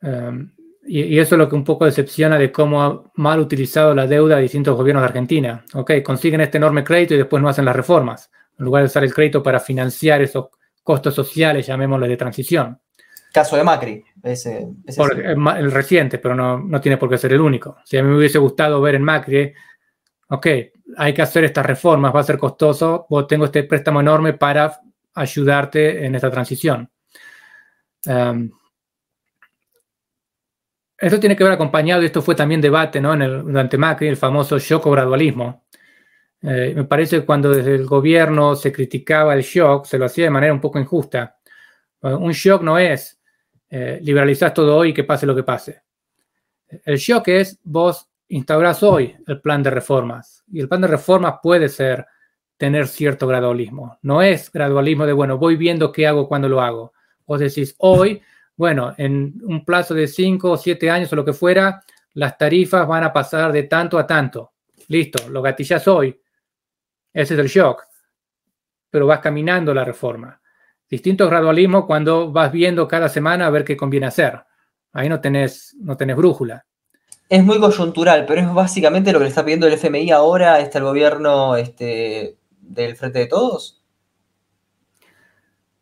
Em, 0.00 0.52
y, 0.84 1.18
eso 1.18 1.34
es 1.34 1.38
lo 1.38 1.48
que 1.48 1.54
un 1.54 1.64
poco 1.64 1.84
decepciona 1.84 2.38
de 2.38 2.50
cómo 2.50 2.82
ha 2.82 3.02
mal 3.14 3.40
utilizado 3.40 3.94
la 3.94 4.06
deuda 4.06 4.36
de 4.36 4.42
distintos 4.42 4.76
gobiernos 4.76 5.02
de 5.02 5.08
Argentina. 5.08 5.64
Ok, 5.74 5.92
consiguen 6.04 6.40
este 6.40 6.58
enorme 6.58 6.84
crédito 6.84 7.14
y 7.14 7.18
después 7.18 7.42
no 7.42 7.48
hacen 7.48 7.64
las 7.64 7.76
reformas, 7.76 8.30
en 8.58 8.64
lugar 8.64 8.82
de 8.82 8.86
usar 8.86 9.04
el 9.04 9.14
crédito 9.14 9.42
para 9.42 9.60
financiar 9.60 10.22
esos 10.22 10.48
costos 10.82 11.14
sociales, 11.14 11.66
llamémosle 11.66 12.08
de 12.08 12.16
transición. 12.16 12.80
Caso 13.32 13.56
de 13.56 13.64
Macri, 13.64 14.04
ese, 14.22 14.68
el, 14.86 15.72
reciente, 15.72 16.18
pero 16.18 16.34
no, 16.34 16.58
no, 16.58 16.80
tiene 16.80 16.96
por 16.96 17.10
qué 17.10 17.18
ser 17.18 17.32
el 17.32 17.40
único. 17.40 17.78
Si 17.84 17.96
a 17.96 18.02
mí 18.02 18.08
me 18.08 18.16
hubiese 18.16 18.38
gustado 18.38 18.80
ver 18.80 18.94
en 18.94 19.02
Macri, 19.02 19.52
ok, 20.28 20.46
hay 20.96 21.12
que 21.12 21.22
hacer 21.22 21.44
estas 21.44 21.66
reformas, 21.66 22.14
va 22.14 22.20
a 22.20 22.24
ser 22.24 22.38
costoso, 22.38 23.06
vos 23.10 23.26
tengo 23.26 23.46
este 23.46 23.64
préstamo 23.64 24.00
enorme 24.00 24.34
para 24.34 24.80
ayudarte 25.14 26.06
en 26.06 26.14
esta 26.14 26.30
transición. 26.30 26.88
Um, 28.06 28.50
esto 30.98 31.18
tiene 31.18 31.34
que 31.34 31.42
ver 31.42 31.54
acompañado, 31.54 32.02
y 32.02 32.06
esto 32.06 32.22
fue 32.22 32.36
también 32.36 32.60
debate 32.60 33.00
¿no? 33.00 33.14
en 33.14 33.22
el, 33.22 33.42
durante 33.42 33.76
Macri, 33.76 34.06
el 34.06 34.16
famoso 34.16 34.58
shock 34.58 34.86
o 34.86 34.90
gradualismo. 34.92 35.64
Eh, 36.42 36.72
me 36.76 36.84
parece 36.84 37.20
que 37.20 37.26
cuando 37.26 37.50
desde 37.50 37.74
el 37.74 37.86
gobierno 37.86 38.54
se 38.54 38.72
criticaba 38.72 39.34
el 39.34 39.42
shock, 39.42 39.86
se 39.86 39.98
lo 39.98 40.04
hacía 40.04 40.24
de 40.24 40.30
manera 40.30 40.52
un 40.52 40.60
poco 40.60 40.78
injusta. 40.78 41.38
Un 42.02 42.32
shock 42.32 42.62
no 42.62 42.78
es 42.78 43.21
eh, 43.74 43.98
liberalizar 44.02 44.52
todo 44.52 44.76
hoy 44.76 44.90
y 44.90 44.94
que 44.94 45.04
pase 45.04 45.24
lo 45.24 45.34
que 45.34 45.42
pase. 45.42 45.82
El 46.84 46.98
shock 46.98 47.28
es 47.28 47.58
vos 47.64 48.08
instaurás 48.28 48.82
hoy 48.82 49.16
el 49.26 49.40
plan 49.40 49.62
de 49.62 49.70
reformas. 49.70 50.44
Y 50.52 50.60
el 50.60 50.68
plan 50.68 50.82
de 50.82 50.88
reformas 50.88 51.36
puede 51.42 51.68
ser 51.68 52.06
tener 52.56 52.86
cierto 52.86 53.26
gradualismo. 53.26 53.98
No 54.02 54.20
es 54.20 54.52
gradualismo 54.52 55.06
de, 55.06 55.12
bueno, 55.12 55.38
voy 55.38 55.56
viendo 55.56 55.90
qué 55.90 56.06
hago 56.06 56.28
cuando 56.28 56.48
lo 56.48 56.60
hago. 56.60 56.92
Vos 57.26 57.40
decís, 57.40 57.74
hoy 57.78 58.22
bueno, 58.56 58.94
en 58.98 59.40
un 59.42 59.64
plazo 59.64 59.94
de 59.94 60.06
5 60.06 60.50
o 60.50 60.56
7 60.56 60.90
años 60.90 61.12
o 61.12 61.16
lo 61.16 61.24
que 61.24 61.32
fuera, 61.32 61.82
las 62.14 62.36
tarifas 62.36 62.86
van 62.86 63.04
a 63.04 63.12
pasar 63.12 63.52
de 63.52 63.64
tanto 63.64 63.98
a 63.98 64.06
tanto. 64.06 64.52
Listo, 64.88 65.28
lo 65.30 65.42
gatillas 65.42 65.88
hoy. 65.88 66.20
Ese 67.12 67.34
es 67.34 67.40
el 67.40 67.48
shock. 67.48 67.84
Pero 68.90 69.06
vas 69.06 69.20
caminando 69.20 69.72
la 69.72 69.84
reforma. 69.84 70.40
Distinto 70.92 71.26
gradualismo 71.26 71.86
cuando 71.86 72.30
vas 72.30 72.52
viendo 72.52 72.86
cada 72.86 73.08
semana 73.08 73.46
a 73.46 73.50
ver 73.50 73.64
qué 73.64 73.76
conviene 73.76 74.06
hacer. 74.06 74.38
Ahí 74.92 75.08
no 75.08 75.20
tenés, 75.20 75.74
no 75.80 75.96
tenés 75.96 76.16
brújula. 76.16 76.64
Es 77.28 77.42
muy 77.42 77.58
coyuntural, 77.58 78.26
pero 78.26 78.42
es 78.42 78.52
básicamente 78.52 79.10
lo 79.10 79.18
que 79.18 79.24
le 79.24 79.28
está 79.30 79.42
pidiendo 79.42 79.66
el 79.66 79.72
FMI 79.72 80.10
ahora, 80.10 80.60
está 80.60 80.78
el 80.78 80.84
gobierno 80.84 81.56
este, 81.56 82.36
del 82.60 82.94
Frente 82.94 83.20
de 83.20 83.26
Todos 83.26 83.82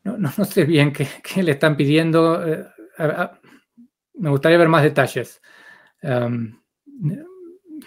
no, 0.04 0.30
sé 0.44 0.64
bien 0.64 0.92
qué, 0.92 1.08
le 1.42 1.52
están 1.52 1.76
pidiendo. 1.76 2.46
Eh, 2.46 2.66
me 4.14 4.30
gustaría 4.30 4.58
ver 4.58 4.68
más 4.68 4.82
detalles. 4.82 5.40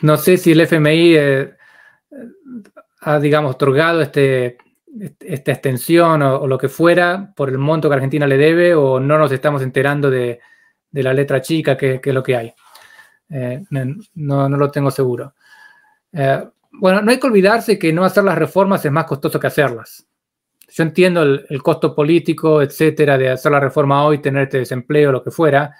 no 0.01 0.17
sé 0.17 0.37
si 0.37 0.51
el 0.51 0.61
FMI 0.61 1.15
eh, 1.15 1.53
ha, 3.01 3.19
digamos, 3.19 3.55
otorgado 3.55 4.01
este, 4.01 4.57
esta 5.19 5.51
extensión 5.51 6.21
o, 6.21 6.47
lo 6.47 6.57
que 6.57 6.69
fuera 6.69 7.33
por 7.35 7.49
el 7.49 7.57
monto 7.57 7.89
que 7.89 7.95
Argentina 7.95 8.27
le 8.27 8.37
debe 8.37 8.75
o 8.75 8.99
no 8.99 9.17
nos 9.17 9.31
estamos 9.31 9.61
enterando 9.61 10.09
de, 10.09 10.39
la 10.91 11.13
letra 11.13 11.41
chica 11.41 11.75
que, 11.75 11.99
es 12.03 12.13
lo 12.13 12.21
que 12.21 12.35
hay. 12.35 12.53
Eh, 13.29 13.63
no, 14.15 14.49
lo 14.49 14.71
tengo 14.71 14.91
seguro. 14.91 15.33
Eh, 16.11 16.43
bueno, 16.73 17.01
no 17.01 17.11
hay 17.11 17.19
que 17.19 17.27
olvidarse 17.27 17.79
que 17.79 17.91
no 17.91 18.03
hacer 18.03 18.23
las 18.23 18.37
reformas 18.37 18.85
es 18.85 18.91
más 18.91 19.05
costoso 19.05 19.39
que 19.39 19.47
hacerlas. 19.47 20.05
Yo 20.69 20.83
entiendo 20.83 21.21
el, 21.21 21.61
costo 21.61 21.93
político, 21.93 22.61
etcétera, 22.61 23.17
de 23.17 23.29
hacer 23.29 23.51
la 23.51 23.59
reforma 23.59 24.03
hoy, 24.05 24.19
tener 24.19 24.43
este 24.43 24.59
desempleo, 24.59 25.11
lo 25.11 25.23
que 25.23 25.29
fuera. 25.29 25.75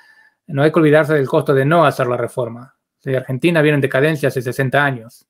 No 0.47 0.61
hay 0.61 0.71
que 0.71 0.79
olvidarse 0.79 1.13
del 1.13 1.27
costo 1.27 1.53
de 1.53 1.65
no 1.65 1.85
hacer 1.85 2.07
la 2.07 2.17
reforma. 2.17 2.75
Argentina 3.05 3.61
viene 3.61 3.75
en 3.75 3.81
decadencia 3.81 4.29
hace 4.29 4.41
60 4.41 4.83
años. 4.83 5.25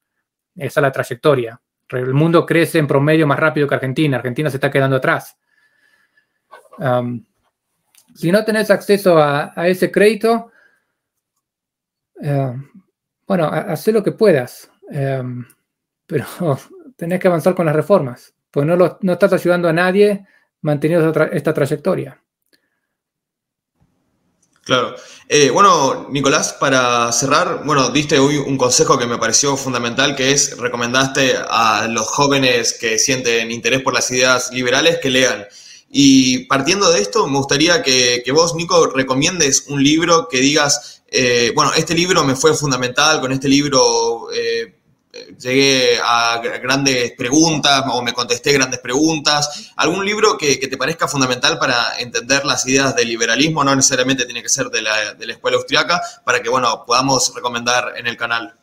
Esa 0.55 0.79
es 0.79 0.81
la 0.81 0.91
trayectoria. 0.91 1.59
El 1.89 2.13
mundo 2.13 2.45
crece 2.45 2.79
en 2.79 2.87
promedio 2.87 3.27
más 3.27 3.39
rápido 3.39 3.67
que 3.67 3.75
Argentina. 3.75 4.17
Argentina 4.17 4.49
se 4.49 4.57
está 4.57 4.71
quedando 4.71 4.95
atrás. 4.95 5.37
si 8.15 8.31
no 8.31 8.45
tenés 8.45 8.71
acceso 8.71 9.17
a, 9.17 9.53
ese 9.67 9.91
crédito, 9.91 10.51
eh, 12.21 12.53
bueno, 13.27 13.45
haz 13.45 13.87
lo 13.87 14.03
que 14.03 14.11
puedas, 14.11 14.71
em, 14.89 15.45
pero 16.07 16.25
tenés 16.95 17.19
que 17.19 17.27
avanzar 17.27 17.55
con 17.55 17.65
las 17.65 17.75
reformas, 17.75 18.33
pues 18.49 18.65
no, 18.65 18.75
no 18.75 19.13
estás 19.13 19.33
ayudando 19.33 19.67
a 19.67 19.73
nadie 19.73 20.25
manteniendo 20.61 21.11
esta 21.31 21.53
trayectoria. 21.53 22.22
Claro. 24.63 24.95
Eh, 25.27 25.49
bueno, 25.49 26.07
Nicolás, 26.09 26.53
para 26.53 27.11
cerrar, 27.11 27.63
bueno, 27.65 27.89
diste 27.89 28.17
hoy 28.19 28.37
un 28.37 28.57
consejo 28.57 28.97
que 28.97 29.07
me 29.07 29.17
pareció 29.17 29.57
fundamental, 29.57 30.15
que 30.15 30.31
es 30.31 30.57
recomendaste 30.57 31.35
a 31.49 31.87
los 31.89 32.07
jóvenes 32.07 32.77
que 32.79 32.97
sienten 32.97 33.51
interés 33.51 33.81
por 33.81 33.93
las 33.93 34.09
ideas 34.11 34.51
liberales 34.53 34.99
que 35.01 35.09
lean. 35.09 35.45
Y 35.89 36.45
partiendo 36.45 36.91
de 36.91 37.01
esto, 37.01 37.27
me 37.27 37.37
gustaría 37.37 37.83
que, 37.83 38.23
vos, 38.33 38.55
Nico, 38.55 38.87
recomiendes 38.87 39.65
un 39.67 39.83
libro 39.83 40.29
que 40.29 40.39
digas, 40.39 41.03
eh, 41.07 41.51
bueno, 41.53 41.71
este 41.75 41.93
libro 41.93 42.23
me 42.23 42.35
fue 42.35 42.55
fundamental, 42.55 43.19
con 43.19 43.33
este 43.33 43.49
libro 43.49 44.31
eh, 44.33 44.75
llegué 45.37 45.99
a 46.03 46.41
grandes 46.61 47.11
preguntas 47.11 47.83
o 47.91 48.01
me 48.01 48.13
contesté 48.13 48.53
grandes 48.53 48.79
preguntas. 48.79 49.71
¿Algún 49.75 50.05
libro 50.05 50.37
que, 50.37 50.55
te 50.55 50.77
parezca 50.77 51.07
fundamental 51.07 51.57
para 51.59 51.97
entender 51.99 52.45
las 52.45 52.65
ideas 52.67 52.95
del 52.95 53.09
liberalismo? 53.09 53.63
No 53.63 53.75
necesariamente 53.75 54.25
tiene 54.25 54.41
que 54.41 54.49
ser 54.49 54.67
de 54.67 54.81
la, 54.81 55.11
escuela 55.19 55.57
austriaca, 55.57 56.01
para 56.25 56.41
que, 56.41 56.49
bueno, 56.49 56.83
podamos 56.85 57.33
recomendar 57.35 57.93
en 57.95 58.07
el 58.07 58.17
canal. 58.17 58.55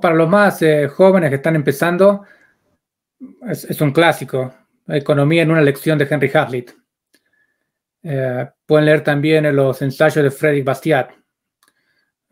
para 0.00 0.14
los 0.14 0.28
más 0.28 0.62
eh, 0.62 0.88
jóvenes 0.88 1.30
que 1.30 1.36
están 1.36 1.56
empezando, 1.56 2.22
es, 3.46 3.80
un 3.80 3.92
clásico. 3.92 4.54
Economía 4.88 5.42
en 5.42 5.50
una 5.50 5.62
lección 5.62 5.98
de 5.98 6.06
Henry 6.08 6.30
Hazlitt. 6.32 6.72
Eh, 8.02 8.48
pueden 8.64 8.86
leer 8.86 9.02
también 9.02 9.54
los 9.54 9.82
ensayos 9.82 10.22
de 10.22 10.30
Frédéric 10.30 10.64
Bastiat. 10.64 11.10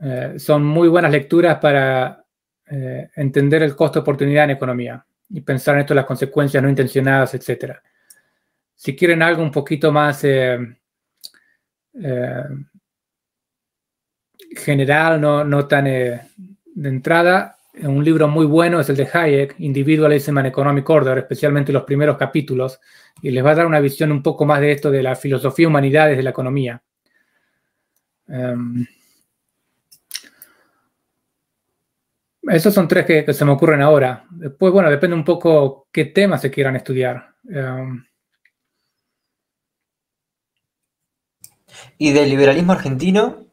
Eh, 0.01 0.35
son 0.39 0.65
muy 0.65 0.89
buenas 0.89 1.11
lecturas 1.11 1.59
para 1.59 2.24
eh, 2.71 3.11
entender 3.17 3.63
el 3.63 3.77
costo 3.77 3.99
de 3.99 4.03
oportunidad 4.03 4.45
en 4.45 4.51
economía 4.51 5.05
y 5.31 5.41
pensar 5.41 5.75
en 5.75 5.83
esto, 5.83 5.95
las 5.95 6.07
consecuencias 6.07 6.63
no 6.63 6.69
intencionadas, 6.69 7.35
etc. 7.35 7.77
Si 8.75 8.95
quieren 8.95 9.23
algo 9.23 9.43
un 9.43 9.51
poquito 9.51 9.93
más 9.93 10.25
eh, 10.25 10.59
eh, 12.03 12.45
general, 14.57 15.21
no, 15.21 15.45
no 15.45 15.67
tan 15.67 15.85
de 15.85 16.21
entrada, 16.77 17.59
un 17.83 18.05
libro 18.05 18.29
muy 18.29 18.47
bueno 18.47 18.81
es 18.81 18.89
el 18.89 18.97
de 18.97 19.09
Hayek, 19.13 19.57
Individualism 19.59 20.39
and 20.39 20.47
Economic 20.47 20.89
Order, 20.89 21.19
especialmente 21.19 21.73
los 21.73 21.83
primeros 21.83 22.17
capítulos, 22.17 22.81
y 23.21 23.31
les 23.31 23.45
va 23.45 23.51
a 23.51 23.55
dar 23.57 23.67
una 23.67 23.81
visión 23.81 24.13
un 24.13 24.23
poco 24.23 24.45
más 24.45 24.61
de 24.61 24.73
esto 24.73 24.91
de 24.91 25.03
la 25.03 25.17
filosofía 25.17 25.69
humanidades 25.69 26.17
de 26.17 26.23
la 26.23 26.31
economía. 26.31 26.83
Em, 28.29 28.87
Esos 32.47 32.75
son 32.75 32.87
tres 32.87 33.07
que, 33.07 33.33
se 33.33 33.45
me 33.45 33.53
ocurren 33.53 33.81
ahora. 33.81 34.27
Después, 34.31 34.73
bueno, 34.73 34.91
depende 34.91 35.17
un 35.17 35.25
poco 35.25 35.89
qué 35.91 36.07
temas 36.07 36.43
se 36.43 36.51
quieran 36.51 36.77
estudiar. 36.77 37.35
Um, 37.45 38.05
¿Y 41.99 42.13
del 42.13 42.29
liberalismo 42.29 42.73
argentino? 42.73 43.47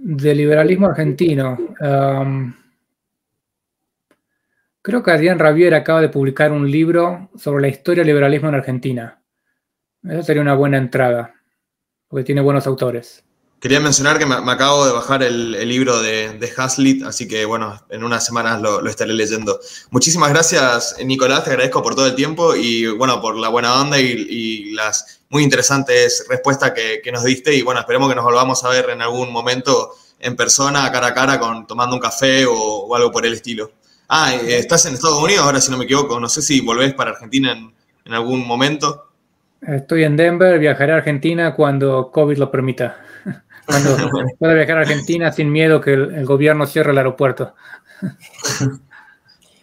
Del 0.00 0.36
liberalismo 0.36 0.88
argentino. 0.88 1.56
Um, 1.80 2.54
creo 4.82 5.02
que 5.02 5.10
Adrián 5.10 5.38
Ravier 5.38 5.74
acaba 5.74 6.00
de 6.00 6.08
publicar 6.08 6.52
un 6.52 6.68
libro 6.68 7.30
sobre 7.36 7.62
la 7.62 7.68
historia 7.68 8.02
del 8.02 8.08
liberalismo 8.08 8.48
en 8.48 8.54
Argentina. 8.56 9.22
Esa 10.02 10.22
sería 10.22 10.42
una 10.42 10.54
buena 10.54 10.78
entrada, 10.78 11.34
porque 12.08 12.24
tiene 12.24 12.40
buenos 12.40 12.66
autores. 12.66 13.26
Quería 13.60 13.80
mencionar 13.80 14.18
que 14.18 14.26
me, 14.26 14.34
acabo 14.34 14.86
de 14.86 14.92
bajar 14.92 15.22
el, 15.22 15.52
libro 15.66 16.02
de, 16.02 16.38
de, 16.38 16.52
Hazlitt, 16.54 17.02
así 17.04 17.26
que 17.26 17.46
bueno, 17.46 17.82
en 17.88 18.04
unas 18.04 18.24
semanas 18.24 18.60
lo, 18.60 18.86
estaré 18.86 19.14
leyendo. 19.14 19.58
Muchísimas 19.90 20.28
gracias, 20.28 20.96
Nicolás, 21.02 21.44
te 21.44 21.50
agradezco 21.50 21.82
por 21.82 21.94
todo 21.94 22.06
el 22.06 22.14
tiempo 22.14 22.54
y 22.54 22.86
bueno, 22.86 23.20
por 23.20 23.34
la 23.36 23.48
buena 23.48 23.80
onda 23.80 23.98
y, 23.98 24.72
las 24.72 25.20
muy 25.30 25.42
interesantes 25.42 26.26
respuestas 26.28 26.72
que, 26.72 27.10
nos 27.10 27.24
diste 27.24 27.54
y 27.54 27.62
bueno, 27.62 27.80
esperemos 27.80 28.10
que 28.10 28.14
nos 28.14 28.24
volvamos 28.24 28.62
a 28.62 28.68
ver 28.68 28.90
en 28.90 29.00
algún 29.00 29.32
momento 29.32 29.90
en 30.20 30.36
persona, 30.36 30.92
cara 30.92 31.08
a 31.08 31.14
cara, 31.14 31.40
con, 31.40 31.66
tomando 31.66 31.96
un 31.96 32.00
café 32.00 32.44
o, 32.46 32.94
algo 32.94 33.10
por 33.10 33.24
el 33.24 33.32
estilo. 33.32 33.72
Ah, 34.08 34.34
eh, 34.34 34.58
estás 34.58 34.84
en 34.84 34.94
Estados 34.94 35.22
Unidos 35.22 35.44
ahora, 35.44 35.62
si 35.62 35.70
no 35.70 35.78
me 35.78 35.84
equivoco, 35.84 36.20
no 36.20 36.28
sé 36.28 36.42
si 36.42 36.60
volvés 36.60 36.92
para 36.92 37.12
Argentina 37.12 37.52
en, 37.52 37.74
en 38.04 38.12
algún 38.12 38.46
momento. 38.46 39.06
Estoy 39.62 40.04
en 40.04 40.16
Denver, 40.16 40.58
viajaré 40.58 40.92
a 40.92 40.96
Argentina 40.96 41.54
cuando 41.54 42.10
COVID 42.12 42.36
lo 42.36 42.50
permita. 42.50 42.98
Cuando 43.66 43.96
pueda 44.38 44.54
viajar 44.54 44.78
a 44.78 44.80
Argentina 44.82 45.32
sin 45.32 45.50
miedo 45.50 45.80
que 45.80 45.92
el, 45.92 46.24
gobierno 46.24 46.66
cierre 46.66 46.92
el 46.92 46.98
aeropuerto. 46.98 47.54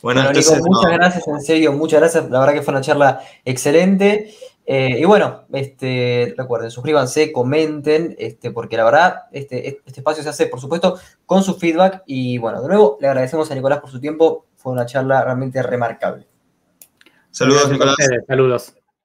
Bueno, 0.01 0.21
muchas 0.23 0.91
gracias, 0.91 1.27
en 1.27 1.41
serio, 1.41 1.71
muchas 1.71 2.01
gracias. 2.01 2.29
La 2.29 2.39
verdad 2.41 2.53
que 2.53 2.61
fue 2.61 2.73
una 2.73 2.81
charla 2.81 3.21
excelente. 3.45 4.33
Eh, 4.65 4.97
y 4.99 5.05
bueno, 5.05 5.43
este, 5.51 6.33
recuerden, 6.37 6.71
suscríbanse, 6.71 7.31
comenten, 7.31 8.15
este, 8.17 8.51
porque 8.51 8.77
la 8.77 8.85
verdad, 8.85 9.23
este, 9.31 9.67
este 9.85 9.99
espacio 9.99 10.23
se 10.23 10.29
hace, 10.29 10.47
por 10.47 10.59
supuesto, 10.59 10.97
con 11.25 11.43
su 11.43 11.55
feedback. 11.55 12.03
Y 12.05 12.37
bueno, 12.37 12.61
de 12.61 12.67
nuevo, 12.67 12.97
le 12.99 13.07
agradecemos 13.07 13.49
a 13.51 13.55
Nicolás 13.55 13.79
por 13.79 13.91
su 13.91 13.99
tiempo. 13.99 14.45
Fue 14.55 14.71
una 14.73 14.85
charla 14.85 15.23
realmente 15.23 15.61
remarcable. 15.63 16.27
Saludos, 17.31 17.71
Nicolás. 17.71 17.95
Saludos. 18.27 18.75